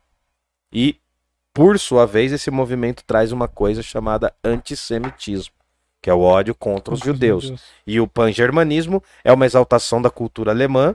E, 0.73 0.99
por 1.53 1.79
sua 1.79 2.05
vez, 2.05 2.33
esse 2.33 2.51
movimento 2.51 3.01
traz 3.07 3.31
uma 3.31 3.47
coisa 3.47 3.81
chamada 3.81 4.35
antissemitismo, 4.43 5.53
que 6.01 6.09
é 6.09 6.13
o 6.13 6.19
ódio 6.19 6.53
contra 6.53 6.93
os 6.93 6.99
judeus. 6.99 7.53
E 7.87 8.01
o 8.01 8.05
pangermanismo 8.05 9.01
é 9.23 9.31
uma 9.31 9.45
exaltação 9.45 10.01
da 10.01 10.09
cultura 10.09 10.51
alemã. 10.51 10.93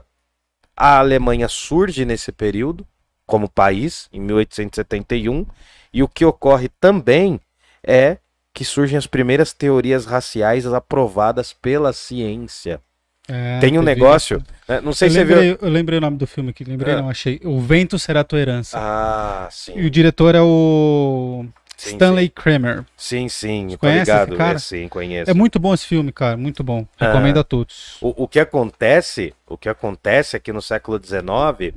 A 0.77 0.99
Alemanha 0.99 1.49
surge 1.49 2.05
nesse 2.05 2.31
período 2.31 2.85
como 3.25 3.49
país, 3.49 4.07
em 4.13 4.19
1871, 4.19 5.47
e 5.91 6.03
o 6.03 6.07
que 6.07 6.23
ocorre 6.23 6.69
também 6.79 7.41
é 7.83 8.19
que 8.55 8.63
surgem 8.63 8.97
as 8.97 9.05
primeiras 9.05 9.51
teorias 9.51 10.05
raciais 10.05 10.65
aprovadas 10.65 11.51
pela 11.51 11.91
ciência. 11.91 12.79
É, 13.27 13.59
tem 13.59 13.77
um 13.77 13.81
negócio. 13.81 14.41
Né? 14.67 14.79
Não 14.79 14.93
sei 14.93 15.09
eu 15.09 15.11
se 15.11 15.17
lembrei, 15.17 15.35
você 15.35 15.43
viu. 15.43 15.57
Eu 15.61 15.69
lembrei 15.69 15.97
o 15.97 16.01
nome 16.01 16.17
do 16.17 16.25
filme 16.25 16.51
aqui. 16.51 16.63
Lembrei, 16.63 16.93
é. 16.93 16.97
não, 16.97 17.09
achei. 17.09 17.41
O 17.43 17.59
Vento 17.59 17.99
Será 17.99 18.23
Tua 18.23 18.39
Herança. 18.39 18.77
Ah, 18.79 19.49
sim. 19.51 19.73
E 19.75 19.85
o 19.85 19.89
diretor 19.89 20.35
é 20.35 20.41
o. 20.41 21.45
Sim, 21.75 21.91
Stanley 21.91 22.27
sim. 22.27 22.31
Kramer. 22.33 22.85
Sim, 22.95 23.27
sim, 23.27 23.67
Você 23.71 23.77
conhece 23.77 23.99
ligado. 24.11 24.37
cara? 24.37 24.55
É, 24.55 24.59
sim, 24.59 24.87
conheço. 24.87 25.29
É 25.29 25.33
muito 25.33 25.59
bom 25.59 25.73
esse 25.73 25.85
filme, 25.85 26.13
cara, 26.13 26.37
muito 26.37 26.63
bom. 26.63 26.87
Recomendo 26.97 27.37
Ah. 27.37 27.41
a 27.41 27.43
todos. 27.43 27.97
O, 27.99 28.23
o 28.23 28.27
que 28.29 28.39
acontece, 28.39 29.33
o 29.45 29.57
que 29.57 29.67
acontece 29.67 30.37
aqui 30.37 30.53
no 30.53 30.61
século 30.61 30.97
XIX, 31.03 31.75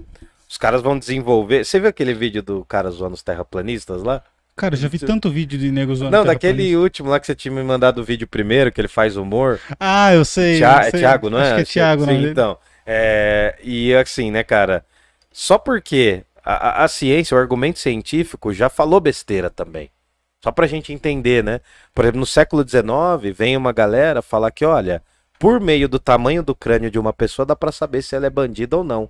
os 0.48 0.56
caras 0.56 0.80
vão 0.80 0.96
desenvolver. 0.96 1.64
Você 1.64 1.80
viu 1.80 1.88
aquele 1.88 2.14
vídeo 2.14 2.40
do 2.40 2.64
cara 2.64 2.88
zoando 2.92 3.14
os 3.14 3.22
terraplanistas 3.24 4.04
lá? 4.04 4.22
Cara, 4.58 4.74
eu 4.74 4.78
já 4.78 4.88
vi 4.88 4.98
tanto 4.98 5.30
vídeo 5.30 5.58
de 5.58 5.70
nego 5.70 5.94
zoando 5.94 6.16
Não, 6.16 6.24
daquele 6.24 6.76
último 6.76 7.08
lá 7.08 7.18
que 7.20 7.26
você 7.26 7.34
tinha 7.34 7.52
me 7.54 7.62
mandado 7.62 8.00
o 8.00 8.04
vídeo 8.04 8.26
primeiro, 8.26 8.70
que 8.72 8.80
ele 8.80 8.88
faz 8.88 9.16
humor. 9.16 9.60
Ah, 9.78 10.12
eu 10.12 10.24
sei. 10.24 10.58
Tia- 10.58 10.66
eu 10.72 10.78
é 10.80 10.90
sei. 10.90 11.00
Thiago, 11.00 11.30
não 11.30 11.38
é? 11.38 11.42
Acho 11.42 11.54
que 11.54 11.60
é 11.60 11.64
Thiago, 11.64 12.04
Sim, 12.04 12.20
não. 12.22 12.30
então. 12.30 12.58
É, 12.84 13.56
e 13.62 13.94
assim, 13.94 14.30
né, 14.30 14.42
cara? 14.42 14.84
Só 15.32 15.56
porque 15.58 16.24
a, 16.44 16.82
a- 16.82 16.84
a 16.84 16.88
ciência, 16.88 17.36
o 17.36 17.40
argumento 17.40 17.78
científico 17.78 18.52
já 18.52 18.68
falou 18.68 19.00
besteira 19.00 19.48
também. 19.48 19.90
Só 20.42 20.50
pra 20.52 20.66
gente 20.66 20.92
entender, 20.92 21.42
né? 21.44 21.60
Por 21.94 22.04
exemplo, 22.04 22.20
no 22.20 22.26
século 22.26 22.64
XIX, 22.66 23.32
vem 23.36 23.56
uma 23.56 23.72
galera 23.72 24.22
falar 24.22 24.50
que, 24.50 24.64
olha, 24.64 25.02
por 25.38 25.60
meio 25.60 25.88
do 25.88 25.98
tamanho 25.98 26.42
do 26.42 26.54
crânio 26.54 26.90
de 26.90 26.98
uma 26.98 27.12
pessoa 27.12 27.46
dá 27.46 27.54
pra 27.54 27.70
saber 27.72 28.02
se 28.02 28.16
ela 28.16 28.26
é 28.26 28.30
bandida 28.30 28.76
ou 28.76 28.82
não. 28.84 29.08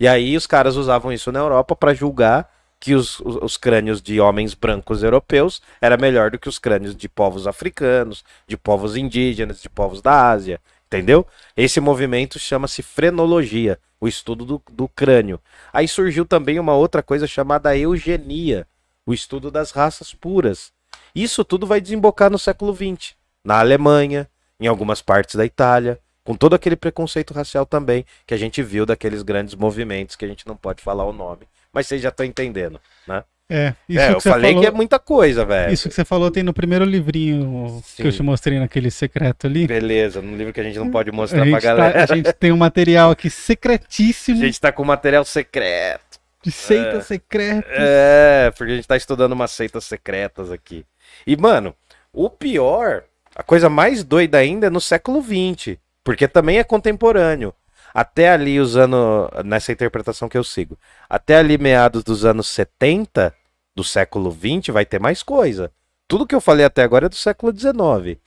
E 0.00 0.08
aí 0.08 0.36
os 0.36 0.46
caras 0.46 0.76
usavam 0.76 1.12
isso 1.12 1.30
na 1.32 1.38
Europa 1.38 1.76
pra 1.76 1.94
julgar 1.94 2.48
que 2.82 2.96
os, 2.96 3.20
os, 3.20 3.36
os 3.36 3.56
crânios 3.56 4.02
de 4.02 4.20
homens 4.20 4.54
brancos 4.54 5.04
europeus 5.04 5.62
era 5.80 5.96
melhor 5.96 6.32
do 6.32 6.38
que 6.38 6.48
os 6.48 6.58
crânios 6.58 6.96
de 6.96 7.08
povos 7.08 7.46
africanos, 7.46 8.24
de 8.44 8.56
povos 8.56 8.96
indígenas, 8.96 9.62
de 9.62 9.68
povos 9.68 10.02
da 10.02 10.28
Ásia, 10.32 10.60
entendeu? 10.88 11.24
Esse 11.56 11.78
movimento 11.78 12.40
chama-se 12.40 12.82
frenologia, 12.82 13.78
o 14.00 14.08
estudo 14.08 14.44
do, 14.44 14.62
do 14.72 14.88
crânio. 14.88 15.38
Aí 15.72 15.86
surgiu 15.86 16.24
também 16.24 16.58
uma 16.58 16.74
outra 16.74 17.04
coisa 17.04 17.24
chamada 17.24 17.76
eugenia, 17.76 18.66
o 19.06 19.14
estudo 19.14 19.48
das 19.48 19.70
raças 19.70 20.12
puras. 20.12 20.72
Isso 21.14 21.44
tudo 21.44 21.68
vai 21.68 21.80
desembocar 21.80 22.32
no 22.32 22.38
século 22.38 22.74
XX, 22.74 23.14
na 23.44 23.60
Alemanha, 23.60 24.28
em 24.58 24.66
algumas 24.66 25.00
partes 25.00 25.36
da 25.36 25.46
Itália, 25.46 26.00
com 26.24 26.34
todo 26.34 26.54
aquele 26.54 26.74
preconceito 26.74 27.32
racial 27.32 27.64
também 27.64 28.04
que 28.26 28.34
a 28.34 28.36
gente 28.36 28.60
viu 28.60 28.84
daqueles 28.84 29.22
grandes 29.22 29.54
movimentos 29.54 30.16
que 30.16 30.24
a 30.24 30.28
gente 30.28 30.48
não 30.48 30.56
pode 30.56 30.82
falar 30.82 31.04
o 31.04 31.12
nome, 31.12 31.46
mas 31.72 31.86
vocês 31.86 32.00
já 32.02 32.08
estão 32.10 32.24
entendendo, 32.26 32.80
né? 33.06 33.24
É, 33.50 33.74
isso 33.86 34.00
é, 34.00 34.08
que 34.08 34.14
eu 34.14 34.20
você 34.20 34.30
falei 34.30 34.50
falou, 34.52 34.62
que 34.62 34.68
é 34.68 34.70
muita 34.70 34.98
coisa, 34.98 35.44
velho. 35.44 35.72
Isso 35.74 35.86
que 35.88 35.94
você 35.94 36.04
falou 36.06 36.30
tem 36.30 36.42
no 36.42 36.54
primeiro 36.54 36.86
livrinho 36.86 37.82
Sim. 37.84 38.02
que 38.02 38.08
eu 38.08 38.12
te 38.12 38.22
mostrei 38.22 38.58
naquele 38.58 38.90
secreto 38.90 39.46
ali. 39.46 39.66
Beleza, 39.66 40.22
num 40.22 40.36
livro 40.36 40.54
que 40.54 40.60
a 40.60 40.64
gente 40.64 40.78
não 40.78 40.90
pode 40.90 41.10
A 41.10 41.12
mostrar 41.12 41.40
pra 41.40 41.46
gente, 41.50 41.60
tá- 41.60 41.74
galera. 41.74 42.02
a 42.02 42.06
gente 42.16 42.32
tem 42.32 42.50
um 42.50 42.56
material 42.56 43.10
aqui 43.10 43.28
A 43.28 43.30
secretíssimo 43.30 44.38
gente 44.38 44.58
tá 44.60 44.72
com 44.72 44.84
material 44.84 45.24
secreto. 45.24 46.18
de 46.42 46.50
seita 46.50 47.02
secreta. 47.02 47.68
É, 47.70 48.50
porque 48.56 48.72
a 48.72 48.76
gente 48.76 48.88
tá 48.88 48.96
estudando 48.96 49.32
umas 49.32 49.50
seitas 49.50 49.84
secretas 49.84 50.50
aqui. 50.50 50.86
E, 51.26 51.36
mano, 51.36 51.74
o 52.12 52.30
pior, 52.30 53.04
a 53.36 53.42
coisa 53.42 53.68
mais 53.68 54.02
doida 54.02 54.38
ainda 54.38 54.68
é 54.68 54.70
no 54.70 54.80
século 54.80 55.22
XX, 55.22 55.76
porque 56.02 56.26
também 56.26 56.58
é 56.58 56.64
contemporâneo. 56.64 57.52
Até 57.94 58.30
ali 58.30 58.58
os 58.58 58.76
anos, 58.76 59.28
nessa 59.44 59.72
interpretação 59.72 60.28
que 60.28 60.38
eu 60.38 60.44
sigo, 60.44 60.78
até 61.08 61.36
ali 61.36 61.58
meados 61.58 62.02
dos 62.02 62.24
anos 62.24 62.48
70 62.48 63.34
do 63.74 63.84
século 63.84 64.30
XX 64.30 64.72
vai 64.72 64.84
ter 64.84 65.00
mais 65.00 65.22
coisa. 65.22 65.70
Tudo 66.08 66.26
que 66.26 66.34
eu 66.34 66.40
falei 66.40 66.64
até 66.64 66.82
agora 66.82 67.06
é 67.06 67.08
do 67.08 67.14
século 67.14 67.52
XIX. 67.56 68.18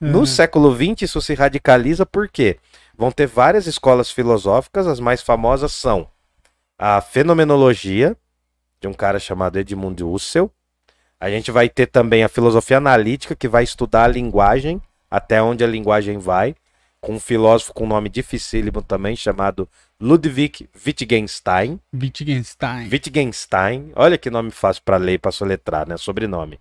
No 0.00 0.22
É. 0.22 0.26
século 0.26 0.74
XX 0.74 1.02
isso 1.02 1.20
se 1.22 1.34
radicaliza 1.34 2.04
porque 2.04 2.58
vão 2.96 3.10
ter 3.10 3.26
várias 3.26 3.66
escolas 3.66 4.10
filosóficas, 4.10 4.86
as 4.86 5.00
mais 5.00 5.22
famosas 5.22 5.72
são 5.72 6.08
a 6.78 7.00
fenomenologia, 7.00 8.16
de 8.80 8.86
um 8.86 8.92
cara 8.92 9.18
chamado 9.18 9.58
Edmund 9.58 10.02
Husserl. 10.04 10.48
A 11.18 11.30
gente 11.30 11.50
vai 11.50 11.68
ter 11.68 11.86
também 11.86 12.22
a 12.22 12.28
filosofia 12.28 12.76
analítica, 12.76 13.34
que 13.34 13.48
vai 13.48 13.64
estudar 13.64 14.04
a 14.04 14.08
linguagem, 14.08 14.80
até 15.10 15.40
onde 15.42 15.64
a 15.64 15.66
linguagem 15.66 16.18
vai, 16.18 16.54
com 17.00 17.14
um 17.14 17.20
filósofo 17.20 17.72
com 17.72 17.86
nome 17.86 18.08
dificílimo 18.08 18.82
também, 18.82 19.14
chamado 19.14 19.68
Ludwig 20.00 20.68
Wittgenstein. 20.84 21.80
Wittgenstein. 21.94 22.88
Wittgenstein, 22.88 23.92
olha 23.94 24.18
que 24.18 24.30
nome 24.30 24.50
fácil 24.50 24.82
para 24.84 24.96
ler 24.96 25.14
e 25.14 25.18
para 25.18 25.32
soletrar, 25.32 25.88
né? 25.88 25.96
Sobrenome. 25.96 26.58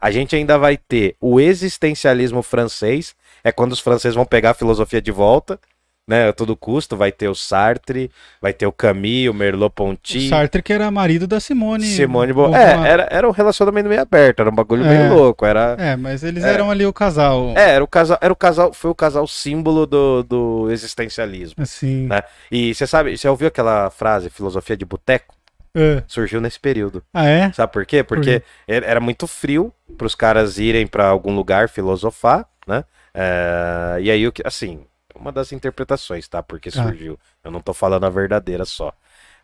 A 0.00 0.10
gente 0.10 0.36
ainda 0.36 0.56
vai 0.56 0.76
ter 0.76 1.16
o 1.20 1.40
existencialismo 1.40 2.42
francês, 2.42 3.16
é 3.42 3.50
quando 3.50 3.72
os 3.72 3.80
franceses 3.80 4.14
vão 4.14 4.24
pegar 4.24 4.50
a 4.50 4.54
filosofia 4.54 5.02
de 5.02 5.10
volta, 5.10 5.58
né? 6.08 6.28
A 6.30 6.32
todo 6.32 6.56
custo, 6.56 6.96
vai 6.96 7.12
ter 7.12 7.28
o 7.28 7.34
Sartre, 7.34 8.10
vai 8.40 8.54
ter 8.54 8.66
o 8.66 8.72
Camus, 8.72 9.28
o 9.28 9.34
Merleau-Ponty, 9.34 10.18
O 10.18 10.28
Sartre 10.30 10.62
que 10.62 10.72
era 10.72 10.90
marido 10.90 11.26
da 11.26 11.38
Simone. 11.38 11.84
Simone 11.84 12.32
Bo... 12.32 12.54
É, 12.56 12.88
era, 12.88 13.08
era 13.10 13.28
um 13.28 13.30
relacionamento 13.30 13.90
meio 13.90 14.00
aberto, 14.00 14.40
era 14.40 14.48
um 14.50 14.54
bagulho 14.54 14.84
É. 14.86 14.88
meio 14.88 15.14
louco, 15.14 15.44
era... 15.44 15.76
É, 15.78 15.94
mas 15.96 16.24
eles 16.24 16.42
É. 16.42 16.54
eram 16.54 16.70
ali 16.70 16.86
o 16.86 16.92
casal. 16.92 17.52
É, 17.54 17.72
era 17.74 17.84
o 17.84 17.86
casal, 17.86 18.18
era 18.22 18.32
o 18.32 18.36
casal, 18.36 18.72
foi 18.72 18.90
o 18.90 18.94
casal 18.94 19.26
símbolo 19.26 19.86
do, 19.86 20.22
do 20.22 20.70
existencialismo. 20.70 21.62
Assim. 21.62 22.06
Né? 22.06 22.22
E 22.50 22.74
você 22.74 22.86
sabe, 22.86 23.16
você 23.16 23.28
ouviu 23.28 23.48
aquela 23.48 23.90
frase, 23.90 24.30
filosofia 24.30 24.76
de 24.76 24.86
boteco? 24.86 25.34
É. 25.76 26.02
Surgiu 26.06 26.40
nesse 26.40 26.58
período. 26.58 27.02
Ah, 27.12 27.26
é? 27.26 27.52
Sabe 27.52 27.70
por 27.72 27.84
quê? 27.84 28.02
Porque 28.02 28.42
era 28.66 28.86
era 28.86 29.00
muito 29.00 29.26
frio 29.26 29.70
para 29.98 30.06
os 30.06 30.14
caras 30.14 30.58
irem 30.58 30.86
para 30.86 31.06
algum 31.06 31.36
lugar 31.36 31.68
filosofar, 31.68 32.46
né? 32.66 32.82
É, 33.14 33.98
e 34.00 34.10
aí, 34.10 34.26
o 34.26 34.32
que, 34.32 34.42
assim, 34.46 34.80
uma 35.18 35.32
das 35.32 35.52
interpretações, 35.52 36.28
tá? 36.28 36.42
Porque 36.42 36.68
Ah. 36.68 36.72
surgiu. 36.72 37.18
Eu 37.42 37.50
não 37.50 37.60
tô 37.60 37.74
falando 37.74 38.04
a 38.04 38.10
verdadeira 38.10 38.64
só. 38.64 38.92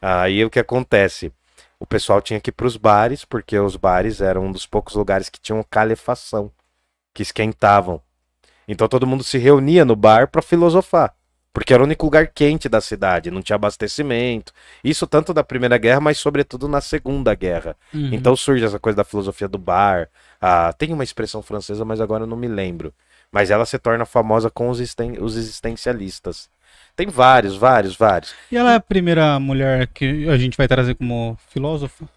Aí 0.01 0.45
o 0.45 0.51
que 0.51 0.59
acontece? 0.59 1.33
O 1.79 1.87
pessoal 1.87 2.21
tinha 2.23 2.41
que 2.41 2.51
ir 2.51 2.53
para 2.53 2.67
os 2.67 2.77
bares, 2.77 3.25
porque 3.25 3.59
os 3.59 3.77
bares 3.77 4.21
eram 4.21 4.47
um 4.47 4.53
dos 4.53 4.67
poucos 4.67 4.95
lugares 4.95 5.29
que 5.29 5.41
tinham 5.41 5.63
calefação, 5.69 6.51
que 7.13 7.23
esquentavam. 7.23 8.01
Então 8.67 8.89
todo 8.89 9.07
mundo 9.07 9.23
se 9.23 9.37
reunia 9.39 9.85
no 9.85 9.95
bar 9.97 10.29
para 10.29 10.41
filosofar. 10.41 11.15
Porque 11.55 11.73
era 11.73 11.83
o 11.83 11.87
único 11.87 12.05
lugar 12.05 12.27
quente 12.27 12.69
da 12.69 12.81
cidade, 12.81 13.31
não 13.31 13.41
tinha 13.41 13.55
abastecimento. 13.55 14.53
Isso 14.83 15.07
tanto 15.07 15.33
da 15.33 15.45
Primeira 15.45 15.79
Guerra, 15.79 16.01
mas 16.01 16.19
sobretudo 16.19 16.67
na 16.67 16.81
Segunda 16.81 17.33
Guerra. 17.35 17.77
Uhum. 17.95 18.11
Então 18.13 18.35
surge 18.35 18.65
essa 18.65 18.79
coisa 18.81 18.97
da 18.97 19.05
filosofia 19.05 19.47
do 19.47 19.57
bar. 19.57 20.09
Ah, 20.41 20.75
tem 20.77 20.93
uma 20.93 21.05
expressão 21.05 21.41
francesa, 21.43 21.85
mas 21.85 22.01
agora 22.01 22.25
eu 22.25 22.27
não 22.27 22.37
me 22.37 22.49
lembro. 22.49 22.93
Mas 23.31 23.53
ela 23.53 23.65
se 23.65 23.79
torna 23.79 24.05
famosa 24.05 24.51
com 24.51 24.69
os, 24.69 24.81
existen- 24.81 25.17
os 25.21 25.37
existencialistas. 25.37 26.49
Tem 26.97 27.07
vários, 27.09 27.57
vários, 27.57 27.97
vários. 27.97 28.35
E 28.51 28.57
ela 28.57 28.73
é 28.73 28.77
a 28.77 28.81
primeira 28.81 29.39
mulher 29.39 29.87
que 29.89 30.29
a 30.29 30.37
gente 30.37 30.57
vai 30.57 30.67
trazer 30.69 30.95
como 30.97 31.39
filósofa? 31.49 32.09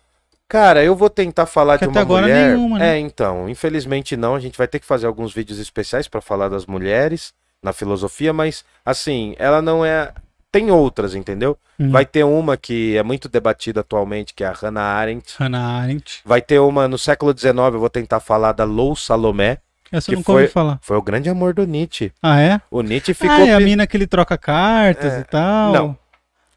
Cara, 0.48 0.84
eu 0.84 0.96
vou 0.96 1.10
tentar 1.10 1.46
falar 1.46 1.78
Que 1.78 1.86
de 1.86 1.92
até 1.92 2.00
uma 2.00 2.06
agora 2.06 2.22
mulher. 2.24 2.50
nenhuma, 2.56 2.80
né? 2.80 2.96
É, 2.96 3.00
então, 3.00 3.50
infelizmente 3.50 4.16
não. 4.18 4.34
A 4.36 4.40
gente 4.40 4.58
vai 4.58 4.68
ter 4.68 4.80
que 4.80 4.86
fazer 4.86 5.06
alguns 5.06 5.34
vídeos 5.34 5.60
especiais 5.60 6.08
para 6.08 6.22
falar 6.22 6.50
das 6.50 6.66
mulheres 6.66 7.34
na 7.64 7.74
filosofia, 7.74 8.32
mas 8.34 8.64
assim, 8.86 9.36
ela 9.38 9.62
não 9.62 9.84
é. 9.86 10.12
Tem 10.52 10.72
outras, 10.72 11.14
entendeu? 11.14 11.58
Hum. 11.80 11.92
Vai 11.92 12.06
ter 12.06 12.24
uma 12.24 12.56
que 12.56 12.96
é 12.98 13.04
muito 13.04 13.28
debatida 13.28 13.82
atualmente, 13.82 14.34
que 14.34 14.44
é 14.44 14.48
a 14.48 14.54
Hannah 14.54 14.82
Arendt. 14.82 15.36
Hannah 15.38 15.82
Arendt. 15.82 16.22
Vai 16.26 16.42
ter 16.42 16.60
uma 16.60 16.88
no 16.88 16.98
século 16.98 17.38
XIX, 17.38 17.54
eu 17.74 17.80
vou 17.80 17.90
tentar 17.90 18.20
falar 18.22 18.54
da 18.54 18.64
Lou 18.64 18.96
Salomé. 18.96 19.58
Essa 19.92 20.16
Que 20.16 20.24
foi- 20.24 20.48
falar. 20.48 20.80
Foi 20.82 20.98
o 20.98 21.02
grande 21.02 21.30
amor 21.30 21.54
do 21.54 21.66
Nietzsche. 21.68 22.12
Ah, 22.24 22.40
é? 22.42 22.60
O 22.72 22.82
Nietzsche 22.82 23.14
ficou. 23.14 23.36
ah, 23.36 23.48
é 23.48 23.54
a 23.54 23.60
mina 23.60 23.86
que 23.86 23.96
ele 23.96 24.08
troca 24.08 24.38
cartas 24.38 25.14
É, 25.14 25.20
e 25.20 25.24
tal. 25.26 25.72
não. 25.74 25.98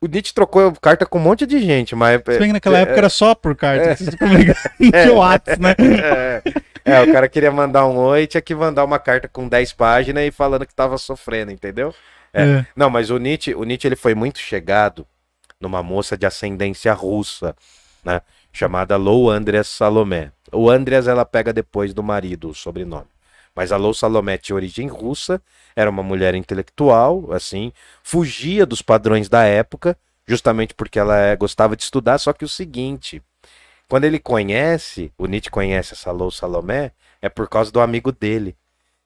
O 0.02 0.06
Nietzsche 0.06 0.32
trocou 0.32 0.72
carta 0.80 1.04
com 1.04 1.18
um 1.18 1.22
monte 1.22 1.44
de 1.46 1.60
gente, 1.60 1.94
mas. 1.94 2.22
Se 2.24 2.38
bem 2.38 2.48
que 2.48 2.52
naquela 2.54 2.78
é, 2.78 2.82
época 2.82 2.98
era 2.98 3.08
só 3.10 3.34
por 3.34 3.54
carta. 3.54 3.90
é. 3.90 3.96
vocês 3.96 4.14
comunicavam 4.14 4.72
de 4.78 5.10
Whats, 5.10 5.58
né? 5.58 5.74
É, 6.82 6.96
é, 6.96 7.02
o 7.02 7.12
cara 7.12 7.28
queria 7.28 7.52
mandar 7.52 7.86
um 7.86 7.98
oi, 7.98 8.26
tinha 8.26 8.40
que 8.40 8.54
mandar 8.54 8.82
uma 8.84 8.98
carta 8.98 9.28
com 9.28 9.46
10 9.46 9.74
páginas 9.74 10.24
e 10.24 10.30
falando 10.30 10.66
que 10.66 10.74
tava 10.74 10.96
sofrendo, 10.96 11.52
entendeu? 11.52 11.94
É. 12.32 12.42
É. 12.42 12.66
Não, 12.74 12.88
mas 12.88 13.10
o 13.10 13.18
Nietzsche, 13.18 13.54
o 13.54 13.64
Nietzsche 13.64 13.88
ele 13.88 13.96
foi 13.96 14.14
muito 14.14 14.38
chegado 14.38 15.06
numa 15.60 15.82
moça 15.82 16.16
de 16.16 16.24
ascendência 16.24 16.94
russa, 16.94 17.54
né? 18.02 18.22
Chamada 18.50 18.96
Lou 18.96 19.30
Andreas 19.30 19.68
Salomé. 19.68 20.32
O 20.50 20.70
Andreas 20.70 21.06
ela 21.06 21.26
pega 21.26 21.52
depois 21.52 21.92
do 21.92 22.02
marido, 22.02 22.48
o 22.48 22.54
sobrenome. 22.54 23.06
Mas 23.60 23.72
a 23.72 23.76
Lou 23.76 23.92
Salomé 23.92 24.38
tinha 24.38 24.56
origem 24.56 24.88
russa, 24.88 25.38
era 25.76 25.90
uma 25.90 26.02
mulher 26.02 26.34
intelectual, 26.34 27.30
assim, 27.30 27.74
fugia 28.02 28.64
dos 28.64 28.80
padrões 28.80 29.28
da 29.28 29.44
época, 29.44 29.98
justamente 30.26 30.72
porque 30.72 30.98
ela 30.98 31.14
é, 31.14 31.36
gostava 31.36 31.76
de 31.76 31.82
estudar, 31.82 32.16
só 32.16 32.32
que 32.32 32.42
o 32.42 32.48
seguinte, 32.48 33.22
quando 33.86 34.04
ele 34.04 34.18
conhece, 34.18 35.12
o 35.18 35.26
Nietzsche 35.26 35.50
conhece 35.50 35.92
essa 35.92 36.10
Lou 36.10 36.30
Salomé, 36.30 36.92
é 37.20 37.28
por 37.28 37.50
causa 37.50 37.70
do 37.70 37.80
amigo 37.80 38.10
dele. 38.10 38.56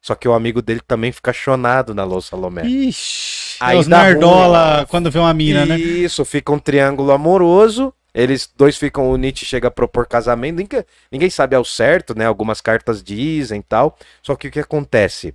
Só 0.00 0.14
que 0.14 0.28
o 0.28 0.32
amigo 0.32 0.62
dele 0.62 0.82
também 0.86 1.10
fica 1.10 1.32
chonado 1.32 1.92
na 1.92 2.04
Lou 2.04 2.20
Salomé. 2.20 2.64
Ixi, 2.64 3.56
Aí 3.58 3.76
é 3.76 3.80
os 3.80 3.88
dá 3.88 4.04
ruim, 4.04 4.12
Nardola 4.12 4.86
quando 4.88 5.10
vê 5.10 5.18
uma 5.18 5.34
mina, 5.34 5.66
né? 5.66 5.76
Isso, 5.76 6.24
fica 6.24 6.52
um 6.52 6.60
triângulo 6.60 7.10
amoroso. 7.10 7.92
Eles 8.14 8.48
dois 8.56 8.76
ficam, 8.76 9.10
o 9.10 9.16
Nietzsche 9.16 9.44
chega 9.44 9.68
a 9.68 9.72
propor 9.72 10.06
casamento. 10.06 10.56
Ninguém, 10.56 10.84
ninguém 11.10 11.28
sabe 11.28 11.56
ao 11.56 11.64
certo, 11.64 12.16
né? 12.16 12.24
Algumas 12.24 12.60
cartas 12.60 13.02
dizem 13.02 13.58
e 13.58 13.62
tal. 13.62 13.98
Só 14.22 14.36
que 14.36 14.46
o 14.46 14.50
que 14.50 14.60
acontece? 14.60 15.34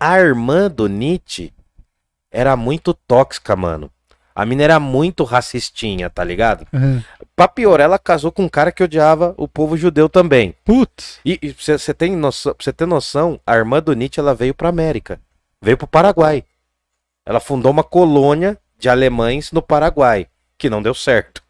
A 0.00 0.18
irmã 0.18 0.70
do 0.70 0.88
Nietzsche 0.88 1.52
era 2.30 2.56
muito 2.56 2.94
tóxica, 2.94 3.54
mano. 3.54 3.90
A 4.34 4.46
mina 4.46 4.62
era 4.62 4.80
muito 4.80 5.24
racistinha, 5.24 6.08
tá 6.08 6.24
ligado? 6.24 6.66
Uhum. 6.72 7.02
Pra 7.36 7.46
piorar, 7.46 7.84
ela 7.84 7.98
casou 7.98 8.32
com 8.32 8.44
um 8.44 8.48
cara 8.48 8.72
que 8.72 8.82
odiava 8.82 9.34
o 9.36 9.46
povo 9.46 9.76
judeu 9.76 10.08
também. 10.08 10.54
Putz. 10.64 11.20
E 11.22 11.54
você 11.58 11.92
tem 11.92 12.16
noção, 12.16 12.54
pra 12.54 12.64
você 12.64 12.72
ter 12.72 12.86
noção, 12.86 13.38
a 13.46 13.54
irmã 13.54 13.82
do 13.82 13.92
Nietzsche 13.92 14.18
ela 14.18 14.34
veio 14.34 14.54
pra 14.54 14.70
América. 14.70 15.20
Veio 15.60 15.76
pro 15.76 15.86
Paraguai. 15.86 16.42
Ela 17.26 17.40
fundou 17.40 17.70
uma 17.70 17.84
colônia 17.84 18.58
de 18.78 18.88
alemães 18.88 19.52
no 19.52 19.60
Paraguai, 19.60 20.26
que 20.56 20.70
não 20.70 20.82
deu 20.82 20.94
certo. 20.94 21.42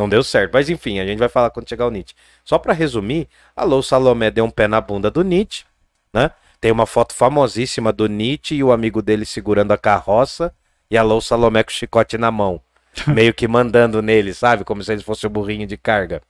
Não 0.00 0.08
deu 0.08 0.24
certo. 0.24 0.52
Mas 0.54 0.70
enfim, 0.70 0.98
a 0.98 1.04
gente 1.04 1.18
vai 1.18 1.28
falar 1.28 1.50
quando 1.50 1.68
chegar 1.68 1.86
o 1.86 1.90
Nietzsche. 1.90 2.14
Só 2.42 2.58
pra 2.58 2.72
resumir, 2.72 3.28
a 3.54 3.64
Lou 3.64 3.82
Salomé 3.82 4.30
deu 4.30 4.46
um 4.46 4.50
pé 4.50 4.66
na 4.66 4.80
bunda 4.80 5.10
do 5.10 5.22
Nietzsche, 5.22 5.66
né? 6.10 6.30
Tem 6.58 6.72
uma 6.72 6.86
foto 6.86 7.14
famosíssima 7.14 7.92
do 7.92 8.06
Nietzsche 8.06 8.54
e 8.54 8.64
o 8.64 8.72
amigo 8.72 9.02
dele 9.02 9.26
segurando 9.26 9.72
a 9.72 9.78
carroça 9.78 10.54
e 10.90 10.96
a 10.96 11.02
Lou 11.02 11.20
Salomé 11.20 11.62
com 11.62 11.68
o 11.68 11.74
chicote 11.74 12.16
na 12.16 12.30
mão. 12.30 12.62
Meio 13.08 13.34
que 13.34 13.46
mandando 13.46 14.00
nele, 14.00 14.32
sabe? 14.32 14.64
Como 14.64 14.82
se 14.82 14.90
ele 14.90 15.02
fosse 15.02 15.26
o 15.26 15.30
burrinho 15.30 15.66
de 15.66 15.76
carga. 15.76 16.22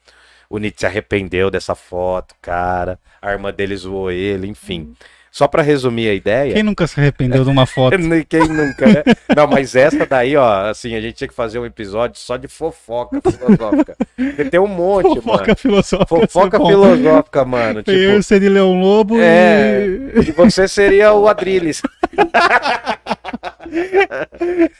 O 0.48 0.58
Nietzsche 0.58 0.80
se 0.80 0.86
arrependeu 0.86 1.48
dessa 1.48 1.76
foto, 1.76 2.34
cara. 2.42 2.98
A 3.22 3.30
irmã 3.30 3.52
dele 3.52 3.76
zoou 3.76 4.10
ele, 4.10 4.48
enfim. 4.48 4.96
Só 5.32 5.46
pra 5.46 5.62
resumir 5.62 6.08
a 6.08 6.14
ideia. 6.14 6.52
Quem 6.54 6.62
nunca 6.64 6.86
se 6.88 6.98
arrependeu 6.98 7.44
de 7.44 7.50
uma 7.50 7.64
foto? 7.64 7.96
Quem 8.28 8.48
nunca, 8.48 8.86
né? 8.86 9.02
Não, 9.36 9.46
mas 9.46 9.76
essa 9.76 10.04
daí, 10.04 10.36
ó, 10.36 10.68
assim, 10.70 10.94
a 10.96 11.00
gente 11.00 11.14
tinha 11.14 11.28
que 11.28 11.34
fazer 11.34 11.58
um 11.60 11.64
episódio 11.66 12.18
só 12.18 12.36
de 12.36 12.48
fofoca 12.48 13.20
filosófica. 13.30 13.96
Porque 14.16 14.44
tem 14.46 14.58
um 14.58 14.66
monte, 14.66 15.14
Fofoca 15.20 15.42
mano. 15.44 15.56
filosófica. 15.56 16.06
Fofoca 16.08 16.56
isso 16.56 16.66
é 16.66 16.70
filosófica, 16.70 17.44
mano. 17.44 17.82
Eu 17.86 18.10
Tipo, 18.10 18.22
seria 18.24 18.50
Leão 18.50 18.80
Lobo 18.80 19.20
É. 19.20 19.86
e. 20.16 20.28
e 20.28 20.32
você 20.32 20.66
seria 20.66 21.12
o 21.12 21.28
Adrilles. 21.28 21.80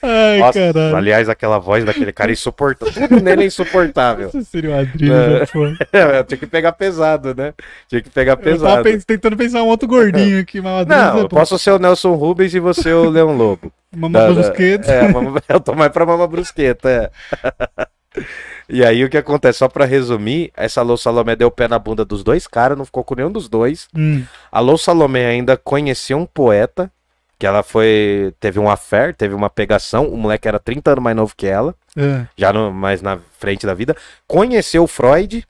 Ai, 0.02 0.38
Nossa, 0.38 0.58
caralho. 0.72 0.96
aliás, 0.96 1.28
aquela 1.28 1.58
voz 1.58 1.84
daquele 1.84 2.12
cara 2.12 2.30
é 2.30 2.34
insuportável. 2.34 3.08
Tudo 3.08 3.22
nele 3.22 3.44
é 3.44 3.46
insuportável. 3.46 4.24
Nossa, 4.26 4.42
seria 4.42 4.76
É. 4.80 4.82
Eu 6.18 6.24
tinha 6.24 6.38
que 6.38 6.46
pegar 6.46 6.72
pesado, 6.72 7.34
né? 7.34 7.52
Tinha 7.88 8.00
que 8.02 8.10
pegar 8.10 8.32
Eu 8.32 8.36
pesado. 8.38 8.82
pens- 8.82 9.04
tentando 9.04 9.36
pensar 9.36 9.62
um 9.62 9.68
outro 9.68 9.88
gordinho 9.88 10.40
aqui, 10.40 10.60
mas 10.60 10.86
Não, 10.86 11.18
é 11.18 11.20
eu 11.22 11.28
posso 11.28 11.58
ser 11.58 11.70
o 11.72 11.78
Nelson 11.78 12.14
Rubens 12.14 12.54
e 12.54 12.60
você 12.60 12.92
o 12.92 13.08
Leão 13.08 13.36
Lobo. 13.36 13.72
Da- 13.92 14.08
da- 14.08 14.32
Brusquetos. 14.32 14.88
É, 14.88 15.08
mama- 15.08 15.42
eu 15.48 15.60
tô 15.60 15.74
mais 15.74 15.90
pra 15.92 16.06
Mama 16.06 16.26
Brusqueta, 16.26 16.88
é. 16.88 17.10
E 18.68 18.84
aí 18.84 19.04
o 19.04 19.08
que 19.10 19.16
acontece? 19.16 19.58
Só 19.58 19.68
pra 19.68 19.84
resumir, 19.84 20.50
essa 20.56 20.80
Lou 20.82 20.96
Salomé 20.96 21.34
deu 21.34 21.50
pé 21.50 21.66
na 21.68 21.78
bunda 21.78 22.04
dos 22.04 22.22
dois 22.24 22.46
caras, 22.46 22.76
não 22.78 22.84
ficou 22.84 23.02
com 23.04 23.14
nenhum 23.16 23.30
dos 23.30 23.48
dois. 23.48 23.88
Hum. 23.94 24.22
A 24.50 24.60
Lou 24.60 24.76
Salomé 24.78 25.26
ainda 25.26 25.56
conheceu 25.56 26.18
um 26.18 26.26
poeta, 26.26 26.90
que 27.40 27.46
ela 27.46 27.62
foi. 27.62 28.34
Teve 28.38 28.60
um 28.60 28.68
affair, 28.70 29.14
teve 29.16 29.34
uma 29.34 29.48
pegação. 29.48 30.06
O 30.06 30.16
moleque 30.16 30.46
era 30.46 30.60
30 30.60 30.92
anos 30.92 31.02
mais 31.02 31.16
novo 31.16 31.34
que 31.34 31.46
ela, 31.46 31.74
É. 31.96 32.26
já 32.36 32.52
no, 32.52 32.70
mais 32.70 33.00
na 33.00 33.18
frente 33.38 33.66
da 33.66 33.72
vida. 33.74 33.96
Conheceu 34.28 34.84
o 34.84 34.86
Freud, 34.86 35.44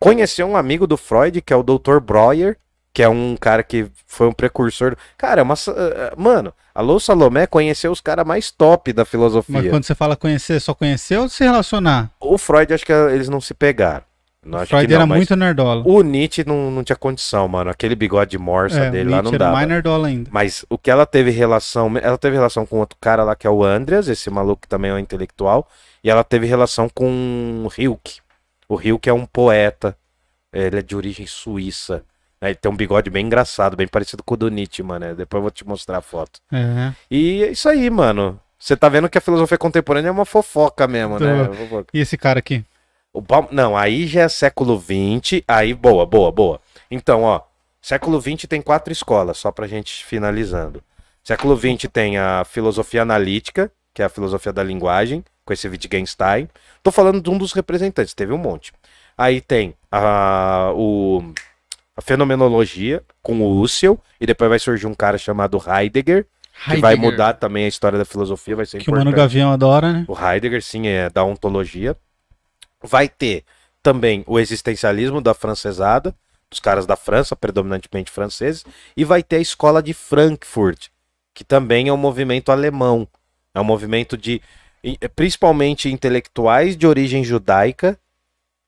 conheceu 0.00 0.46
um 0.48 0.56
amigo 0.56 0.86
do 0.86 0.96
Freud, 0.96 1.40
que 1.42 1.52
é 1.52 1.56
o 1.56 1.62
Dr. 1.62 2.00
Breuer, 2.00 2.56
que 2.94 3.02
é 3.02 3.08
um 3.08 3.36
cara 3.38 3.62
que 3.62 3.86
foi 4.06 4.26
um 4.26 4.32
precursor. 4.32 4.96
Cara, 5.18 5.40
é 5.40 5.44
uma. 5.44 5.54
sa- 5.56 5.72
eh, 5.76 6.12
Mano, 6.16 6.52
a 6.74 6.80
Lou 6.80 6.98
Salomé 6.98 7.46
conheceu 7.46 7.92
os 7.92 8.00
caras 8.00 8.26
mais 8.26 8.50
top 8.50 8.92
da 8.92 9.04
filosofia. 9.04 9.60
Mas 9.62 9.70
quando 9.70 9.84
você 9.84 9.94
fala 9.94 10.16
conhecer, 10.16 10.60
só 10.60 10.72
conhecer 10.74 11.18
ou 11.18 11.28
se 11.28 11.44
relacionar? 11.44 12.10
O 12.18 12.36
Freud, 12.38 12.72
acho 12.72 12.84
que 12.86 12.92
eles 12.92 13.28
não 13.28 13.40
se 13.40 13.54
pegaram. 13.54 14.04
Não, 14.44 14.66
Freud 14.66 14.88
não, 14.88 14.96
era 14.96 15.06
mas 15.06 15.18
muito 15.18 15.36
nerdola. 15.36 15.82
O 15.86 16.02
Nietzsche 16.02 16.44
não, 16.44 16.70
não 16.70 16.82
tinha 16.82 16.96
condição, 16.96 17.46
mano. 17.46 17.70
Aquele 17.70 17.94
bigode 17.94 18.36
morsa 18.38 18.80
É, 18.80 18.90
dele 18.90 19.08
o 19.10 19.12
lá 19.12 19.22
não 19.22 19.30
dava. 19.30 19.52
mais 19.52 19.68
nerdola 19.68 20.08
ainda. 20.08 20.28
Mas 20.32 20.64
o 20.68 20.76
que 20.76 20.90
ela 20.90 21.06
teve 21.06 21.30
relação. 21.30 21.92
Ela 21.96 22.18
teve 22.18 22.34
relação 22.36 22.66
com 22.66 22.78
outro 22.78 22.98
cara 23.00 23.22
lá 23.22 23.36
que 23.36 23.46
é 23.46 23.50
o 23.50 23.62
Andreas, 23.62 24.08
esse 24.08 24.28
maluco 24.30 24.62
que 24.62 24.68
também 24.68 24.90
é 24.90 24.94
um 24.94 24.98
intelectual. 24.98 25.68
E 26.02 26.10
ela 26.10 26.24
teve 26.24 26.46
relação 26.46 26.88
com 26.88 27.64
o 27.64 27.70
Hilke. 27.80 28.20
O 28.68 28.80
Hilke 28.80 29.08
é 29.08 29.12
um 29.12 29.24
poeta. 29.26 29.96
Ele 30.52 30.80
é 30.80 30.82
de 30.82 30.96
origem 30.96 31.26
suíça. 31.26 32.02
né? 32.40 32.48
Ele 32.48 32.56
tem 32.56 32.70
um 32.70 32.76
bigode 32.76 33.08
bem 33.10 33.24
engraçado, 33.26 33.76
bem 33.76 33.86
parecido 33.86 34.22
com 34.24 34.34
o 34.34 34.36
do 34.36 34.48
Nietzsche, 34.50 34.82
mano. 34.82 35.14
Depois 35.14 35.38
eu 35.38 35.42
vou 35.42 35.50
te 35.52 35.64
mostrar 35.66 35.98
a 35.98 36.02
foto. 36.02 36.40
É. 36.52 36.92
E 37.08 37.44
é 37.44 37.50
isso 37.52 37.68
aí, 37.68 37.88
mano. 37.88 38.40
Você 38.58 38.76
tá 38.76 38.88
vendo 38.88 39.08
que 39.08 39.18
a 39.18 39.20
filosofia 39.20 39.56
contemporânea 39.56 40.08
é 40.08 40.12
uma 40.12 40.24
fofoca 40.24 40.86
mesmo, 40.88 41.18
né? 41.20 41.44
Fofoca. 41.54 41.86
E 41.94 42.00
esse 42.00 42.16
cara 42.18 42.40
aqui? 42.40 42.64
O 43.12 43.20
Baum- 43.20 43.48
Não, 43.50 43.76
aí 43.76 44.06
já 44.06 44.22
é 44.22 44.28
século 44.28 44.80
XX, 44.80 45.42
aí 45.46 45.74
boa, 45.74 46.06
boa, 46.06 46.32
boa. 46.32 46.60
Então, 46.90 47.22
ó, 47.22 47.40
século 47.80 48.20
XX 48.20 48.46
tem 48.48 48.62
quatro 48.62 48.92
escolas, 48.92 49.38
só 49.38 49.50
pra 49.52 49.66
gente 49.66 50.04
finalizando. 50.04 50.82
Século 51.22 51.56
XX 51.56 51.88
tem 51.92 52.18
a 52.18 52.44
filosofia 52.44 53.02
analítica, 53.02 53.70
que 53.94 54.02
é 54.02 54.04
a 54.04 54.08
filosofia 54.08 54.52
da 54.52 54.62
linguagem, 54.62 55.22
com 55.44 55.52
esse 55.52 55.68
Wittgenstein. 55.68 56.48
Tô 56.82 56.90
falando 56.90 57.20
de 57.20 57.30
um 57.30 57.36
dos 57.38 57.52
representantes, 57.52 58.14
teve 58.14 58.32
um 58.32 58.38
monte. 58.38 58.72
Aí 59.16 59.40
tem 59.40 59.74
a, 59.90 60.72
o, 60.74 61.22
a 61.96 62.00
fenomenologia, 62.00 63.02
com 63.22 63.40
o 63.40 63.60
Husserl, 63.60 63.96
e 64.20 64.26
depois 64.26 64.48
vai 64.48 64.58
surgir 64.58 64.86
um 64.86 64.94
cara 64.94 65.18
chamado 65.18 65.62
Heidegger, 65.64 66.24
que 66.64 66.76
vai 66.80 66.92
Heidegger. 66.94 66.98
mudar 66.98 67.34
também 67.34 67.66
a 67.66 67.68
história 67.68 67.98
da 67.98 68.04
filosofia, 68.04 68.56
vai 68.56 68.64
ser 68.66 68.78
Que 68.78 68.88
o 68.88 68.92
Mano 68.92 69.10
importante. 69.10 69.18
Gavião 69.20 69.52
adora, 69.52 69.92
né? 69.92 70.04
O 70.08 70.16
Heidegger, 70.18 70.62
sim, 70.62 70.86
é 70.88 71.10
da 71.10 71.22
ontologia. 71.22 71.94
Vai 72.82 73.08
ter 73.08 73.44
também 73.82 74.22
o 74.26 74.38
existencialismo 74.38 75.20
da 75.20 75.34
francesada, 75.34 76.14
dos 76.50 76.60
caras 76.60 76.86
da 76.86 76.96
França, 76.96 77.34
predominantemente 77.34 78.10
franceses, 78.10 78.64
e 78.96 79.04
vai 79.04 79.22
ter 79.22 79.36
a 79.36 79.40
escola 79.40 79.82
de 79.82 79.94
Frankfurt, 79.94 80.88
que 81.34 81.42
também 81.44 81.88
é 81.88 81.92
um 81.92 81.96
movimento 81.96 82.52
alemão. 82.52 83.08
É 83.54 83.60
um 83.60 83.64
movimento 83.64 84.16
de, 84.16 84.40
e- 84.84 84.98
principalmente 85.16 85.90
intelectuais 85.90 86.76
de 86.76 86.86
origem 86.86 87.24
judaica 87.24 87.98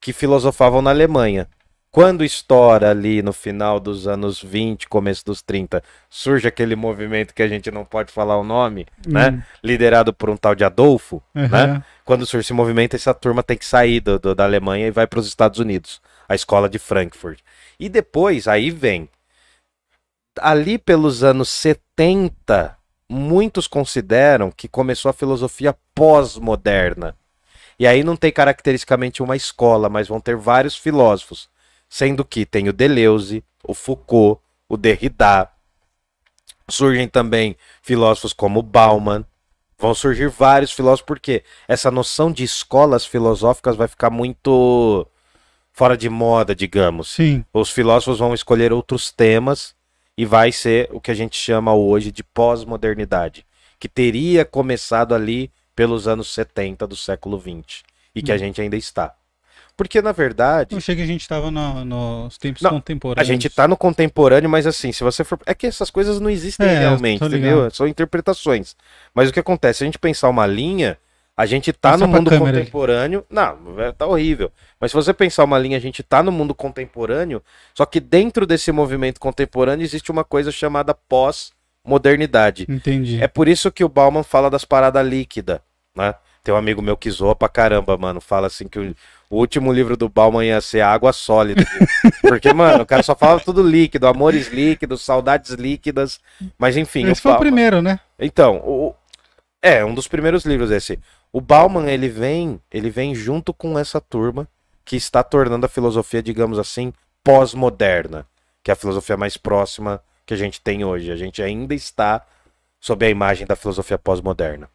que 0.01 0.13
filosofavam 0.13 0.83
na 0.83 0.91
Alemanha. 0.91 1.49
Quando 1.95 2.25
estoura 2.25 2.91
ali 2.91 3.23
no 3.23 3.33
final 3.33 3.79
dos 3.79 4.09
anos 4.09 4.43
20, 4.43 4.89
começo 4.89 5.25
dos 5.25 5.41
30, 5.41 5.81
surge 6.11 6.49
aquele 6.49 6.75
movimento 6.75 7.33
que 7.33 7.41
a 7.41 7.47
gente 7.47 7.71
não 7.71 7.85
pode 7.85 8.11
falar 8.11 8.37
o 8.37 8.43
nome, 8.43 8.85
né? 9.07 9.31
Hum. 9.31 9.43
Liderado 9.63 10.13
por 10.13 10.29
um 10.29 10.37
tal 10.37 10.57
de 10.57 10.65
Adolfo, 10.65 11.23
né? 11.33 11.45
Aham. 11.47 11.85
Quando 12.05 12.27
surge 12.27 12.47
esse 12.47 12.53
movimento, 12.53 12.97
essa 12.97 13.15
turma 13.15 13.45
tem 13.45 13.57
que 13.57 13.65
sair 13.65 14.01
do- 14.01 14.19
do- 14.19 14.35
da 14.35 14.43
Alemanha 14.43 14.89
e 14.89 14.91
vai 14.91 15.07
para 15.07 15.21
os 15.21 15.27
Estados 15.29 15.61
Unidos, 15.61 16.03
a 16.29 16.35
escola 16.35 16.69
de 16.69 16.81
Frankfurt. 16.81 17.39
E 17.79 17.89
depois, 17.89 18.49
aí 18.49 18.73
vem. 18.73 19.09
Ali 20.41 20.79
pelos 20.79 21.23
anos 21.23 21.49
70, 21.49 22.77
muitos 23.09 23.69
consideram 23.69 24.51
que 24.51 24.67
começou 24.67 25.11
a 25.11 25.15
filosofia 25.15 25.77
pós-moderna. 25.95 27.15
E 27.79 27.87
aí 27.87 28.03
não 28.03 28.17
tem 28.17 28.33
caracteristicamente 28.33 29.23
uma 29.23 29.37
escola, 29.37 29.89
mas 29.89 30.09
vão 30.09 30.19
ter 30.19 30.35
vários 30.35 30.77
filósofos. 30.77 31.54
Sendo 31.95 32.25
que 32.25 32.45
tem 32.45 32.69
o 32.69 32.73
Deleuze, 32.73 33.45
o 33.63 33.73
Foucault, 33.73 34.41
o 34.69 34.77
Derrida. 34.77 35.49
Surgem 36.69 37.07
também 37.07 37.57
filósofos 37.83 38.33
como 38.33 38.65
Bauman. 38.65 39.25
Vão 39.79 39.95
surgir 39.95 40.29
vários 40.29 40.73
filósofos, 40.73 41.07
porque 41.07 41.45
essa 41.69 41.93
noção 41.93 42.33
de 42.33 42.43
escolas 42.43 43.07
filosóficas 43.07 43.77
vai 43.77 43.87
ficar 43.87 44.11
muito 44.11 45.07
fora 45.71 45.97
de 45.97 46.09
moda, 46.09 46.53
digamos. 46.53 47.11
Sim. 47.11 47.45
Os 47.53 47.71
filósofos 47.71 48.19
vão 48.19 48.35
escolher 48.35 48.73
outros 48.73 49.13
temas 49.13 49.73
e 50.19 50.25
vai 50.25 50.51
ser 50.51 50.89
o 50.91 51.01
que 51.01 51.13
a 51.13 51.15
gente 51.15 51.37
chama 51.37 51.75
hoje 51.75 52.11
de 52.11 52.25
pós-modernidade, 52.25 53.47
que 53.79 53.89
teria 53.89 54.45
começado 54.45 55.15
ali 55.15 55.49
pelos 55.77 56.09
anos 56.09 56.35
70 56.35 56.89
do 56.89 56.97
século 56.97 57.39
20 57.39 57.85
e 58.13 58.21
que 58.21 58.33
a 58.33 58.37
gente 58.37 58.61
ainda 58.61 58.77
está. 58.77 59.15
Porque, 59.77 60.01
na 60.01 60.13
verdade, 60.13 60.75
Eu 60.75 60.79
achei 60.79 60.95
que 60.95 61.03
a 61.03 61.07
gente 61.07 61.27
tava 61.29 61.51
no- 61.51 61.85
nos 61.85 62.39
tempos 62.39 62.63
Não, 62.63 62.71
contemporâneos. 62.71 63.29
a 63.29 63.33
gente 63.33 63.51
tá 63.51 63.67
no 63.67 63.77
contemporâneo, 63.77 64.49
mas 64.49 64.67
assim, 64.69 64.93
se 64.93 65.03
você 65.03 65.25
for. 65.25 65.39
É 65.47 65.53
que 65.55 65.67
essas 65.67 65.91
coisas 65.91 66.21
não 66.21 66.31
existem 66.31 66.67
É, 66.67 66.79
realmente, 66.79 67.25
entendeu? 67.25 67.69
São 67.73 67.87
interpretações. 67.87 68.77
Mas 69.13 69.29
o 69.29 69.33
que 69.33 69.41
acontece? 69.41 69.79
Se 69.79 69.85
a 69.85 69.87
gente 69.87 69.99
pensar 69.99 70.29
uma 70.29 70.47
linha, 70.47 70.97
A 71.37 71.47
gente 71.47 71.73
tá 71.73 71.91
Passa 71.91 72.07
no 72.07 72.13
mundo 72.13 72.31
contemporâneo. 72.39 73.27
Não, 73.29 73.81
é, 73.81 73.91
tá 73.91 74.07
horrível. 74.07 74.53
Mas 74.79 74.93
se 74.93 74.95
você 74.95 75.13
pensar 75.13 75.43
uma 75.43 75.59
linha, 75.59 75.77
a 75.77 75.81
gente 75.81 76.01
tá 76.01 76.23
no 76.23 76.31
mundo 76.31 76.55
contemporâneo, 76.55 77.43
só 77.75 77.85
que 77.85 77.99
dentro 77.99 78.47
desse 78.47 78.71
movimento 78.71 79.19
contemporâneo 79.19 79.83
existe 79.83 80.13
uma 80.13 80.23
coisa 80.23 80.53
chamada 80.53 80.95
pós-modernidade. 81.85 82.67
Entendi. 82.69 83.23
É 83.23 83.27
por 83.29 83.49
isso 83.49 83.71
que 83.73 83.85
o 83.85 83.89
Bauman 83.89 84.23
fala 84.23 84.49
das 84.49 84.65
paradas 84.65 85.05
líquidas, 85.07 85.59
né? 85.97 86.15
Tem 86.43 86.55
um 86.55 86.59
amigo 86.59 86.83
meu 86.83 86.97
que 86.97 87.11
zoa 87.11 87.35
pra 87.35 87.49
caramba, 87.49 87.97
mano. 87.97 88.21
Fala 88.21 88.47
assim 88.47 88.69
que 88.69 88.79
o, 88.79 88.95
o 89.31 89.37
último 89.39 89.73
livro 89.73 89.97
do 89.97 90.09
Bauman 90.09 90.45
ia 90.45 90.61
ser 90.61 90.81
Água 90.81 91.13
Sólida. 91.13 91.65
Porque, 92.23 92.53
mano, 92.53 92.83
o 92.83 92.87
cara 92.87 93.03
só 93.03 93.15
fala 93.15 93.41
tudo 93.41 93.63
líquido, 93.63 94.07
amores 94.07 94.49
líquidos, 94.49 95.03
saudades 95.03 95.51
líquidas. 95.53 96.21
Mas 96.59 96.77
enfim. 96.77 97.07
Esse 97.11 97.21
foi 97.23 97.31
o 97.33 97.35
Bauman- 97.35 97.47
primeiro, 97.49 97.83
né? 97.83 97.99
então, 98.19 98.57
o, 98.65 98.89
o- 98.89 98.95
é 99.63 99.85
um 99.85 99.95
dos 99.95 100.07
primeiros 100.07 100.45
livros 100.45 100.71
esse. 100.71 100.99
O 101.33 101.41
Bauman, 101.41 101.89
ele 101.91 102.09
vem, 102.09 102.61
ele 102.71 102.91
vem 102.91 103.15
junto 103.15 103.53
com 103.53 103.79
essa 103.79 104.01
turma 104.01 104.47
que 104.85 104.95
está 104.97 105.23
tornando 105.23 105.65
a 105.67 105.69
filosofia, 105.69 106.23
digamos 106.23 106.59
assim, 106.59 106.93
pós-moderna, 107.25 108.27
que 108.63 108.71
é 108.71 108.75
a 108.75 108.77
filosofia 108.77 109.17
mais 109.17 109.37
próxima 109.37 110.01
que 110.27 110.33
a 110.35 110.37
gente 110.37 110.61
tem 110.61 110.85
hoje. 110.85 111.11
A 111.11 111.17
gente 111.17 111.43
ainda 111.43 111.75
está 111.75 112.25
sob 112.81 113.05
a 113.05 113.11
imagem 113.11 113.47
da 113.47 113.57
filosofia 113.57 113.99
pós-moderna. 113.99 114.69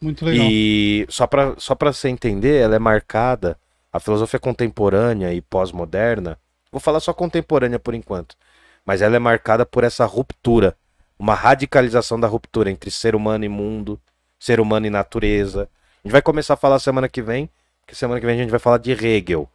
Muito 0.00 0.24
legal. 0.24 0.46
E 0.50 1.06
só 1.08 1.26
para 1.26 1.54
só 1.58 1.76
você 1.78 2.08
entender, 2.08 2.60
ela 2.60 2.76
é 2.76 2.78
marcada 2.78 3.58
a 3.92 3.98
filosofia 4.00 4.38
contemporânea 4.38 5.32
e 5.32 5.40
pós-moderna. 5.40 6.38
Vou 6.70 6.80
falar 6.80 7.00
só 7.00 7.12
contemporânea 7.12 7.78
por 7.78 7.94
enquanto, 7.94 8.36
mas 8.84 9.02
ela 9.02 9.16
é 9.16 9.18
marcada 9.18 9.64
por 9.64 9.84
essa 9.84 10.04
ruptura, 10.04 10.76
uma 11.18 11.34
radicalização 11.34 12.20
da 12.20 12.26
ruptura 12.26 12.70
entre 12.70 12.90
ser 12.90 13.14
humano 13.14 13.44
e 13.44 13.48
mundo, 13.48 14.00
ser 14.38 14.60
humano 14.60 14.86
e 14.86 14.90
natureza. 14.90 15.68
A 16.04 16.06
gente 16.06 16.12
vai 16.12 16.22
começar 16.22 16.54
a 16.54 16.58
falar 16.58 16.78
semana 16.78 17.08
que 17.08 17.22
vem, 17.22 17.48
porque 17.80 17.94
semana 17.94 18.20
que 18.20 18.26
vem 18.26 18.34
a 18.34 18.42
gente 18.42 18.50
vai 18.50 18.60
falar 18.60 18.78
de 18.78 18.92
Hegel. 18.92 19.48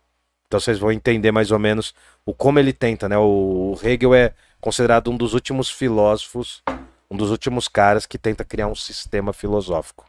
Então 0.48 0.60
vocês 0.60 0.80
vão 0.80 0.92
entender 0.92 1.32
mais 1.32 1.52
ou 1.52 1.60
menos 1.60 1.94
o 2.26 2.34
como 2.34 2.60
ele 2.60 2.74
tenta, 2.74 3.08
né? 3.08 3.18
O 3.18 3.78
Hegel 3.82 4.14
é 4.14 4.34
considerado 4.60 5.12
um 5.12 5.18
dos 5.18 5.34
últimos 5.34 5.70
filósofos, 5.70 6.64
um 7.12 7.18
dos 7.18 7.30
últimos 7.30 7.68
caras 7.68 8.06
que 8.06 8.18
tenta 8.18 8.46
criar 8.46 8.68
um 8.68 8.76
sistema 8.76 9.34
filosófico. 9.34 10.06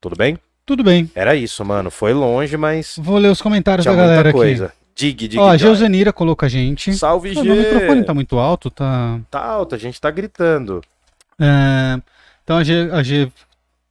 Tudo 0.00 0.14
bem? 0.14 0.38
Tudo 0.64 0.84
bem. 0.84 1.10
Era 1.14 1.34
isso, 1.34 1.64
mano. 1.64 1.90
Foi 1.90 2.12
longe, 2.12 2.56
mas 2.56 2.94
Vou 2.98 3.18
ler 3.18 3.30
os 3.30 3.42
comentários 3.42 3.84
da 3.84 3.92
galera 3.92 4.14
muita 4.14 4.28
aqui. 4.28 4.38
coisa. 4.38 4.72
Dig, 4.94 5.28
dig, 5.28 5.38
Ó, 5.38 5.50
a. 5.50 5.56
Geuzenira 5.56 6.12
colocou 6.12 6.46
a 6.46 6.48
gente. 6.48 6.94
Salve, 6.94 7.34
Pô, 7.34 7.42
G! 7.42 7.48
Meu 7.48 7.56
microfone 7.56 8.04
tá 8.04 8.14
muito 8.14 8.38
alto, 8.38 8.70
tá. 8.70 9.20
Tá 9.30 9.44
alto, 9.44 9.74
a 9.74 9.78
gente 9.78 10.00
tá 10.00 10.10
gritando. 10.10 10.82
É, 11.38 12.00
Então 12.44 12.56
a 12.56 12.64
G, 12.64 12.88
a 12.92 13.02
G 13.02 13.30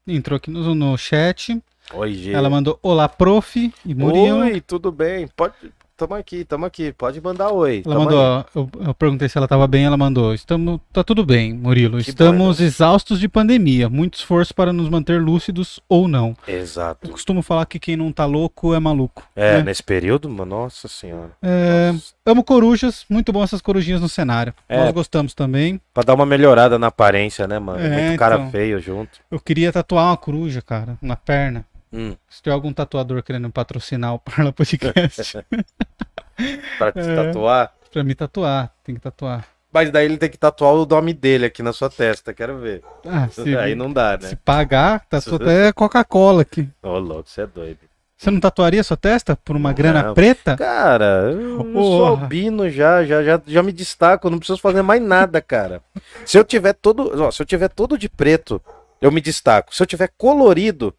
entrou 0.07 0.37
aqui 0.37 0.49
no, 0.49 0.73
no 0.73 0.97
chat. 0.97 1.61
Oi, 1.93 2.13
G. 2.13 2.31
Ela 2.31 2.49
mandou 2.49 2.79
Olá, 2.81 3.07
prof. 3.07 3.73
E 3.85 3.93
Murilo. 3.93 4.39
Oi, 4.39 4.61
tudo 4.61 4.91
bem? 4.91 5.27
Pode... 5.35 5.53
Tamo 5.97 6.13
aqui, 6.13 6.43
tamo 6.43 6.65
aqui. 6.65 6.91
Pode 6.91 7.21
mandar 7.21 7.51
oi. 7.51 7.81
Ela 7.85 7.95
mandou, 7.95 8.45
eu, 8.53 8.69
eu 8.87 8.93
perguntei 8.93 9.29
se 9.29 9.37
ela 9.37 9.47
tava 9.47 9.65
bem, 9.65 9.85
ela 9.85 9.95
mandou. 9.95 10.33
Estamos, 10.33 10.81
tá 10.91 11.05
tudo 11.05 11.25
bem, 11.25 11.53
Murilo. 11.53 12.03
Que 12.03 12.09
Estamos 12.09 12.57
bom, 12.57 12.63
exaustos 12.65 13.17
de 13.17 13.29
pandemia. 13.29 13.87
Muito 13.87 14.15
esforço 14.15 14.53
para 14.53 14.73
nos 14.73 14.89
manter 14.89 15.21
lúcidos 15.21 15.79
ou 15.87 16.05
não. 16.09 16.35
Eu 16.45 16.59
Exato. 16.59 17.09
costumo 17.09 17.41
falar 17.41 17.65
que 17.65 17.79
quem 17.79 17.95
não 17.95 18.11
tá 18.11 18.25
louco 18.25 18.73
é 18.73 18.79
maluco. 18.79 19.23
É, 19.33 19.57
né? 19.57 19.63
nesse 19.63 19.81
período, 19.81 20.27
nossa 20.27 20.89
senhora. 20.89 21.31
É, 21.41 21.93
Nossa. 21.93 22.13
amo 22.25 22.43
corujas, 22.43 23.05
muito 23.09 23.31
bom 23.31 23.41
essas 23.41 23.61
corujinhas 23.61 24.01
no 24.01 24.09
cenário. 24.09 24.53
É. 24.67 24.77
Nós 24.77 24.91
gostamos 24.91 25.33
também. 25.33 25.79
Pra 25.93 26.03
dar 26.03 26.13
uma 26.13 26.25
melhorada 26.25 26.77
na 26.77 26.87
aparência, 26.87 27.47
né, 27.47 27.57
mano? 27.57 27.79
É, 27.79 28.07
Muito 28.07 28.19
cara 28.19 28.35
então. 28.35 28.51
feio 28.51 28.81
junto. 28.81 29.19
Eu 29.31 29.39
queria 29.39 29.71
tatuar 29.71 30.07
uma 30.07 30.17
coruja, 30.17 30.61
cara, 30.61 30.97
na 31.01 31.15
perna. 31.15 31.65
Hum, 31.97 32.15
Se 32.27 32.41
tiver 32.41 32.53
algum 32.53 32.73
tatuador 32.73 33.23
querendo 33.23 33.49
patrocinar 33.49 34.13
o 34.13 34.19
Parla 34.19 34.51
Podcast, 34.51 35.37
pra 36.77 36.91
te 36.91 36.99
É. 36.99 37.15
tatuar. 37.15 37.71
pra 37.91 38.03
me 38.03 38.13
tatuar, 38.13 38.73
tem 38.83 38.95
que 38.95 39.01
tatuar. 39.01 39.45
Mas 39.71 39.89
daí 39.91 40.05
ele 40.05 40.17
tem 40.17 40.29
que 40.29 40.37
tatuar 40.37 40.73
o 40.73 40.85
nome 40.85 41.13
dele 41.13 41.45
aqui 41.45 41.61
na 41.63 41.71
sua 41.73 41.89
testa, 41.89 42.33
quero 42.33 42.57
ver. 42.59 42.81
Ah, 43.05 43.27
se, 43.31 43.57
Aí 43.57 43.75
não 43.75 43.91
dá, 43.91 44.17
se 44.19 44.31
né? 44.33 44.39
pagar, 44.43 45.05
tatua 45.09 45.35
até 45.37 45.71
Coca-Cola 45.73 46.41
aqui. 46.41 46.67
Ô, 46.83 46.97
louco, 46.99 47.29
você 47.29 47.41
é 47.41 47.47
doido. 47.47 47.79
Você 48.17 48.31
não 48.31 48.39
tatuaria 48.39 48.81
sua 48.83 48.95
testa 48.95 49.35
por 49.35 49.55
uma 49.57 49.73
grana 49.73 50.01
Não. 50.03 50.13
preta? 50.13 50.55
Cara, 50.55 51.31
eu 51.31 51.39
eu 51.41 51.57
sou 51.57 51.73
Porra. 51.73 52.09
albino 52.23 52.69
já, 52.69 53.03
já, 53.05 53.21
já, 53.21 53.41
já 53.45 53.61
me 53.61 53.73
destaco, 53.73 54.29
não 54.29 54.37
preciso 54.37 54.59
fazer 54.61 54.81
mais 54.81 55.01
nada, 55.01 55.41
cara. 55.41 55.81
Se 56.25 56.37
eu 56.37 56.43
tiver 56.45 56.73
todo, 56.73 57.11
ó, 57.23 57.29
se 57.29 57.41
eu 57.41 57.45
tiver 57.45 57.67
todo 57.67 57.97
de 57.97 58.07
preto, 58.07 58.61
eu 59.01 59.11
me 59.11 59.19
destaco. 59.19 59.75
Se 59.75 59.83
eu 59.83 59.87
tiver 59.87 60.09
colorido, 60.17 60.93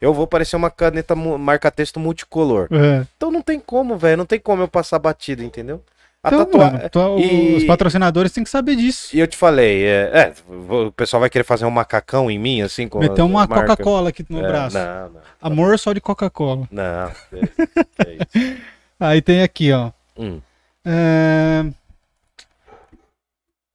eu 0.00 0.12
vou 0.14 0.26
parecer 0.26 0.56
uma 0.56 0.70
caneta 0.70 1.14
marca-texto 1.14 1.98
multicolor. 2.00 2.68
É. 2.70 3.04
Então 3.16 3.30
não 3.30 3.42
tem 3.42 3.58
como, 3.60 3.96
velho, 3.96 4.16
não 4.18 4.26
tem 4.26 4.38
como 4.40 4.62
eu 4.62 4.68
passar 4.68 4.98
batido, 4.98 5.42
entendeu? 5.42 5.82
A 6.22 6.28
Então, 6.28 6.44
tatua- 6.44 6.70
mano, 6.72 6.90
tua- 6.90 7.20
e- 7.20 7.56
os 7.56 7.64
patrocinadores 7.64 8.32
têm 8.32 8.42
que 8.42 8.50
saber 8.50 8.74
disso. 8.74 9.14
E 9.16 9.20
eu 9.20 9.26
te 9.28 9.36
falei, 9.36 9.84
é, 9.84 10.10
é, 10.12 10.32
o 10.50 10.90
pessoal 10.90 11.20
vai 11.20 11.30
querer 11.30 11.44
fazer 11.44 11.64
um 11.64 11.70
macacão 11.70 12.28
em 12.28 12.38
mim, 12.38 12.60
assim, 12.60 12.88
com 12.88 12.98
Meter 12.98 13.22
uma. 13.24 13.46
Coca-Cola 13.46 14.08
aqui 14.08 14.24
no 14.28 14.44
É, 14.44 14.48
braço. 14.48 14.76
Não, 14.76 15.08
não, 15.10 15.20
Amor 15.40 15.78
só 15.78 15.92
de 15.92 16.00
Coca-Cola. 16.00 16.66
não. 16.72 17.10
que 17.30 17.36
isso. 17.36 18.56
Aí 18.98 19.22
tem 19.22 19.42
aqui, 19.42 19.72
ó. 19.72 19.90
Hum. 20.18 20.40
É, 20.84 21.64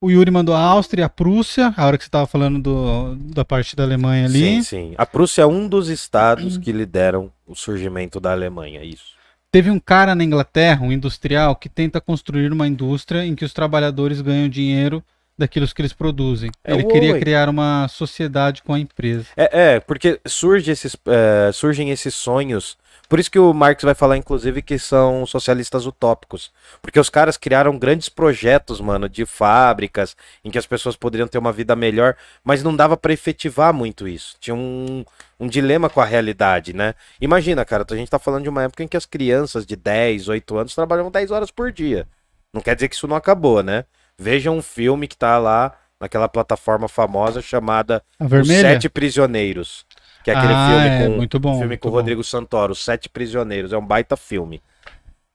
O 0.04 0.10
Yuri 0.10 0.30
mandou 0.30 0.54
a 0.54 0.60
Áustria 0.60 1.00
e 1.00 1.04
a 1.04 1.08
Prússia, 1.08 1.72
a 1.74 1.86
hora 1.86 1.96
que 1.96 2.04
você 2.04 2.10
tava 2.10 2.26
falando 2.26 2.60
do, 2.60 3.14
da 3.32 3.42
parte 3.42 3.74
da 3.74 3.84
Alemanha 3.84 4.26
ali. 4.26 4.56
Sim, 4.56 4.62
sim. 4.62 4.94
A 4.98 5.06
Prússia 5.06 5.40
é 5.40 5.46
um 5.46 5.66
dos 5.66 5.88
estados 5.88 6.58
que 6.58 6.72
lideram 6.72 7.32
o 7.46 7.54
surgimento 7.54 8.20
da 8.20 8.30
Alemanha, 8.32 8.84
isso. 8.84 9.14
Teve 9.50 9.70
um 9.70 9.78
cara 9.78 10.14
na 10.14 10.22
Inglaterra, 10.22 10.84
um 10.84 10.92
industrial, 10.92 11.56
que 11.56 11.70
tenta 11.70 12.02
construir 12.02 12.52
uma 12.52 12.68
indústria 12.68 13.24
em 13.24 13.34
que 13.34 13.46
os 13.46 13.54
trabalhadores 13.54 14.20
ganham 14.20 14.46
dinheiro 14.46 15.02
daquilo 15.36 15.66
que 15.66 15.82
eles 15.82 15.92
produzem. 15.92 16.50
É 16.62 16.72
Ele 16.72 16.84
queria 16.84 17.18
criar 17.18 17.48
uma 17.48 17.88
sociedade 17.88 18.62
com 18.62 18.72
a 18.72 18.78
empresa. 18.78 19.26
É, 19.36 19.74
é, 19.74 19.80
porque 19.80 20.20
surge 20.26 20.70
esses, 20.70 20.96
é, 21.06 21.50
surgem 21.52 21.90
esses 21.90 22.14
sonhos. 22.14 22.76
Por 23.08 23.20
isso 23.20 23.30
que 23.30 23.38
o 23.38 23.52
Marx 23.52 23.82
vai 23.82 23.94
falar, 23.94 24.16
inclusive, 24.16 24.62
que 24.62 24.78
são 24.78 25.26
socialistas 25.26 25.86
utópicos. 25.86 26.50
Porque 26.80 26.98
os 26.98 27.10
caras 27.10 27.36
criaram 27.36 27.78
grandes 27.78 28.08
projetos, 28.08 28.80
mano, 28.80 29.08
de 29.08 29.26
fábricas, 29.26 30.16
em 30.42 30.50
que 30.50 30.58
as 30.58 30.66
pessoas 30.66 30.96
poderiam 30.96 31.28
ter 31.28 31.38
uma 31.38 31.52
vida 31.52 31.76
melhor, 31.76 32.16
mas 32.42 32.62
não 32.62 32.74
dava 32.74 32.96
pra 32.96 33.12
efetivar 33.12 33.74
muito 33.74 34.08
isso. 34.08 34.36
Tinha 34.40 34.54
um, 34.54 35.04
um 35.38 35.46
dilema 35.46 35.90
com 35.90 36.00
a 36.00 36.04
realidade, 36.04 36.72
né? 36.72 36.94
Imagina, 37.20 37.64
cara, 37.64 37.84
a 37.88 37.94
gente 37.94 38.10
tá 38.10 38.18
falando 38.18 38.44
de 38.44 38.48
uma 38.48 38.62
época 38.62 38.82
em 38.82 38.88
que 38.88 38.96
as 38.96 39.06
crianças 39.06 39.66
de 39.66 39.76
10, 39.76 40.28
8 40.28 40.56
anos 40.56 40.74
trabalhavam 40.74 41.10
10 41.10 41.30
horas 41.30 41.50
por 41.50 41.70
dia. 41.70 42.06
Não 42.52 42.62
quer 42.62 42.74
dizer 42.74 42.88
que 42.88 42.94
isso 42.94 43.08
não 43.08 43.16
acabou, 43.16 43.62
né? 43.62 43.84
Veja 44.18 44.50
um 44.50 44.62
filme 44.62 45.08
que 45.08 45.16
tá 45.16 45.38
lá 45.38 45.72
naquela 46.00 46.28
plataforma 46.28 46.88
famosa 46.88 47.40
chamada 47.40 48.02
Os? 48.18 48.46
Sete 48.48 48.88
Prisioneiros. 48.88 49.86
Que 50.22 50.30
é 50.30 50.34
aquele 50.34 50.54
Ah, 50.54 50.68
filme 50.70 50.88
é, 50.88 51.06
com, 51.06 51.16
muito 51.16 51.38
bom, 51.38 51.52
filme 51.52 51.68
muito 51.68 51.80
com 51.80 51.88
o. 51.88 51.92
Rodrigo 51.92 52.24
Santoro, 52.24 52.72
Os 52.72 52.82
Sete 52.82 53.08
Prisioneiros. 53.08 53.72
É 53.72 53.78
um 53.78 53.84
baita 53.84 54.16
filme. 54.16 54.62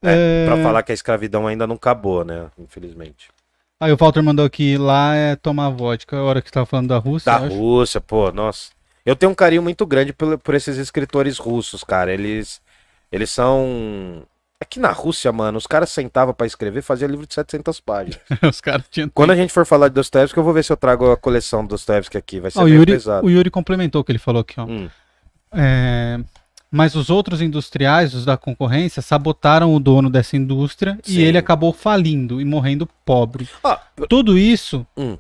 É... 0.01 0.45
Pra 0.45 0.57
falar 0.63 0.83
que 0.83 0.91
a 0.91 0.95
escravidão 0.95 1.45
ainda 1.45 1.67
não 1.67 1.75
acabou, 1.75 2.23
né? 2.23 2.49
Infelizmente. 2.57 3.29
Aí 3.81 3.91
o 3.93 3.97
Walter 3.97 4.21
mandou 4.21 4.45
aqui, 4.45 4.77
lá 4.77 5.15
é 5.15 5.35
tomar 5.35 5.69
vodka, 5.69 6.17
a 6.17 6.23
hora 6.23 6.41
que 6.41 6.49
você 6.49 6.53
tava 6.53 6.65
falando 6.65 6.89
da 6.89 6.97
Rússia. 6.97 7.31
Da. 7.31 7.37
Rússia, 7.37 8.01
pô, 8.01 8.31
nossa. 8.31 8.71
Eu 9.05 9.15
tenho 9.15 9.31
um 9.31 9.35
carinho 9.35 9.61
muito 9.61 9.85
grande 9.85 10.11
por, 10.11 10.37
por 10.37 10.53
esses 10.53 10.77
escritores 10.77 11.37
russos, 11.37 11.83
cara. 11.83 12.13
Eles, 12.13 12.61
eles 13.11 13.29
são. 13.29 14.23
Aqui 14.61 14.77
na 14.79 14.91
Rússia, 14.91 15.31
mano, 15.31 15.57
os 15.57 15.65
caras 15.65 15.89
sentavam 15.89 16.33
pra 16.33 16.45
escrever, 16.45 16.81
fazia 16.81 17.07
livro 17.07 17.25
de 17.25 17.33
700 17.33 17.79
páginas. 17.79 18.19
Os 18.43 18.59
caras 18.59 18.83
tinham. 18.91 19.07
Quando 19.13 19.31
a 19.31 19.35
gente 19.35 19.53
for 19.53 19.65
falar 19.65 19.87
de 19.87 19.93
Dostoevsky, 19.93 20.37
eu 20.37 20.43
vou 20.43 20.53
ver 20.53 20.63
se 20.65 20.71
eu 20.73 20.75
trago 20.75 21.09
a 21.11 21.15
coleção 21.15 21.63
do 21.63 21.69
Dostoevsky 21.69 22.17
aqui. 22.17 22.41
Vai 22.41 22.51
ser 22.51 22.59
o, 22.59 22.65
bem 22.65 22.73
Yuri, 22.73 22.91
pesado. 22.91 23.25
o 23.25 23.29
Yuri 23.29 23.49
complementou 23.49 24.01
o 24.01 24.03
que 24.03 24.11
ele 24.11 24.19
falou 24.19 24.41
aqui, 24.41 24.59
ó. 24.59 24.65
Hum. 24.65 24.89
É, 25.53 26.19
Mas 26.69 26.93
os 26.93 27.09
outros 27.09 27.41
industriais, 27.41 28.13
os 28.13 28.25
da 28.25 28.35
concorrência, 28.35 29.01
sabotaram 29.01 29.73
o 29.73 29.79
dono 29.79 30.09
dessa 30.09 30.35
indústria 30.35 30.99
Sim. 31.03 31.19
e 31.19 31.21
ele 31.23 31.37
acabou 31.37 31.71
falindo 31.71 32.41
e 32.41 32.45
morrendo 32.45 32.85
pobre. 33.05 33.47
Ah, 33.63 33.79
Tudo 34.09 34.37
isso, 34.37 34.85
Hum. 34.97 35.17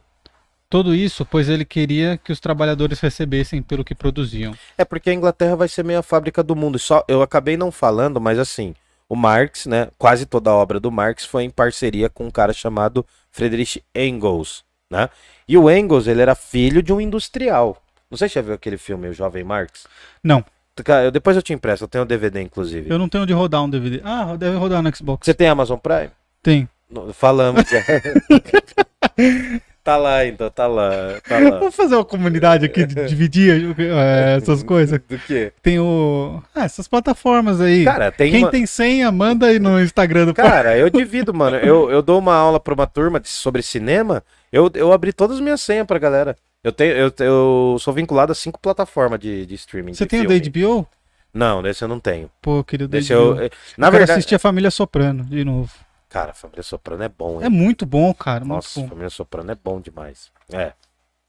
tudo 0.69 0.93
isso, 0.93 1.25
pois 1.25 1.47
ele 1.47 1.63
queria 1.63 2.19
que 2.21 2.33
os 2.33 2.41
trabalhadores 2.41 2.99
recebessem 2.99 3.61
pelo 3.61 3.85
que 3.85 3.95
produziam. 3.95 4.53
É 4.77 4.83
porque 4.83 5.09
a 5.09 5.13
Inglaterra 5.13 5.55
vai 5.55 5.69
ser 5.69 5.85
meio 5.85 5.99
a 5.99 6.03
fábrica 6.03 6.43
do 6.43 6.57
mundo. 6.57 6.77
Só 6.77 7.05
eu 7.07 7.21
acabei 7.21 7.55
não 7.55 7.71
falando, 7.71 8.19
mas 8.19 8.37
assim, 8.37 8.75
o 9.09 9.15
Marx, 9.15 9.65
né? 9.65 9.89
Quase 9.97 10.25
toda 10.25 10.49
a 10.51 10.55
obra 10.55 10.79
do 10.79 10.91
Marx 10.91 11.25
foi 11.25 11.43
em 11.43 11.49
parceria 11.49 12.09
com 12.09 12.25
um 12.27 12.31
cara 12.31 12.53
chamado 12.53 13.03
Friedrich 13.31 13.83
Engels, 13.93 14.63
né? 14.89 15.09
E 15.47 15.57
o 15.57 15.69
Engels, 15.69 16.05
ele 16.07 16.21
era 16.21 16.35
filho 16.35 16.81
de 16.83 16.93
um 16.93 17.01
industrial. 17.01 17.81
Não 18.09 18.17
sei 18.17 18.29
se 18.29 18.35
já 18.35 18.41
viu 18.41 18.53
aquele 18.53 18.77
filme, 18.77 19.07
O 19.09 19.13
Jovem 19.13 19.43
Marx. 19.43 19.85
Não, 20.23 20.45
Cara, 20.85 21.03
eu- 21.05 21.11
depois 21.11 21.35
eu 21.35 21.41
te 21.43 21.51
empresto, 21.51 21.83
eu 21.83 21.87
tenho 21.89 22.03
o 22.05 22.07
DVD 22.07 22.39
inclusive. 22.41 22.89
eu 22.89 22.97
não 22.97 23.09
tenho 23.09 23.23
onde 23.23 23.33
rodar 23.33 23.61
um 23.61 23.69
DVD. 23.69 23.99
Ah, 24.01 24.37
deve 24.37 24.55
rodar 24.55 24.81
no 24.81 24.95
Xbox. 24.95 25.25
Você 25.25 25.33
tem 25.33 25.49
Amazon 25.49 25.77
Prime? 25.77 26.09
Tem. 26.41 26.69
Falamos 27.13 27.65
já. 27.69 27.79
Tá 29.89 29.97
lá, 29.97 30.23
então, 30.23 30.49
tá 30.51 30.67
lá. 30.67 30.89
Tá 31.27 31.39
lá. 31.39 31.49
Vamos 31.57 31.75
fazer 31.75 31.95
uma 31.95 32.05
comunidade 32.05 32.63
aqui 32.63 32.85
de 32.85 32.93
dividir 33.09 33.75
é, 33.79 34.35
essas 34.37 34.61
coisas. 34.61 34.99
Do 35.09 35.17
quê? 35.17 35.51
Tem 35.63 35.79
o. 35.79 36.43
Ah, 36.53 36.63
essas 36.65 36.87
plataformas 36.87 37.59
aí. 37.59 37.83
Cara, 37.85 38.11
tem 38.11 38.31
Quem 38.31 38.43
uma- 38.43 38.51
tem 38.51 38.67
senha, 38.67 39.11
manda 39.11 39.47
aí 39.47 39.57
no 39.57 39.81
Instagram 39.81 40.27
do 40.27 40.33
Cara, 40.35 40.77
eu 40.77 40.91
divido, 40.91 41.33
mano. 41.33 41.57
Eu, 41.57 41.89
eu 41.89 42.03
dou 42.03 42.19
uma 42.19 42.35
aula 42.35 42.59
pra 42.59 42.73
uma 42.75 42.85
turma 42.85 43.19
de- 43.19 43.29
sobre 43.29 43.63
cinema. 43.63 44.23
Eu, 44.51 44.69
eu 44.75 44.93
abri 44.93 45.11
todas 45.11 45.37
as 45.37 45.41
minhas 45.41 45.59
senhas 45.61 45.87
pra 45.87 45.97
galera. 45.97 46.35
Eu, 46.63 46.71
tenho, 46.71 46.91
eu, 46.93 47.11
eu 47.19 47.77
sou 47.79 47.91
vinculado 47.91 48.31
a 48.31 48.35
cinco 48.35 48.59
plataformas 48.59 49.19
de, 49.19 49.43
de 49.47 49.55
streaming. 49.55 49.95
Você 49.95 50.03
de 50.03 50.09
tem 50.09 50.19
o 50.19 50.29
filme. 50.29 50.39
da 50.39 50.49
HBO? 50.51 50.87
Não, 51.33 51.63
desse 51.63 51.83
eu 51.83 51.87
não 51.87 51.99
tenho. 51.99 52.29
Pô, 52.41 52.63
querido 52.63 52.89
Desse 52.89 53.11
eu. 53.11 53.37
Eu 53.37 53.49
Na 53.77 53.87
quero 53.87 53.97
verdade. 53.97 54.11
assistir 54.19 54.35
a 54.35 54.39
Família 54.39 54.69
Soprano 54.69 55.23
de 55.23 55.43
novo. 55.43 55.71
Cara, 56.09 56.33
Família 56.33 56.63
Soprano 56.63 57.03
é 57.03 57.09
bom, 57.09 57.39
hein? 57.39 57.45
É 57.45 57.49
muito 57.49 57.85
bom, 57.85 58.11
cara. 58.13 58.43
Nossa, 58.43 58.81
bom. 58.81 58.87
Família 58.87 59.09
Soprano 59.11 59.51
é 59.51 59.55
bom 59.55 59.79
demais. 59.79 60.31
É. 60.51 60.73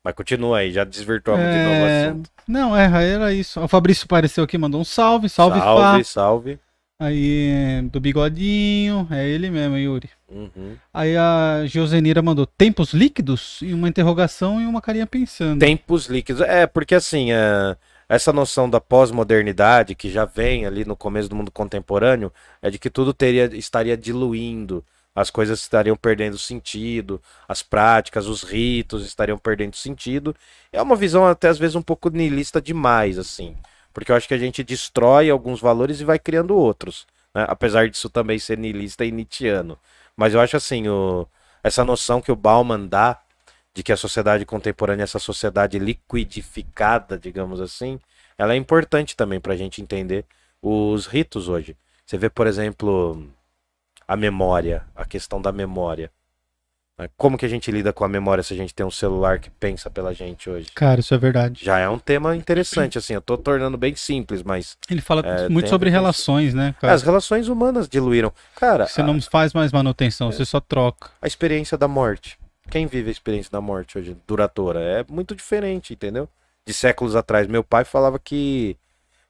Mas 0.02 0.14
continua 0.14 0.58
aí, 0.58 0.72
já 0.72 0.82
desvirtuamos 0.82 1.44
de 1.44 1.58
novo 1.58 1.68
o 1.68 1.86
É, 1.86 2.06
assunto. 2.06 2.30
Não, 2.48 2.74
é, 2.74 3.12
era 3.12 3.32
isso. 3.32 3.60
O 3.60 3.68
Fabrício 3.68 4.06
apareceu 4.06 4.42
aqui, 4.42 4.56
mandou 4.56 4.80
um 4.80 4.84
salve, 4.84 5.28
salve, 5.28 5.58
salve. 5.58 6.04
Fá. 6.04 6.04
salve. 6.04 6.58
Aí, 6.98 7.80
do 7.90 8.00
bigodinho, 8.00 9.06
é 9.10 9.26
ele 9.26 9.50
mesmo, 9.50 9.76
Yuri. 9.76 10.10
Uhum. 10.28 10.76
Aí 10.92 11.16
a 11.16 11.64
Josenira 11.66 12.20
mandou 12.20 12.46
tempos 12.46 12.92
líquidos 12.92 13.58
e 13.62 13.72
uma 13.72 13.88
interrogação 13.88 14.60
e 14.60 14.66
uma 14.66 14.82
carinha 14.82 15.06
pensando. 15.06 15.60
Tempos 15.60 16.06
líquidos. 16.06 16.42
É, 16.42 16.66
porque 16.66 16.94
assim, 16.94 17.32
é, 17.32 17.76
essa 18.10 18.32
noção 18.32 18.68
da 18.68 18.80
pós-modernidade 18.80 19.94
que 19.94 20.10
já 20.10 20.24
vem 20.24 20.66
ali 20.66 20.84
no 20.84 20.96
começo 20.96 21.28
do 21.28 21.36
mundo 21.36 21.52
contemporâneo 21.52 22.32
é 22.60 22.68
de 22.68 22.76
que 22.76 22.90
tudo 22.90 23.14
teria, 23.14 23.44
estaria 23.56 23.96
diluindo, 23.96 24.84
as 25.14 25.30
coisas 25.30 25.60
estariam 25.60 25.94
perdendo 25.94 26.36
sentido, 26.36 27.22
as 27.48 27.62
práticas, 27.62 28.26
os 28.26 28.42
ritos 28.42 29.06
estariam 29.06 29.38
perdendo 29.38 29.76
sentido. 29.76 30.34
É 30.72 30.82
uma 30.82 30.96
visão 30.96 31.24
até 31.24 31.46
às 31.46 31.56
vezes 31.56 31.76
um 31.76 31.82
pouco 31.82 32.10
niilista 32.10 32.60
demais, 32.60 33.16
assim. 33.16 33.56
Porque 33.94 34.10
eu 34.10 34.16
acho 34.16 34.26
que 34.26 34.34
a 34.34 34.38
gente 34.38 34.64
destrói 34.64 35.30
alguns 35.30 35.60
valores 35.60 36.00
e 36.00 36.04
vai 36.04 36.18
criando 36.18 36.56
outros. 36.56 37.06
né? 37.32 37.44
Apesar 37.48 37.88
disso 37.88 38.10
também 38.10 38.40
ser 38.40 38.58
niilista 38.58 39.04
e 39.04 39.12
nietzschiano. 39.12 39.78
Mas 40.16 40.34
eu 40.34 40.40
acho 40.40 40.56
assim, 40.56 40.88
o, 40.88 41.28
essa 41.62 41.84
noção 41.84 42.20
que 42.20 42.32
o 42.32 42.36
Bauman 42.36 42.88
dá 42.88 43.20
de 43.74 43.82
que 43.82 43.92
a 43.92 43.96
sociedade 43.96 44.44
contemporânea, 44.44 45.04
essa 45.04 45.18
sociedade 45.18 45.78
liquidificada, 45.78 47.18
digamos 47.18 47.60
assim, 47.60 47.98
ela 48.36 48.54
é 48.54 48.56
importante 48.56 49.16
também 49.16 49.40
para 49.40 49.52
a 49.52 49.56
gente 49.56 49.80
entender 49.82 50.24
os 50.62 51.06
ritos 51.06 51.48
hoje. 51.48 51.76
Você 52.04 52.18
vê, 52.18 52.28
por 52.28 52.46
exemplo, 52.46 53.28
a 54.06 54.16
memória, 54.16 54.84
a 54.94 55.04
questão 55.04 55.40
da 55.40 55.52
memória. 55.52 56.10
né? 56.98 57.08
Como 57.16 57.38
que 57.38 57.46
a 57.46 57.48
gente 57.48 57.70
lida 57.70 57.92
com 57.92 58.02
a 58.04 58.08
memória 58.08 58.42
se 58.42 58.52
a 58.52 58.56
gente 58.56 58.74
tem 58.74 58.84
um 58.84 58.90
celular 58.90 59.38
que 59.38 59.48
pensa 59.50 59.88
pela 59.88 60.12
gente 60.12 60.50
hoje? 60.50 60.68
Cara, 60.74 60.98
isso 61.00 61.14
é 61.14 61.18
verdade. 61.18 61.64
Já 61.64 61.78
é 61.78 61.88
um 61.88 61.98
tema 61.98 62.34
interessante, 62.34 62.98
assim, 62.98 63.14
eu 63.14 63.20
tô 63.22 63.38
tornando 63.38 63.78
bem 63.78 63.94
simples, 63.94 64.42
mas 64.42 64.76
Ele 64.90 65.00
fala 65.00 65.22
É, 65.24 65.48
muito 65.48 65.68
sobre 65.68 65.88
relações, 65.90 66.52
né, 66.52 66.74
cara? 66.80 66.92
as 66.92 67.02
relações 67.02 67.46
humanas 67.46 67.88
diluíram. 67.88 68.32
Cara, 68.56 68.86
Você 68.88 69.00
a, 69.00 69.04
não 69.04 69.20
faz 69.22 69.54
mais 69.54 69.70
manutenção, 69.70 70.32
você 70.32 70.44
só 70.44 70.58
troca. 70.58 71.10
a 71.22 71.26
experiência 71.28 71.78
da 71.78 71.86
morte. 71.86 72.36
Quem 72.70 72.86
vive 72.86 73.08
a 73.08 73.12
experiência 73.12 73.50
da 73.50 73.60
morte 73.60 73.98
hoje, 73.98 74.16
duradoura, 74.26 74.80
é 74.80 75.04
muito 75.08 75.34
diferente, 75.34 75.92
entendeu? 75.92 76.28
De 76.66 76.72
séculos 76.72 77.16
atrás. 77.16 77.46
Meu 77.46 77.64
pai 77.64 77.84
falava 77.84 78.18
que. 78.18 78.76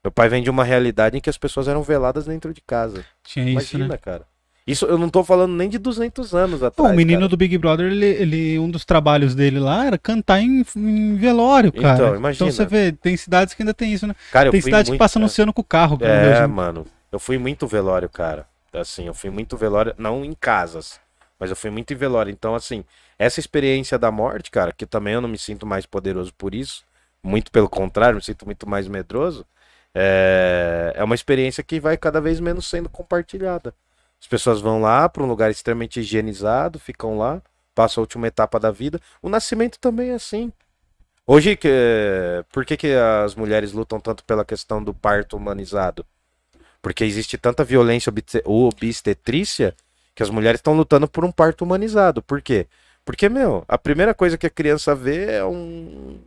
Meu 0.05 0.11
pai 0.11 0.29
vem 0.29 0.43
de 0.43 0.51
uma 0.51 0.65
realidade 0.65 1.17
em 1.17 1.21
que 1.21 1.29
as 1.31 1.37
pessoas 1.39 1.69
eram 1.69 1.83
veladas 1.83 2.27
dentro 2.27 2.53
de 2.55 2.61
casa. 2.61 3.05
Tinha 3.23 3.45
isso, 3.45 3.53
Imagina, 3.77 3.89
né? 3.89 3.97
cara. 3.97 4.27
Isso 4.67 4.85
eu 4.87 4.97
não 4.99 5.09
tô 5.09 5.25
falando 5.25 5.53
nem 5.55 5.69
de 5.69 5.79
200 5.79 6.35
anos 6.35 6.63
atrás. 6.63 6.93
o 6.93 6.95
menino 6.97 7.21
cara. 7.21 7.29
do 7.29 7.37
Big 7.37 7.57
Brother, 7.59 7.91
ele, 7.91 8.07
ele- 8.07 8.59
um 8.59 8.71
dos 8.71 8.85
trabalhos 8.85 9.35
dele 9.35 9.59
lá 9.59 9.85
era 9.87 9.99
cantar 9.99 10.41
em, 10.41 10.65
em 10.77 11.17
velório, 11.17 11.73
cara. 11.73 11.95
Então, 11.95 12.17
imagina. 12.17 12.51
você 12.53 12.65
vê, 12.67 12.93
tem 12.93 13.17
cidades 13.17 13.53
que 13.55 13.63
ainda 13.63 13.75
tem 13.75 13.93
isso, 13.93 14.07
né? 14.07 14.15
Cara, 14.31 14.49
eu 14.49 14.53
tem 14.53 14.61
fui 14.61 14.71
cidade 14.71 14.89
muito- 14.91 14.99
que 14.99 15.03
passa 15.03 15.19
anunciando 15.19 15.53
com 15.53 15.61
o 15.63 15.65
carro. 15.65 15.99
É, 16.03 16.47
mano. 16.47 16.87
Eu 17.11 17.19
fui 17.19 17.37
muito 17.39 17.67
velório, 17.67 18.09
cara. 18.09 18.47
Assim, 18.73 19.07
eu 19.07 19.15
fui 19.15 19.31
muito 19.31 19.57
velório, 19.57 19.95
não 19.99 20.25
em 20.25 20.33
casas, 20.33 21.01
mas 21.41 21.49
eu 21.49 21.57
fui 21.57 21.71
muito 21.71 21.93
em 21.95 21.97
velório. 21.97 22.31
Então, 22.31 22.55
assim, 22.55 22.85
essa 23.19 23.41
experiência 23.41 23.99
da 23.99 24.11
morte, 24.11 24.51
cara, 24.51 24.73
que 24.73 24.85
também 24.85 25.15
eu 25.15 25.23
não 25.23 25.29
me 25.29 25.39
sinto 25.39 25.67
mais 25.67 25.87
poderoso 25.87 26.33
por 26.35 26.55
isso, 26.55 26.85
muito 27.23 27.51
pelo 27.51 27.69
contrário, 27.69 28.17
me 28.17 28.23
sinto 28.23 28.45
muito 28.45 28.69
mais 28.69 28.87
medroso, 28.87 29.47
é, 29.95 30.93
é 30.95 31.03
uma 31.03 31.15
experiência 31.15 31.65
que 31.65 31.81
vai 31.81 31.97
cada 31.97 32.21
vez 32.21 32.39
menos 32.39 32.69
sendo 32.69 32.91
compartilhada. 32.91 33.75
As 34.21 34.27
pessoas 34.27 34.61
vão 34.61 34.83
lá 34.83 35.09
para 35.09 35.23
um 35.23 35.27
lugar 35.27 35.51
extremamente 35.51 36.01
higienizado, 36.01 36.79
ficam 36.79 37.17
lá, 37.17 37.43
passam 37.75 38.03
a 38.03 38.05
última 38.05 38.27
etapa 38.27 38.61
da 38.61 38.71
vida. 38.71 39.01
O 39.23 39.31
nascimento 39.31 39.79
também 39.79 40.11
é 40.11 40.15
assim. 40.15 40.53
Hoje, 41.27 41.57
que, 41.57 41.69
por 42.53 42.67
que, 42.67 42.77
que 42.77 42.93
as 42.93 43.35
mulheres 43.35 43.73
lutam 43.73 43.99
tanto 43.99 44.25
pela 44.25 44.45
questão 44.45 44.83
do 44.83 44.93
parto 44.93 45.37
humanizado? 45.37 46.05
Porque 46.83 47.05
existe 47.05 47.39
tanta 47.39 47.65
violência 47.65 48.13
obstetrícia 48.45 49.75
que 50.15 50.23
as 50.23 50.31
mulheres 50.31 50.59
estão 50.59 50.75
lutando 50.75 51.09
por 51.09 51.25
um 51.25 51.33
parto 51.33 51.63
humanizado. 51.65 52.23
Por 52.23 52.41
quê? 52.43 52.67
Porque, 53.05 53.29
meu, 53.29 53.65
a 53.67 53.79
primeira 53.79 54.15
coisa 54.15 54.37
que 54.37 54.47
a 54.47 54.51
criança 54.51 54.95
vê 54.95 55.33
é 55.33 55.45
um, 55.45 56.19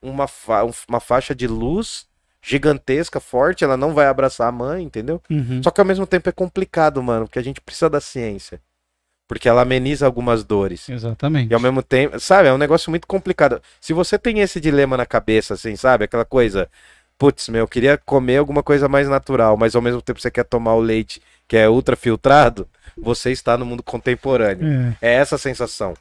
uma, 0.00 0.26
fa- 0.26 0.64
um- 0.64 0.72
uma 0.88 1.00
faixa 1.00 1.34
de 1.34 1.46
luz 1.46 2.06
gigantesca, 2.42 3.20
forte, 3.20 3.64
ela 3.64 3.76
não 3.76 3.94
vai 3.94 4.06
abraçar 4.06 4.48
a 4.48 4.52
mãe, 4.52 4.84
entendeu? 4.84 5.20
Uhum. 5.30 5.62
Só 5.62 5.70
que 5.70 5.80
ao 5.80 5.86
mesmo 5.86 6.06
tempo 6.06 6.28
é 6.28 6.32
complicado, 6.32 7.02
mano, 7.02 7.26
porque 7.26 7.38
a 7.38 7.42
gente 7.42 7.60
precisa 7.60 7.88
da 7.88 8.00
ciência. 8.00 8.60
Porque 9.26 9.48
ela 9.48 9.62
ameniza 9.62 10.04
algumas 10.04 10.44
dores. 10.44 10.86
Exatamente. 10.88 11.50
E 11.50 11.54
ao 11.54 11.60
mesmo 11.60 11.82
tempo, 11.82 12.20
sabe, 12.20 12.48
é 12.48 12.52
um 12.52 12.58
negócio 12.58 12.90
muito 12.90 13.06
complicado. 13.06 13.62
Se 13.80 13.94
você 13.94 14.18
tem 14.18 14.40
esse 14.40 14.60
dilema 14.60 14.98
na 14.98 15.06
cabeça, 15.06 15.54
assim, 15.54 15.74
sabe, 15.76 16.04
aquela 16.04 16.26
coisa, 16.26 16.68
putz, 17.16 17.48
meu, 17.48 17.60
eu 17.60 17.68
queria 17.68 17.96
comer 17.96 18.36
alguma 18.36 18.62
coisa 18.62 18.86
mais 18.86 19.08
natural, 19.08 19.56
mas 19.56 19.74
ao 19.74 19.80
mesmo 19.80 20.02
tempo 20.02 20.20
você 20.20 20.30
quer 20.30 20.44
tomar 20.44 20.74
o 20.74 20.80
leite 20.80 21.22
que 21.48 21.56
é 21.56 21.66
ultra 21.68 21.96
filtrado, 21.96 22.68
você 22.96 23.30
está 23.30 23.56
no 23.56 23.66
mundo 23.66 23.82
contemporâneo. 23.82 24.96
É. 25.00 25.10
É 25.10 25.14
essa 25.14 25.36
a 25.36 25.38
sensação 25.38 25.94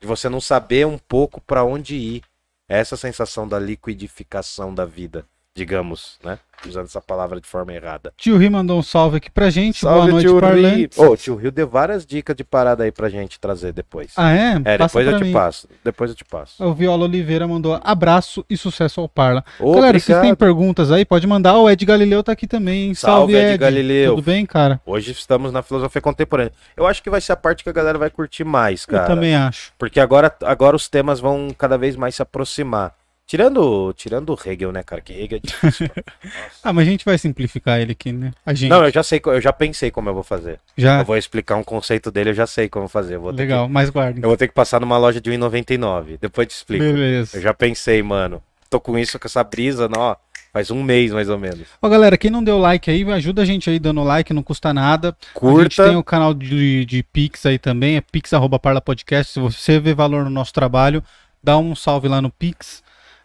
de 0.00 0.06
você 0.06 0.28
não 0.28 0.40
saber 0.40 0.86
um 0.86 0.98
pouco 0.98 1.40
pra 1.40 1.64
onde 1.64 1.94
ir. 1.96 2.22
É 2.68 2.78
essa 2.78 2.96
sensação 2.96 3.48
da 3.48 3.58
liquidificação 3.58 4.72
da 4.72 4.84
vida, 4.84 5.26
digamos, 5.56 6.18
né? 6.24 6.38
Usando 6.68 6.84
essa 6.84 7.00
palavra 7.00 7.40
de 7.40 7.46
forma 7.48 7.72
errada. 7.72 8.12
Tio 8.18 8.36
Ri 8.36 8.50
mandou 8.50 8.78
um 8.78 8.82
salve 8.82 9.16
aqui 9.16 9.30
pra 9.30 9.48
gente. 9.48 9.82
Boa 9.82 10.06
noite, 10.06 10.20
tio 10.26 10.32
Rio. 10.32 10.40
parlantes. 10.42 10.98
Ô, 10.98 11.16
tio 11.16 11.34
Rio 11.34 11.50
deu 11.50 11.66
várias 11.66 12.04
dicas 12.04 12.36
de 12.36 12.44
parada 12.44 12.84
aí 12.84 12.92
pra 12.92 13.08
gente 13.08 13.40
trazer 13.40 13.72
depois. 13.72 14.12
Ah, 14.14 14.30
é? 14.30 14.60
é, 14.62 14.76
Passa 14.76 14.88
depois 15.00 15.06
eu 15.06 15.10
pra 15.12 15.18
te 15.20 15.24
mim. 15.24 15.32
passo. 15.32 15.68
Depois 15.82 16.10
eu 16.10 16.16
te 16.16 16.24
passo. 16.24 16.62
O 16.62 16.74
Viola 16.74 17.04
Oliveira 17.04 17.48
mandou 17.48 17.80
abraço 17.82 18.44
e 18.48 18.58
sucesso 18.58 19.00
ao 19.00 19.08
Parla. 19.08 19.42
Ô, 19.58 19.72
Galera, 19.72 19.92
vocês 19.98 20.04
têm 20.04 20.16
obrigado. 20.16 20.36
perguntas 20.36 20.92
aí? 20.92 21.02
Pode 21.06 21.26
mandar. 21.26 21.56
O 21.56 21.68
Ed 21.70 21.82
Galileu 21.86 22.22
tá 22.22 22.32
aqui 22.32 22.46
também. 22.46 22.88
hein? 22.88 22.94
Salve, 22.94 23.32
Salve, 23.32 23.34
Ed 23.36 23.54
Ed. 23.54 23.58
Galileu. 23.58 24.16
Tudo 24.16 24.24
bem, 24.26 24.44
cara? 24.44 24.80
Hoje 24.84 25.12
estamos 25.12 25.50
na 25.52 25.62
filosofia 25.62 26.02
contemporânea. 26.02 26.52
Eu 26.76 26.86
acho 26.86 27.02
que 27.02 27.08
vai 27.08 27.22
ser 27.22 27.32
a 27.32 27.36
parte 27.36 27.64
que 27.64 27.70
a 27.70 27.72
galera 27.72 27.96
vai 27.96 28.10
curtir 28.10 28.44
mais, 28.44 28.84
cara. 28.84 29.04
Eu 29.04 29.06
também 29.14 29.34
acho. 29.34 29.72
Porque 29.78 29.98
agora, 29.98 30.30
agora 30.44 30.76
os 30.76 30.88
temas 30.90 31.20
vão 31.20 31.48
cada 31.56 31.78
vez 31.78 31.96
mais 31.96 32.14
se 32.14 32.20
aproximar. 32.20 32.92
Tirando, 33.30 33.92
tirando 33.96 34.30
o 34.30 34.38
Hegel, 34.44 34.72
né, 34.72 34.82
cara? 34.82 35.00
Que 35.00 35.12
Hegel 35.12 35.38
é 35.38 35.40
difícil. 35.46 35.88
Ah, 36.64 36.72
mas 36.72 36.84
a 36.88 36.90
gente 36.90 37.04
vai 37.04 37.16
simplificar 37.16 37.80
ele 37.80 37.92
aqui, 37.92 38.10
né? 38.10 38.32
A 38.44 38.52
gente 38.52 38.68
Não, 38.68 38.82
eu 38.84 38.90
já 38.90 39.04
sei, 39.04 39.20
eu 39.24 39.40
já 39.40 39.52
pensei 39.52 39.88
como 39.88 40.08
eu 40.10 40.14
vou 40.14 40.24
fazer. 40.24 40.58
já. 40.76 40.98
Eu 40.98 41.04
vou 41.04 41.16
explicar 41.16 41.54
um 41.54 41.62
conceito 41.62 42.10
dele, 42.10 42.30
eu 42.30 42.34
já 42.34 42.44
sei 42.44 42.68
como 42.68 42.88
fazer. 42.88 43.14
Eu 43.14 43.30
Legal, 43.30 43.68
mas 43.68 43.88
guardem. 43.88 44.16
que- 44.20 44.24
eu 44.26 44.28
vou 44.30 44.36
ter 44.36 44.48
que 44.48 44.52
passar 44.54 44.80
numa 44.80 44.98
loja 44.98 45.20
de 45.20 45.30
1,99. 45.30 46.18
Depois 46.20 46.44
eu 46.46 46.48
te 46.48 46.56
explico. 46.56 46.82
Eu 46.82 46.92
Beleza. 46.92 47.40
já 47.40 47.54
pensei, 47.54 48.02
mano. 48.02 48.42
Tô 48.68 48.80
com 48.80 48.98
isso, 48.98 49.16
com 49.16 49.28
essa 49.28 49.44
brisa, 49.44 49.88
ó, 49.96 50.16
faz 50.52 50.72
um 50.72 50.82
mês 50.82 51.12
mais 51.12 51.28
ou 51.28 51.38
menos. 51.38 51.68
Ó, 51.80 51.88
galera, 51.88 52.18
quem 52.18 52.32
não 52.32 52.42
deu 52.42 52.58
like 52.58 52.90
aí, 52.90 53.08
ajuda 53.12 53.42
a 53.42 53.44
gente 53.44 53.70
aí 53.70 53.78
dando 53.78 54.02
like, 54.02 54.34
não 54.34 54.42
custa 54.42 54.74
nada. 54.74 55.10
A 55.10 55.12
gente 55.12 55.34
Curta. 55.34 55.84
tem 55.86 55.96
o 55.96 56.02
canal 56.02 56.34
de, 56.34 56.84
de 56.84 57.04
Pix 57.04 57.46
aí 57.46 57.60
também, 57.60 57.96
é 57.96 58.00
pix.parlapodcast. 58.00 59.34
Se 59.34 59.38
você 59.40 59.78
vê 59.78 59.94
valor 59.94 60.24
no 60.24 60.30
nosso 60.30 60.52
trabalho, 60.52 61.00
dá 61.42 61.56
um 61.56 61.76
salve 61.76 62.08
lá 62.08 62.20
no 62.20 62.28
Pix. 62.30 62.82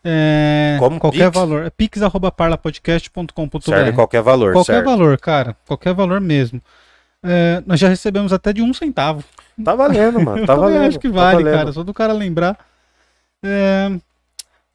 É, 0.07 0.75
Como 0.79 0.99
qualquer 0.99 1.31
Pix? 1.31 1.39
valor. 1.39 1.65
É 1.65 1.69
pix.parlapodcast.com.br. 1.71 3.59
Serve 3.61 3.91
qualquer 3.93 4.21
valor, 4.21 4.53
Qualquer 4.53 4.73
certo? 4.73 4.85
valor, 4.85 5.17
cara. 5.19 5.57
Qualquer 5.65 5.93
valor 5.95 6.21
mesmo. 6.21 6.61
É, 7.23 7.63
nós 7.65 7.79
já 7.79 7.89
recebemos 7.89 8.31
até 8.31 8.53
de 8.53 8.61
um 8.61 8.71
centavo. 8.71 9.23
Tá 9.63 9.73
valendo, 9.73 10.21
mano. 10.21 10.45
Tá 10.45 10.53
Eu 10.53 10.59
valendo. 10.59 10.87
acho 10.87 10.99
que 10.99 11.09
tá 11.09 11.15
vale, 11.15 11.43
valendo. 11.43 11.57
cara. 11.57 11.71
Só 11.73 11.83
do 11.83 11.91
cara 11.93 12.13
lembrar. 12.13 12.55
É, 13.43 13.89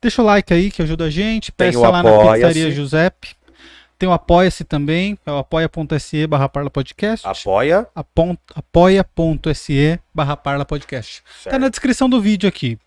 deixa 0.02 0.20
o 0.20 0.24
like 0.24 0.52
aí 0.52 0.68
que 0.70 0.82
ajuda 0.82 1.04
a 1.04 1.10
gente. 1.10 1.52
Peça 1.52 1.78
lá 1.88 2.02
na. 2.02 2.32
Pizzaria 2.32 2.70
Giuseppe. 2.72 3.36
Tem 3.96 4.08
o 4.08 4.12
Apoia-se 4.12 4.64
também. 4.64 5.16
É 5.26 5.30
o 5.30 5.36
apoia.se 5.38 6.26
barra 6.26 6.48
parla 6.48 6.70
podcast. 6.70 7.24
Apoia. 7.28 7.86
Apoia.se 7.94 10.00
barra 10.12 10.36
parla 10.36 10.64
podcast. 10.64 11.22
Tá 11.44 11.56
na 11.58 11.68
descrição 11.68 12.08
do 12.08 12.20
vídeo 12.20 12.48
aqui. 12.48 12.78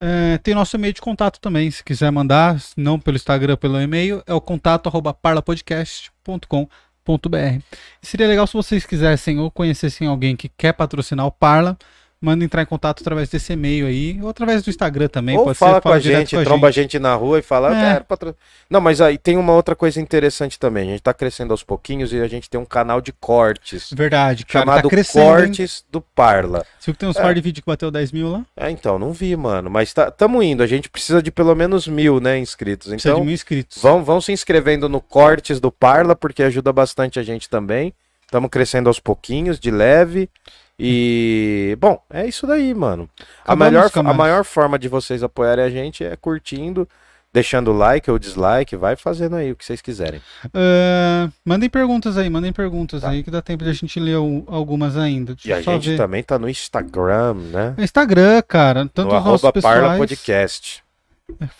É, 0.00 0.38
tem 0.38 0.54
nosso 0.54 0.76
e-mail 0.76 0.92
de 0.92 1.00
contato 1.00 1.40
também, 1.40 1.70
se 1.70 1.82
quiser 1.82 2.10
mandar, 2.10 2.60
não 2.76 2.98
pelo 2.98 3.16
Instagram, 3.16 3.56
pelo 3.56 3.80
e-mail, 3.80 4.22
é 4.26 4.34
o 4.34 4.40
contato 4.40 4.88
arroba 4.88 5.14
parlapodcast.com.br. 5.14 7.62
Seria 8.02 8.26
legal 8.26 8.46
se 8.46 8.52
vocês 8.52 8.84
quisessem 8.84 9.38
ou 9.38 9.50
conhecessem 9.50 10.06
alguém 10.06 10.36
que 10.36 10.48
quer 10.48 10.72
patrocinar 10.72 11.26
o 11.26 11.32
Parla, 11.32 11.78
manda 12.24 12.44
entrar 12.44 12.62
em 12.62 12.66
contato 12.66 13.00
através 13.02 13.28
desse 13.28 13.52
e-mail 13.52 13.86
aí, 13.86 14.18
ou 14.22 14.28
através 14.30 14.62
do 14.62 14.70
Instagram 14.70 15.08
também. 15.08 15.36
Ou 15.36 15.44
pode 15.44 15.58
fala 15.58 15.74
ser, 15.74 15.80
com 15.82 15.88
a 15.90 15.98
direto 15.98 16.30
gente, 16.30 16.44
tromba 16.44 16.68
a 16.68 16.70
gente 16.70 16.98
na 16.98 17.14
rua 17.14 17.38
e 17.38 17.42
fala, 17.42 17.72
É. 17.76 18.02
Não, 18.68 18.80
mas 18.80 19.00
aí 19.00 19.18
tem 19.18 19.36
uma 19.36 19.52
outra 19.52 19.76
coisa 19.76 20.00
interessante 20.00 20.58
também. 20.58 20.88
A 20.88 20.92
gente 20.92 21.02
tá 21.02 21.12
crescendo 21.14 21.52
aos 21.52 21.62
pouquinhos 21.62 22.12
e 22.12 22.20
a 22.20 22.26
gente 22.26 22.48
tem 22.48 22.60
um 22.60 22.64
canal 22.64 23.00
de 23.00 23.12
cortes. 23.12 23.90
Verdade, 23.92 24.44
cara, 24.46 24.64
chamado 24.64 24.82
tá 24.84 24.88
crescendo. 24.88 25.24
hein? 25.38 25.46
Cortes 25.46 25.84
do 25.90 26.00
Parla. 26.00 26.64
Você 26.78 26.86
viu 26.86 26.94
que 26.94 27.00
tem 27.00 27.08
uns 27.08 27.16
É. 27.16 27.22
par 27.22 27.34
de 27.34 27.40
vídeo 27.40 27.62
que 27.62 27.66
bateu 27.66 27.90
10 27.90 28.10
mil 28.12 28.30
lá? 28.30 28.44
É, 28.56 28.70
então, 28.70 28.98
não 28.98 29.12
vi, 29.12 29.36
mano. 29.36 29.68
Mas 29.70 29.92
tá, 29.92 30.10
tamo 30.10 30.42
indo. 30.42 30.62
A 30.62 30.66
gente 30.66 30.88
precisa 30.88 31.22
de 31.22 31.30
pelo 31.30 31.54
menos 31.54 31.86
mil, 31.86 32.20
né, 32.20 32.38
inscritos. 32.38 32.88
Precisa 32.88 33.10
Então, 33.10 33.20
de 33.20 33.26
mil 33.26 33.34
inscritos. 33.34 33.82
vão, 33.82 34.02
vão 34.02 34.20
se 34.20 34.32
inscrevendo 34.32 34.88
no 34.88 35.00
Cortes 35.00 35.60
do 35.60 35.70
Parla, 35.70 36.16
porque 36.16 36.42
ajuda 36.42 36.72
bastante 36.72 37.18
a 37.18 37.22
gente 37.22 37.48
também. 37.48 37.92
Estamos 38.24 38.50
crescendo 38.50 38.88
aos 38.88 38.98
pouquinhos, 38.98 39.60
de 39.60 39.70
leve. 39.70 40.28
E, 40.78 41.76
bom, 41.80 42.02
é 42.10 42.26
isso 42.26 42.46
daí, 42.46 42.74
mano. 42.74 43.08
A, 43.44 43.54
melhor, 43.54 43.90
a 43.94 44.12
maior 44.14 44.44
forma 44.44 44.78
de 44.78 44.88
vocês 44.88 45.22
apoiarem 45.22 45.64
a 45.64 45.70
gente 45.70 46.02
é 46.04 46.16
curtindo, 46.16 46.88
deixando 47.32 47.72
like 47.72 48.10
ou 48.10 48.18
dislike. 48.18 48.74
Vai 48.76 48.96
fazendo 48.96 49.36
aí 49.36 49.52
o 49.52 49.56
que 49.56 49.64
vocês 49.64 49.80
quiserem. 49.80 50.20
Ah, 50.52 51.28
mandem 51.44 51.70
perguntas 51.70 52.18
aí, 52.18 52.28
mandem 52.28 52.52
perguntas 52.52 53.02
Tá. 53.02 53.10
aí, 53.10 53.22
que 53.22 53.30
dá 53.30 53.40
tempo 53.40 53.62
de 53.62 53.70
a 53.70 53.72
gente 53.72 54.00
ler 54.00 54.16
o- 54.16 54.44
algumas 54.48 54.96
ainda. 54.96 55.34
Deixa 55.34 55.48
E 55.48 55.52
a 55.52 55.60
gente 55.60 55.90
ver. 55.90 55.96
também 55.96 56.22
tá 56.24 56.38
no 56.38 56.48
Instagram, 56.48 57.34
né? 57.34 57.74
Instagram, 57.78 58.42
cara, 58.42 58.80
tanto 58.92 59.12
no 59.12 59.18
os 59.18 59.24
nossos 59.24 59.44
arroba 59.44 59.62
Parla 59.62 59.80
pessoais. 59.80 59.98
Podcast. 59.98 60.84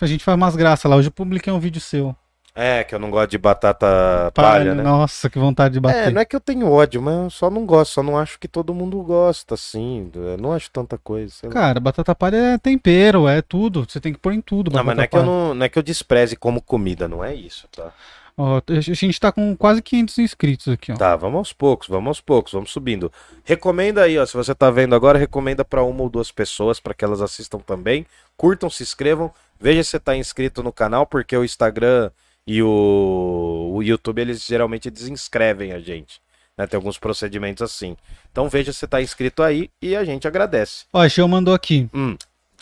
A 0.00 0.06
gente 0.06 0.24
faz 0.24 0.36
umas 0.36 0.56
graças 0.56 0.90
lá. 0.90 0.96
Hoje 0.96 1.08
eu 1.08 1.12
publiquei 1.12 1.52
um 1.52 1.58
vídeo 1.60 1.80
seu. 1.80 2.14
É, 2.57 2.84
que 2.84 2.94
eu 2.94 3.00
não 3.00 3.11
gosto 3.11 3.32
de 3.32 3.38
batata 3.38 4.30
palha, 4.32 4.76
né? 4.76 4.82
Nossa, 4.84 5.28
que 5.28 5.40
vontade 5.40 5.74
de 5.74 5.80
bater. 5.80 6.09
É, 6.09 6.11
não 6.12 6.20
é 6.20 6.24
que 6.24 6.36
eu 6.36 6.40
tenho 6.40 6.70
ódio, 6.70 7.02
mas 7.02 7.14
eu 7.24 7.30
só 7.30 7.50
não 7.50 7.66
gosto, 7.66 7.94
só 7.94 8.02
não 8.02 8.16
acho 8.16 8.38
que 8.38 8.46
todo 8.46 8.72
mundo 8.72 9.02
gosta, 9.02 9.55
assim. 9.55 10.09
Eu 10.14 10.38
não 10.38 10.52
acho 10.52 10.70
tanta 10.70 10.96
coisa. 10.96 11.34
sei 11.34 11.48
lá. 11.48 11.52
Cara, 11.52 11.80
batata 11.80 12.14
palha 12.14 12.36
é 12.36 12.59
tempero, 12.59 13.26
é 13.26 13.42
tudo. 13.42 13.84
Você 13.88 13.98
tem 13.98 14.12
que 14.12 14.20
pôr 14.20 14.32
em 14.32 14.40
tudo. 14.40 14.70
não, 14.70 14.84
mas 14.84 14.96
não 14.96 15.02
é, 15.02 15.07
que 15.09 15.16
eu 15.16 15.20
palha. 15.20 15.32
não, 15.32 15.55
não 15.55 15.66
é 15.66 15.68
que 15.68 15.76
eu 15.76 15.82
despreze 15.82 16.36
como 16.36 16.62
comida, 16.62 17.09
não 17.09 17.24
é 17.24 17.34
isso, 17.34 17.66
tá? 17.74 17.92
Ó, 18.36 18.61
a 18.68 18.80
gente 18.80 19.18
tá 19.18 19.32
com 19.32 19.57
quase 19.57 19.82
500 19.82 20.18
inscritos 20.18 20.68
aqui, 20.68 20.92
ó. 20.92 20.96
Tá, 20.96 21.16
vamos 21.16 21.38
aos 21.38 21.52
poucos, 21.52 21.88
vamos 21.88 22.09
aos 22.09 22.20
poucos, 22.20 22.52
vamos 22.52 22.70
subindo. 22.70 23.11
Recomenda 23.44 24.02
aí, 24.02 24.16
ó, 24.16 24.24
se 24.24 24.36
você 24.36 24.55
tá 24.55 24.70
vendo 24.70 24.94
agora, 24.94 25.18
recomenda 25.18 25.64
pra 25.64 25.82
uma 25.82 26.02
ou 26.02 26.09
duas 26.09 26.30
pessoas 26.30 26.78
para 26.78 26.94
que 26.94 27.05
elas 27.05 27.20
assistam 27.20 27.59
também. 27.59 28.07
Curtam, 28.36 28.70
se 28.70 28.84
inscrevam, 28.84 29.32
veja 29.59 29.82
se 29.82 29.90
você 29.90 30.00
tá 30.00 30.16
inscrito 30.16 30.62
no 30.62 30.72
canal, 30.72 31.05
porque 31.05 31.36
o 31.36 31.44
Instagram 31.44 32.11
e 32.47 32.62
o, 32.62 33.72
o 33.74 33.82
YouTube, 33.82 34.20
eles 34.20 34.45
geralmente 34.45 34.90
desinscrevem 34.90 35.72
a 35.72 35.80
gente. 35.80 36.20
Né? 36.57 36.66
Tem 36.66 36.76
alguns 36.76 36.99
procedimentos 36.99 37.62
assim. 37.62 37.97
Então 38.30 38.49
veja 38.49 38.72
se 38.72 38.86
tá 38.86 39.01
inscrito 39.03 39.42
aí 39.42 39.70
e 39.82 39.97
a 39.97 40.05
gente 40.05 40.26
agradece. 40.28 40.84
Ó, 40.92 41.01
a 41.01 41.09
Geo 41.09 41.26
mandou 41.28 41.55
aqui. 41.55 41.88
Hum. 41.95 42.16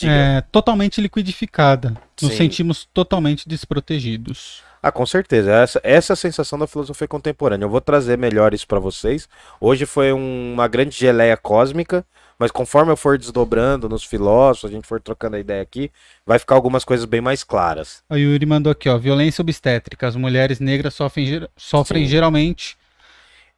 É, 0.05 0.41
totalmente 0.51 1.01
liquidificada. 1.01 1.95
Nos 2.21 2.33
Sim. 2.33 2.37
sentimos 2.39 2.89
totalmente 2.93 3.49
desprotegidos. 3.49 4.63
Ah, 4.83 4.91
com 4.91 5.07
certeza. 5.07 5.53
Essa, 5.53 5.81
essa 5.85 6.13
é 6.13 6.15
a 6.15 6.17
sensação 6.17 6.59
da 6.59 6.67
filosofia 6.67 7.07
contemporânea. 7.07 7.65
Eu 7.65 7.71
vou 7.71 7.81
trazer 7.81 8.19
melhor 8.19 8.53
isso 8.53 8.67
pra 8.67 8.81
vocês. 8.81 9.29
Hoje 9.61 9.87
foi 9.87 10.13
um- 10.13 10.55
uma 10.55 10.67
grande 10.67 10.97
geleia 10.97 11.37
cósmica, 11.37 12.05
mas 12.43 12.51
conforme 12.51 12.91
eu 12.91 12.97
for 12.97 13.17
desdobrando 13.17 13.89
nos 13.89 14.03
filósofos, 14.03 14.69
a 14.69 14.73
gente 14.75 14.85
for 14.85 15.01
trocando 15.01 15.37
a 15.37 15.39
ideia 15.39 15.63
aqui, 15.63 15.93
vai 16.27 16.41
ficar 16.41 16.57
algumas 16.57 16.85
coisas 16.85 17.07
bem 17.07 17.21
mais 17.21 17.45
claras. 17.45 18.03
A 18.11 18.17
Yuri 18.17 18.45
mandou 18.45 18.73
aqui, 18.73 18.89
ó. 18.89 18.99
Violência 18.99 19.41
obstétrica. 19.41 20.09
As 20.09 20.17
mulheres 20.17 20.59
negras 20.59 20.93
sofrem, 20.93 21.47
sofrem 21.57 22.03
Sim. 22.03 22.11
geralmente. 22.11 22.77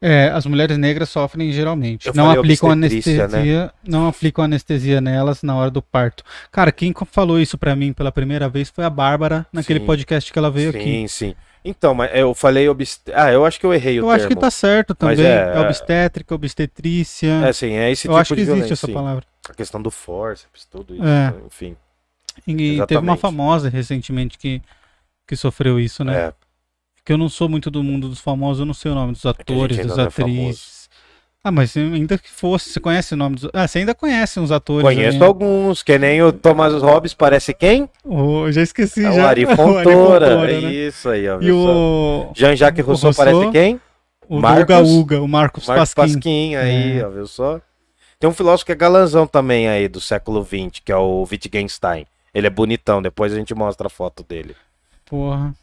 É, 0.07 0.29
as 0.29 0.45
mulheres 0.45 0.77
negras 0.77 1.09
sofrem 1.09 1.51
geralmente. 1.51 2.07
Eu 2.09 2.13
não 2.15 2.31
aplicam 2.31 2.69
né? 2.69 2.73
anestesia, 2.75 3.73
não 3.83 4.07
aplicam 4.07 4.45
anestesia 4.45 5.01
nelas 5.01 5.43
na 5.43 5.57
hora 5.57 5.71
do 5.71 5.81
parto. 5.81 6.23
Cara, 6.53 6.71
quem 6.71 6.93
falou 7.11 7.41
isso 7.41 7.57
pra 7.57 7.75
mim 7.75 7.91
pela 7.95 8.13
primeira 8.13 8.47
vez 8.47 8.69
foi 8.69 8.85
a 8.85 8.91
Bárbara 8.91 9.47
naquele 9.51 9.81
Sim. 9.81 9.87
podcast 9.87 10.31
que 10.31 10.39
ela 10.39 10.51
veio 10.51 10.69
aqui. 10.69 10.83
sim, 10.83 11.09
sim. 11.09 11.35
Então, 11.65 11.95
mas 11.95 12.11
eu 12.15 12.35
falei 12.35 12.69
obst... 12.69 13.01
Ah, 13.15 13.33
eu 13.33 13.47
acho 13.47 13.59
que 13.59 13.65
eu 13.65 13.73
errei 13.73 13.99
o 13.99 14.05
Eu 14.05 14.11
acho 14.11 14.29
que 14.29 14.37
tá 14.37 14.51
certo 14.51 14.95
também. 14.95 15.25
é- 15.25 15.55
É, 15.55 15.61
obstétrica, 15.61 16.35
obstetrícia. 16.35 17.31
É, 17.47 17.53
sim, 17.55 17.73
é 17.73 17.91
esse 17.91 18.07
eu 18.07 18.11
tipo 18.13 18.21
acho 18.21 18.35
que 18.35 18.41
existe 18.43 18.73
essa 18.75 18.87
sim. 18.87 18.93
palavra. 18.93 19.25
A 19.49 19.55
questão 19.55 19.81
do 19.81 19.91
forceps, 19.91 20.67
tudo 20.71 20.95
isso, 20.95 21.03
É. 21.03 21.33
enfim. 21.47 21.75
E 22.47 22.53
teve 22.55 22.75
uma 22.75 22.75
Exatamente. 22.75 23.21
famosa 23.21 23.69
recentemente 23.71 24.37
que, 24.37 24.61
que 25.27 25.35
sofreu 25.35 25.81
isso, 25.81 26.05
né? 26.05 26.15
É, 26.27 26.33
Porque 27.05 27.13
eu 27.13 27.19
não 27.19 27.29
sou 27.29 27.51
muito 27.51 27.71
do 27.71 27.83
mundo 27.83 28.09
dos 28.09 28.19
famosos, 28.19 28.61
eu 28.61 28.65
não 28.67 28.73
sei 28.73 28.91
o 28.91 28.95
nome 28.95 29.13
dos 29.13 29.21
que 29.21 29.29
gente 29.29 29.41
atores, 29.43 29.77
das 29.87 29.99
é 29.99 30.03
atrizes. 30.05 30.89
Ah, 31.47 31.51
mas 31.51 31.77
ainda 31.77 32.17
que 32.17 32.31
fosse, 32.31 32.71
você 32.71 32.81
conhece 32.81 33.13
o 33.13 33.17
nome 33.19 33.37
dos. 33.37 33.51
Ah, 33.53 33.69
você 33.69 33.81
ainda 33.81 33.95
conhece 33.95 34.41
uns 34.41 34.51
atores. 34.51 34.83
conheço 34.83 35.23
alguns, 35.23 35.83
que 35.83 35.99
nem 35.99 36.23
o 36.23 36.33
Thomas 36.33 36.73
Hobbes, 36.81 37.13
parece 37.13 37.53
quem? 37.53 37.87
Oh, 38.03 38.51
já 38.51 38.63
esqueci 38.63 39.05
É 39.05 39.13
já. 39.13 39.23
o 39.23 39.27
Ari 39.27 39.45
O 39.45 39.51
Ari 39.51 39.57
Fontoura. 39.57 40.27
Fontoura, 40.31 40.53
é 40.53 40.61
né? 40.63 40.73
Isso 40.73 41.07
aí, 41.11 41.29
ó. 41.29 41.39
E 41.43 41.53
o, 41.53 42.33
Jean-Jacques 42.35 42.83
Rousseau 42.87 43.11
Rousseau, 43.11 43.35
parece 43.35 43.53
quem? 43.53 43.79
o 44.27 44.41
Marcos- 44.41 44.63
Uga 44.65 44.81
Uga, 44.83 45.21
o 45.21 45.29
Marcos, 45.29 45.67
Marcos 45.69 45.93
Pasquim. 45.93 46.15
Pasquim, 46.15 46.55
aí, 46.57 46.99
É. 47.01 47.07
ó, 47.07 47.11
viu 47.11 47.27
só? 47.27 47.61
Tem 48.19 48.31
um 48.31 48.33
filósofo 48.33 48.65
que 48.65 48.73
é 48.73 48.75
galanzão 48.75 49.27
também 49.27 49.69
aí, 49.69 49.87
do 49.89 50.01
século 50.01 50.43
XX, 50.43 50.81
que 50.83 50.91
é 50.91 50.97
o 50.97 51.27
Wittgenstein. 51.31 52.07
Ele 52.33 52.47
é 52.47 52.51
bonitão, 52.51 53.03
depois 53.03 53.35
a 53.35 53.37
gente 53.37 53.55
mostra 53.55 53.89
a 53.89 53.91
foto 53.91 54.25
dele. 54.27 54.57
Porra. 55.05 55.55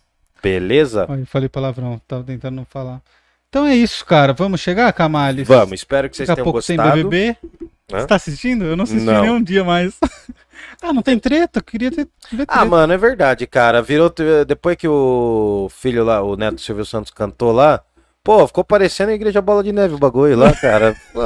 Beleza? 0.41 1.05
Olha, 1.07 1.21
eu 1.21 1.25
falei 1.25 1.49
palavrão, 1.49 2.01
tava 2.07 2.23
tentando 2.23 2.55
não 2.55 2.65
falar. 2.65 3.01
Então 3.49 3.65
é 3.65 3.75
isso, 3.75 4.05
cara. 4.05 4.33
Vamos 4.33 4.61
chegar, 4.61 4.91
Camales? 4.93 5.47
Vamos, 5.47 5.73
espero 5.73 6.09
que 6.09 6.15
vocês 6.15 6.27
Daqui 6.27 6.39
a 6.39 6.43
tenham 6.43 6.53
pouco 6.53 6.65
tem 6.65 6.77
gostado. 6.77 6.97
BBB. 7.09 7.37
Hã? 7.91 7.99
Você 7.99 8.07
tá 8.07 8.15
assistindo? 8.15 8.63
Eu 8.63 8.77
não 8.77 8.83
assisti 8.83 9.05
Não. 9.05 9.21
nenhum 9.21 9.43
dia 9.43 9.63
mais. 9.63 9.93
ah, 10.81 10.93
não 10.93 11.01
tem 11.01 11.19
treta? 11.19 11.59
Eu 11.59 11.63
queria 11.63 11.91
ter 11.91 12.07
ver 12.31 12.45
treta. 12.45 12.53
Ah, 12.53 12.63
mano, 12.63 12.93
é 12.93 12.97
verdade, 12.97 13.45
cara. 13.45 13.81
Virou. 13.81 14.13
Depois 14.47 14.77
que 14.77 14.87
o 14.87 15.67
filho 15.69 16.03
lá, 16.03 16.21
o 16.23 16.37
neto 16.37 16.61
Silvio 16.61 16.85
Santos 16.85 17.11
cantou 17.11 17.51
lá, 17.51 17.81
pô, 18.23 18.47
ficou 18.47 18.63
parecendo 18.63 19.11
a 19.11 19.15
Igreja 19.15 19.41
Bola 19.41 19.61
de 19.61 19.73
Neve 19.73 19.95
o 19.95 19.99
bagulho 19.99 20.37
lá, 20.37 20.53
cara. 20.55 20.95
Pô. 21.11 21.21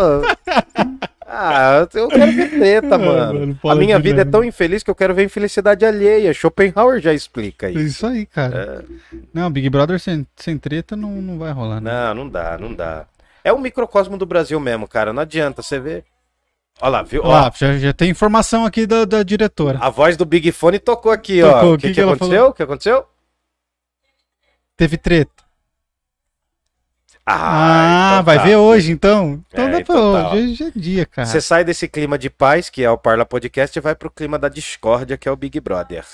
Ah, 1.38 1.88
eu 1.94 2.08
quero 2.08 2.32
ver 2.32 2.50
treta, 2.50 2.96
Ah, 2.96 2.98
mano. 2.98 3.40
mano, 3.40 3.60
A 3.64 3.76
minha 3.76 4.00
vida 4.00 4.22
é 4.22 4.26
Neve. 4.26 4.32
tão 4.32 4.44
infeliz 4.44 4.84
que 4.84 4.90
eu 4.90 4.96
quero 4.96 5.14
ver 5.14 5.24
infelicidade 5.26 5.86
alheia. 5.86 6.34
Schopenhauer 6.34 7.02
já 7.02 7.14
explica 7.14 7.68
É 7.68 7.72
isso. 7.72 7.80
isso 7.82 8.08
aí, 8.08 8.26
cara. 8.26 8.84
É. 9.12 9.18
Não, 9.34 9.52
Big 9.52 9.70
Brother 9.70 10.00
sem, 10.00 10.26
sem 10.36 10.58
treta 10.58 10.96
não, 10.96 11.12
não 11.22 11.38
vai 11.38 11.52
rolar, 11.52 11.82
né? 11.82 11.92
Não, 11.92 12.16
não 12.16 12.30
dá, 12.30 12.58
não 12.58 12.74
dá. 12.74 13.06
É 13.44 13.52
o 13.54 13.60
microcosmo 13.60 14.18
do 14.18 14.26
Brasil 14.26 14.60
mesmo, 14.60 14.88
cara. 14.88 15.12
Não 15.14 15.22
adianta, 15.22 15.62
você 15.62 15.80
vê. 15.80 16.04
Olha 16.82 16.90
lá, 16.90 17.02
viu? 17.04 17.22
Ó, 17.24 17.30
Ó, 17.48 17.52
já, 17.56 17.78
já 17.78 17.94
tem 17.94 18.10
informação 18.10 18.66
aqui 18.66 18.86
da, 18.86 19.06
da 19.06 19.24
diretora. 19.24 19.78
a 19.80 19.90
voz 19.90 20.18
do 20.18 20.26
Big 20.26 20.52
Fone 20.52 20.78
tocou 20.80 21.12
aqui, 21.12 21.42
Tocou, 21.42 21.72
ó. 21.72 21.74
o 21.74 21.78
que, 21.78 21.88
que 21.88 21.88
que 21.90 21.94
que 21.94 22.02
aconteceu? 22.02 22.46
O 22.48 22.54
que 22.54 22.64
aconteceu? 22.64 23.06
Teve 24.76 24.98
treta. 24.98 25.45
Ah, 27.26 28.12
Ah, 28.12 28.12
então 28.14 28.24
vai 28.26 28.38
tá. 28.38 28.44
ver 28.44 28.56
hoje, 28.58 28.92
então? 28.92 29.44
Então 29.50 29.66
É, 29.66 29.68
dá 29.68 29.72
pra 29.72 29.80
então 29.82 30.14
tá, 30.14 30.34
hoje. 30.34 30.52
Hoje 30.52 30.64
é 30.64 30.72
dia, 30.80 31.06
cara. 31.06 31.26
Você 31.28 31.42
sai 31.42 31.64
desse 31.64 31.88
clima 31.88 32.18
de 32.20 32.30
paz, 32.30 32.70
que 32.70 32.84
é 32.84 32.90
o 32.90 32.98
Parla 32.98 33.26
Podcast, 33.26 33.78
e 33.78 33.82
vai 33.82 33.96
pro 33.96 34.12
clima 34.12 34.38
da 34.38 34.48
discórdia, 34.48 35.18
que 35.18 35.28
é 35.28 35.32
o 35.32 35.36
Big 35.36 35.60
Brother. 35.60 36.06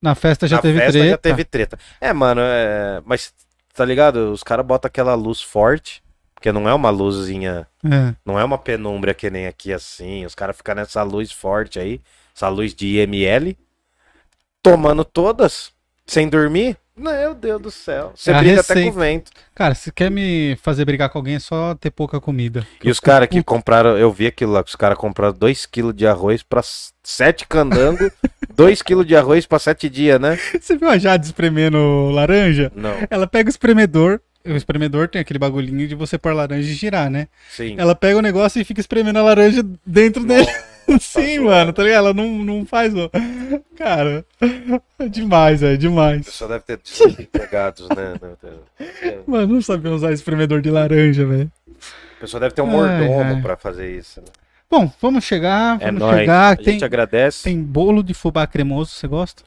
Na 0.00 0.14
festa 0.14 0.46
já 0.46 0.56
Na 0.56 0.62
teve 0.62 0.78
festa 0.78 0.92
treta. 0.92 1.08
já 1.10 1.18
teve 1.18 1.44
treta. 1.44 1.78
É, 2.00 2.12
mano, 2.12 2.40
é... 2.44 3.02
mas 3.04 3.32
tá 3.74 3.84
ligado? 3.84 4.30
Os 4.32 4.42
caras 4.44 4.64
botam 4.64 4.88
aquela 4.88 5.14
luz 5.14 5.40
forte, 5.42 6.00
porque 6.34 6.52
não 6.52 6.68
é 6.68 6.74
uma 6.74 6.90
luzinha, 6.90 7.66
É. 7.84 8.14
não 8.24 8.38
é 8.38 8.44
uma 8.44 8.58
penumbra 8.58 9.12
que 9.14 9.28
nem 9.28 9.48
aqui 9.48 9.72
assim. 9.72 10.24
Os 10.24 10.34
caras 10.36 10.56
ficam 10.56 10.76
nessa 10.76 11.02
luz 11.02 11.32
forte 11.32 11.80
aí, 11.80 12.00
essa 12.36 12.48
luz 12.48 12.72
de 12.72 12.86
IML, 12.98 13.56
tomando 14.62 15.04
todas, 15.04 15.72
sem 16.06 16.28
dormir. 16.28 16.76
Meu 16.98 17.34
Deus 17.34 17.62
do 17.62 17.70
céu. 17.70 18.12
Você 18.14 18.30
É 18.32 18.38
briga 18.38 18.60
até 18.60 18.82
com 18.82 18.88
o 18.88 18.92
vento. 18.92 19.30
Cara, 19.54 19.74
se 19.74 19.92
quer 19.92 20.10
me 20.10 20.56
fazer 20.62 20.84
brigar 20.84 21.08
com 21.08 21.18
alguém, 21.18 21.36
é 21.36 21.38
só 21.38 21.74
ter 21.74 21.90
pouca 21.90 22.20
comida. 22.20 22.66
E 22.82 22.90
os 22.90 22.98
caras 22.98 23.28
que 23.28 23.42
compraram, 23.42 23.96
eu 23.96 24.12
vi 24.12 24.26
aquilo 24.26 24.52
lá, 24.52 24.62
que 24.64 24.70
os 24.70 24.76
caras 24.76 24.98
compraram 24.98 25.32
2kg 25.34 25.92
de 25.92 26.06
arroz 26.06 26.42
pra 26.42 26.60
7 27.04 27.46
candango, 27.46 28.10
2kg 28.56 29.04
de 29.04 29.16
arroz 29.16 29.46
pra 29.46 29.58
7 29.58 29.88
dias, 29.88 30.20
né? 30.20 30.38
Você 30.60 30.76
viu 30.76 30.90
a 30.90 30.98
Jade 30.98 31.26
espremendo 31.26 32.10
laranja? 32.10 32.72
Não, 32.74 32.94
Ela 33.08 33.26
pega 33.26 33.48
o 33.48 33.50
espremedor. 33.50 34.20
O 34.44 34.52
espremedor 34.56 35.08
tem 35.08 35.20
aquele 35.20 35.38
bagulhinho 35.38 35.86
de 35.86 35.94
você 35.94 36.16
pôr 36.16 36.32
laranja 36.32 36.68
e 36.70 36.74
girar, 36.74 37.10
né? 37.10 37.28
sim. 37.50 37.74
Ela 37.76 37.94
pega 37.94 38.18
o 38.18 38.22
negócio 38.22 38.60
e 38.60 38.64
fica 38.64 38.80
espremendo 38.80 39.18
a 39.18 39.22
laranja 39.22 39.62
dentro 39.84 40.24
dele. 40.24 40.46
Sim, 41.00 41.40
mano, 41.40 41.72
tá 41.72 41.82
ligado? 41.82 41.98
Ela 41.98 42.14
não, 42.14 42.28
não 42.44 42.64
faz. 42.66 42.94
ó. 42.94 43.10
Cara, 43.76 44.24
é 44.98 45.08
demais, 45.08 45.62
é 45.62 45.74
O 45.74 45.78
demais. 45.78 46.24
pessoal 46.26 46.50
deve 46.50 46.64
ter 46.64 46.80
sido 46.84 47.20
empregados, 47.22 47.88
né? 47.90 48.14
O 49.26 49.30
Mano, 49.30 49.54
não 49.54 49.62
sabia 49.62 49.90
usar 49.92 50.12
espremedor 50.12 50.60
de 50.60 50.70
laranja, 50.70 51.26
velho. 51.26 51.50
pessoal 52.20 52.40
deve 52.40 52.54
ter 52.54 52.62
um 52.62 52.66
mordomo 52.66 53.22
ai. 53.36 53.42
pra 53.42 53.56
fazer 53.56 53.94
isso. 53.96 54.20
né? 54.20 54.26
Bom, 54.70 54.90
vamos 55.00 55.24
chegar, 55.24 55.76
É 55.80 55.86
vamos 55.86 56.00
nóis. 56.00 56.18
chegar. 56.20 56.52
A 56.52 56.56
Tem, 56.56 56.74
gente 56.74 56.84
agradece. 56.84 57.44
tem 57.44 57.62
bolo 57.62 58.02
de 58.02 58.12
fubá 58.14 58.46
cremoso, 58.46 58.90
você 58.90 59.06
gosta? 59.08 59.42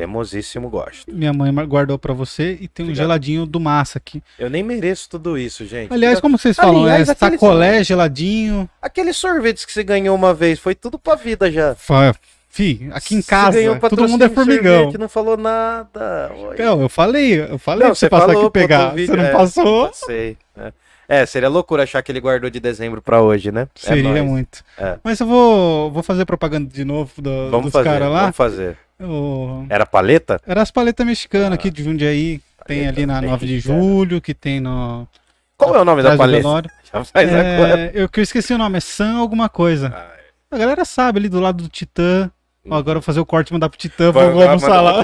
Cremosíssimo 0.00 0.70
gosto. 0.70 1.12
Minha 1.12 1.32
mãe 1.32 1.52
guardou 1.66 1.98
pra 1.98 2.14
você 2.14 2.56
e 2.60 2.66
tem 2.66 2.84
um 2.84 2.88
Obrigado. 2.88 2.96
geladinho 3.04 3.44
do 3.46 3.60
massa 3.60 3.98
aqui. 3.98 4.22
Eu 4.38 4.48
nem 4.48 4.62
mereço 4.62 5.08
tudo 5.10 5.36
isso, 5.36 5.66
gente. 5.66 5.92
Aliás, 5.92 6.18
como 6.20 6.38
vocês 6.38 6.56
falam, 6.56 6.82
Aliás, 6.84 7.08
é 7.08 7.12
aquele 7.12 7.32
sacolé, 7.32 7.84
geladinho. 7.84 8.68
Aqueles 8.80 9.16
sorvetes 9.16 9.64
que 9.66 9.72
você 9.72 9.82
ganhou 9.84 10.16
uma 10.16 10.32
vez, 10.32 10.58
foi 10.58 10.74
tudo 10.74 10.98
pra 10.98 11.14
vida 11.16 11.50
já. 11.52 11.74
Fa- 11.74 12.14
Fi, 12.52 12.88
aqui 12.92 13.14
em 13.14 13.22
casa, 13.22 13.58
todo 13.88 14.08
mundo 14.08 14.24
é 14.24 14.28
formigão. 14.28 14.78
sorvete, 14.84 14.98
não 14.98 15.08
falou 15.08 15.36
nada. 15.36 16.32
Oi. 16.34 16.56
Não, 16.58 16.80
eu 16.82 16.88
falei, 16.88 17.40
eu 17.42 17.58
falei 17.58 17.80
Não, 17.84 17.90
pra 17.90 17.94
você 17.94 18.08
passar 18.08 18.26
falou, 18.26 18.42
aqui 18.46 18.50
pegar. 18.52 18.88
vídeo, 18.94 19.14
você 19.14 19.16
não 19.16 19.24
é. 19.24 19.32
passou? 19.32 19.90
Sei. 19.92 20.36
É. 20.58 20.72
É, 21.08 21.26
seria 21.26 21.48
loucura 21.48 21.82
achar 21.84 22.02
que 22.02 22.10
ele 22.10 22.20
guardou 22.20 22.48
de 22.50 22.58
dezembro 22.58 23.02
pra 23.02 23.20
hoje, 23.20 23.52
né? 23.52 23.68
É 23.84 23.86
Seria 23.88 24.02
nóis. 24.10 24.24
muito. 24.24 24.64
É. 24.78 24.96
Mas 25.04 25.20
eu 25.20 25.26
vou, 25.26 25.90
vou 25.92 26.02
fazer 26.02 26.24
propaganda 26.24 26.72
de 26.72 26.84
novo 26.84 27.12
do, 27.20 27.50
Vamos 27.50 27.70
dos 27.72 27.82
caras 27.84 28.10
lá. 28.10 28.20
vamos 28.22 28.36
fazer. 28.36 28.76
O- 29.00 29.64
Era 29.68 29.86
paleta? 29.86 30.40
Era 30.46 30.62
as 30.62 30.70
paletas 30.70 31.06
mexicanas 31.06 31.52
aqui 31.52 31.70
de 31.70 31.82
Jundiaí. 31.82 32.40
Tem 32.66 32.80
Paleta 32.80 32.98
ali 32.98 33.06
na 33.06 33.20
9 33.22 33.46
de 33.46 33.58
julho, 33.58 34.20
que 34.20 34.34
tem 34.34 34.60
no. 34.60 35.08
Qual 35.56 35.74
é 35.74 35.80
o 35.80 35.84
nome 35.84 36.02
da 36.02 36.16
paleta? 36.16 36.42
velório. 36.42 36.70
Já 36.92 37.04
faz 37.04 37.28
agora. 37.34 37.80
É, 37.80 37.90
eu 37.94 38.08
que 38.08 38.20
eu 38.20 38.22
esqueci 38.24 38.52
o 38.52 38.58
nome, 38.58 38.76
é 38.78 38.80
Sam 38.80 39.16
alguma 39.18 39.48
coisa. 39.48 39.92
Ah, 39.94 40.56
A 40.56 40.58
galera 40.58 40.84
sabe 40.84 41.18
ali 41.18 41.28
do 41.28 41.40
lado 41.40 41.62
do 41.62 41.68
Titã. 41.68 42.30
Ó, 42.68 42.74
agora 42.76 42.98
eu 42.98 43.00
vou 43.00 43.06
fazer 43.06 43.20
o 43.20 43.26
corte 43.26 43.48
e 43.48 43.52
mandar 43.54 43.70
pro 43.70 43.78
Titã, 43.78 44.12
vou 44.12 44.32
vai 44.34 44.46
almoçar 44.46 44.80
lá. 44.82 45.02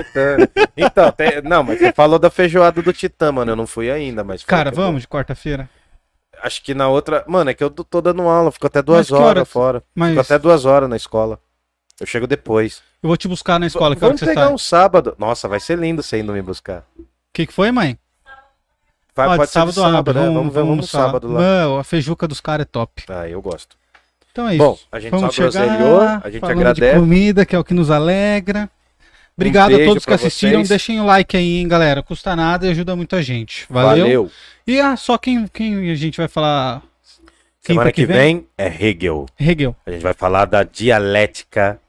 Então, 0.77 1.11
tem- 1.13 1.41
não, 1.43 1.63
mas 1.63 1.79
você 1.79 1.91
falou 1.93 2.19
da 2.19 2.29
feijoada 2.29 2.83
do 2.83 2.93
Titã, 2.93 3.33
mano. 3.33 3.53
Eu 3.53 3.57
não 3.57 3.67
fui 3.67 3.91
ainda, 3.91 4.23
mas. 4.23 4.45
Cara, 4.45 4.71
eu- 4.71 4.75
vamos 4.75 5.03
de 5.03 5.09
quarta-feira. 5.09 5.69
Acho 6.43 6.63
que 6.63 6.75
na 6.75 6.89
outra. 6.89 7.25
Mano, 7.27 7.49
é 7.51 7.55
que 7.55 7.65
eu 7.65 7.71
tô 7.71 8.01
dando 8.03 8.23
aula, 8.23 8.53
fico 8.53 8.67
até 8.67 8.83
duas 8.83 9.11
horas 9.11 9.27
horas? 9.27 9.49
fora. 9.49 9.81
Fico 9.81 9.91
Mas 9.95 10.19
até 10.19 10.39
duas 10.39 10.67
horas 10.67 10.89
na 10.89 10.97
escola. 10.97 11.41
Eu 11.99 12.07
chego 12.07 12.27
depois. 12.27 12.83
Eu 13.03 13.09
vou 13.09 13.17
te 13.17 13.29
buscar 13.29 13.59
na 13.59 13.67
escola, 13.67 13.95
que 13.95 14.05
hora 14.05 14.11
Vamos 14.11 14.21
que 14.21 14.27
você 14.27 14.35
pegar 14.35 14.51
um 14.51 14.59
sábado. 14.59 15.15
Nossa, 15.19 15.49
vai 15.49 15.61
ser 15.61 15.79
lindo 15.79 16.03
você 16.03 16.19
indo 16.19 16.33
me 16.33 16.43
buscar. 16.43 16.85
O 16.99 17.05
que, 17.33 17.47
que 17.47 17.53
foi, 17.53 17.71
mãe? 17.71 17.99
Vai, 19.15 19.31
de 19.31 19.37
pode 19.37 19.51
ser 19.51 19.67
de 19.67 19.73
sábado 19.73 19.97
abre, 19.97 20.15
né? 20.15 20.27
Vamos, 20.27 20.53
vamos 20.53 20.71
almoçar. 20.71 21.07
sábado 21.07 21.29
lá. 21.29 21.41
Mano, 21.41 21.79
a 21.79 21.85
feijuca 21.85 22.29
dos 22.29 22.41
caras 22.41 22.65
é 22.65 22.69
top. 22.71 23.05
Ah, 23.09 23.29
eu 23.29 23.41
gosto. 23.41 23.77
Então 24.31 24.49
é 24.49 24.57
isso. 24.57 24.65
Bom, 24.65 24.79
a 24.93 25.01
gente 25.01 25.11
Vamos 25.11 25.35
só 25.35 25.43
groselhou, 25.43 26.01
a 26.01 26.31
gente 26.31 26.45
agradece. 26.45 26.93
de 26.95 27.01
comida, 27.01 27.47
que 27.47 27.57
é 27.57 27.59
o 27.59 27.65
que 27.65 27.73
nos 27.73 27.91
alegra. 27.91 28.69
Obrigado 29.35 29.73
a 29.73 29.77
beijo 29.77 29.91
todos 29.91 30.05
que 30.05 30.13
assistiram. 30.13 30.59
vocês. 30.59 30.69
Deixem 30.69 31.01
o 31.01 31.07
like 31.07 31.37
aí, 31.37 31.59
hein, 31.59 31.69
galera. 31.69 32.03
Custa 32.03 32.37
nada 32.37 32.67
e 32.67 32.71
ajuda 32.71 32.95
muita 32.95 33.23
gente. 33.23 33.67
Valeu. 33.71 34.05
Valeu. 34.05 34.31
E 34.67 34.81
ah, 34.81 34.97
só 34.97 35.17
quem, 35.17 35.47
quem 35.47 35.91
a 35.91 35.95
gente 35.95 36.17
vai 36.19 36.29
falar 36.29 36.83
Semana 37.67 37.91
que 37.91 38.07
vem 38.07 38.47
é 38.57 38.67
Hegel. 38.67 39.27
Hegel. 39.39 39.75
A 39.85 39.91
gente 39.91 40.03
vai 40.03 40.15
falar 40.15 40.45
da 40.45 40.63
dialética 40.63 41.81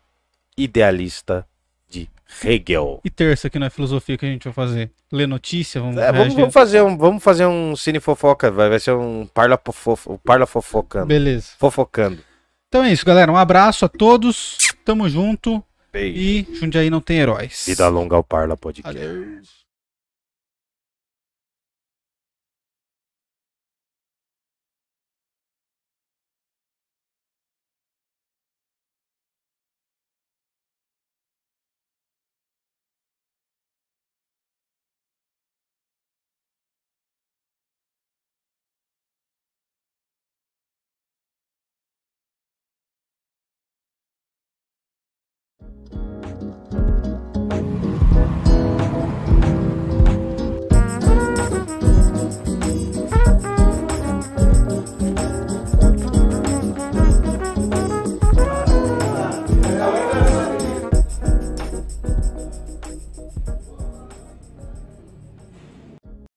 idealista 0.57 1.45
de 1.89 2.09
Hegel. 2.43 2.99
E 3.03 3.09
terça 3.09 3.47
aqui 3.47 3.59
na 3.59 3.69
filosofia 3.69 4.17
que 4.17 4.25
a 4.25 4.29
gente 4.29 4.43
vai 4.45 4.53
fazer. 4.53 4.91
Ler 5.11 5.27
notícia, 5.27 5.79
vamos, 5.79 5.97
É, 5.97 6.11
vamos, 6.11 6.33
vamos 6.33 6.53
fazer 6.53 6.81
um, 6.81 6.97
vamos 6.97 7.23
fazer 7.23 7.45
um 7.45 7.75
cine 7.75 7.99
fofoca, 7.99 8.51
vai, 8.51 8.69
vai 8.69 8.79
ser 8.79 8.91
um 8.91 9.25
parla, 9.25 9.59
fofo, 9.71 10.19
parla 10.25 10.45
fofocando. 10.45 11.05
Beleza. 11.05 11.51
Fofocando. 11.57 12.19
Então 12.67 12.83
é 12.83 12.91
isso, 12.91 13.05
galera. 13.05 13.31
Um 13.31 13.37
abraço 13.37 13.85
a 13.85 13.89
todos. 13.89 14.57
Tamo 14.83 15.07
junto. 15.07 15.63
Beijo. 15.93 16.19
E 16.19 16.55
Jundiaí 16.55 16.89
não 16.89 16.99
tem 16.99 17.19
heróis. 17.19 17.63
Vida 17.65 17.87
longa 17.87 18.15
ao 18.15 18.23
parla 18.23 18.57
podcast. 18.57 18.97
Adeus. 18.97 19.66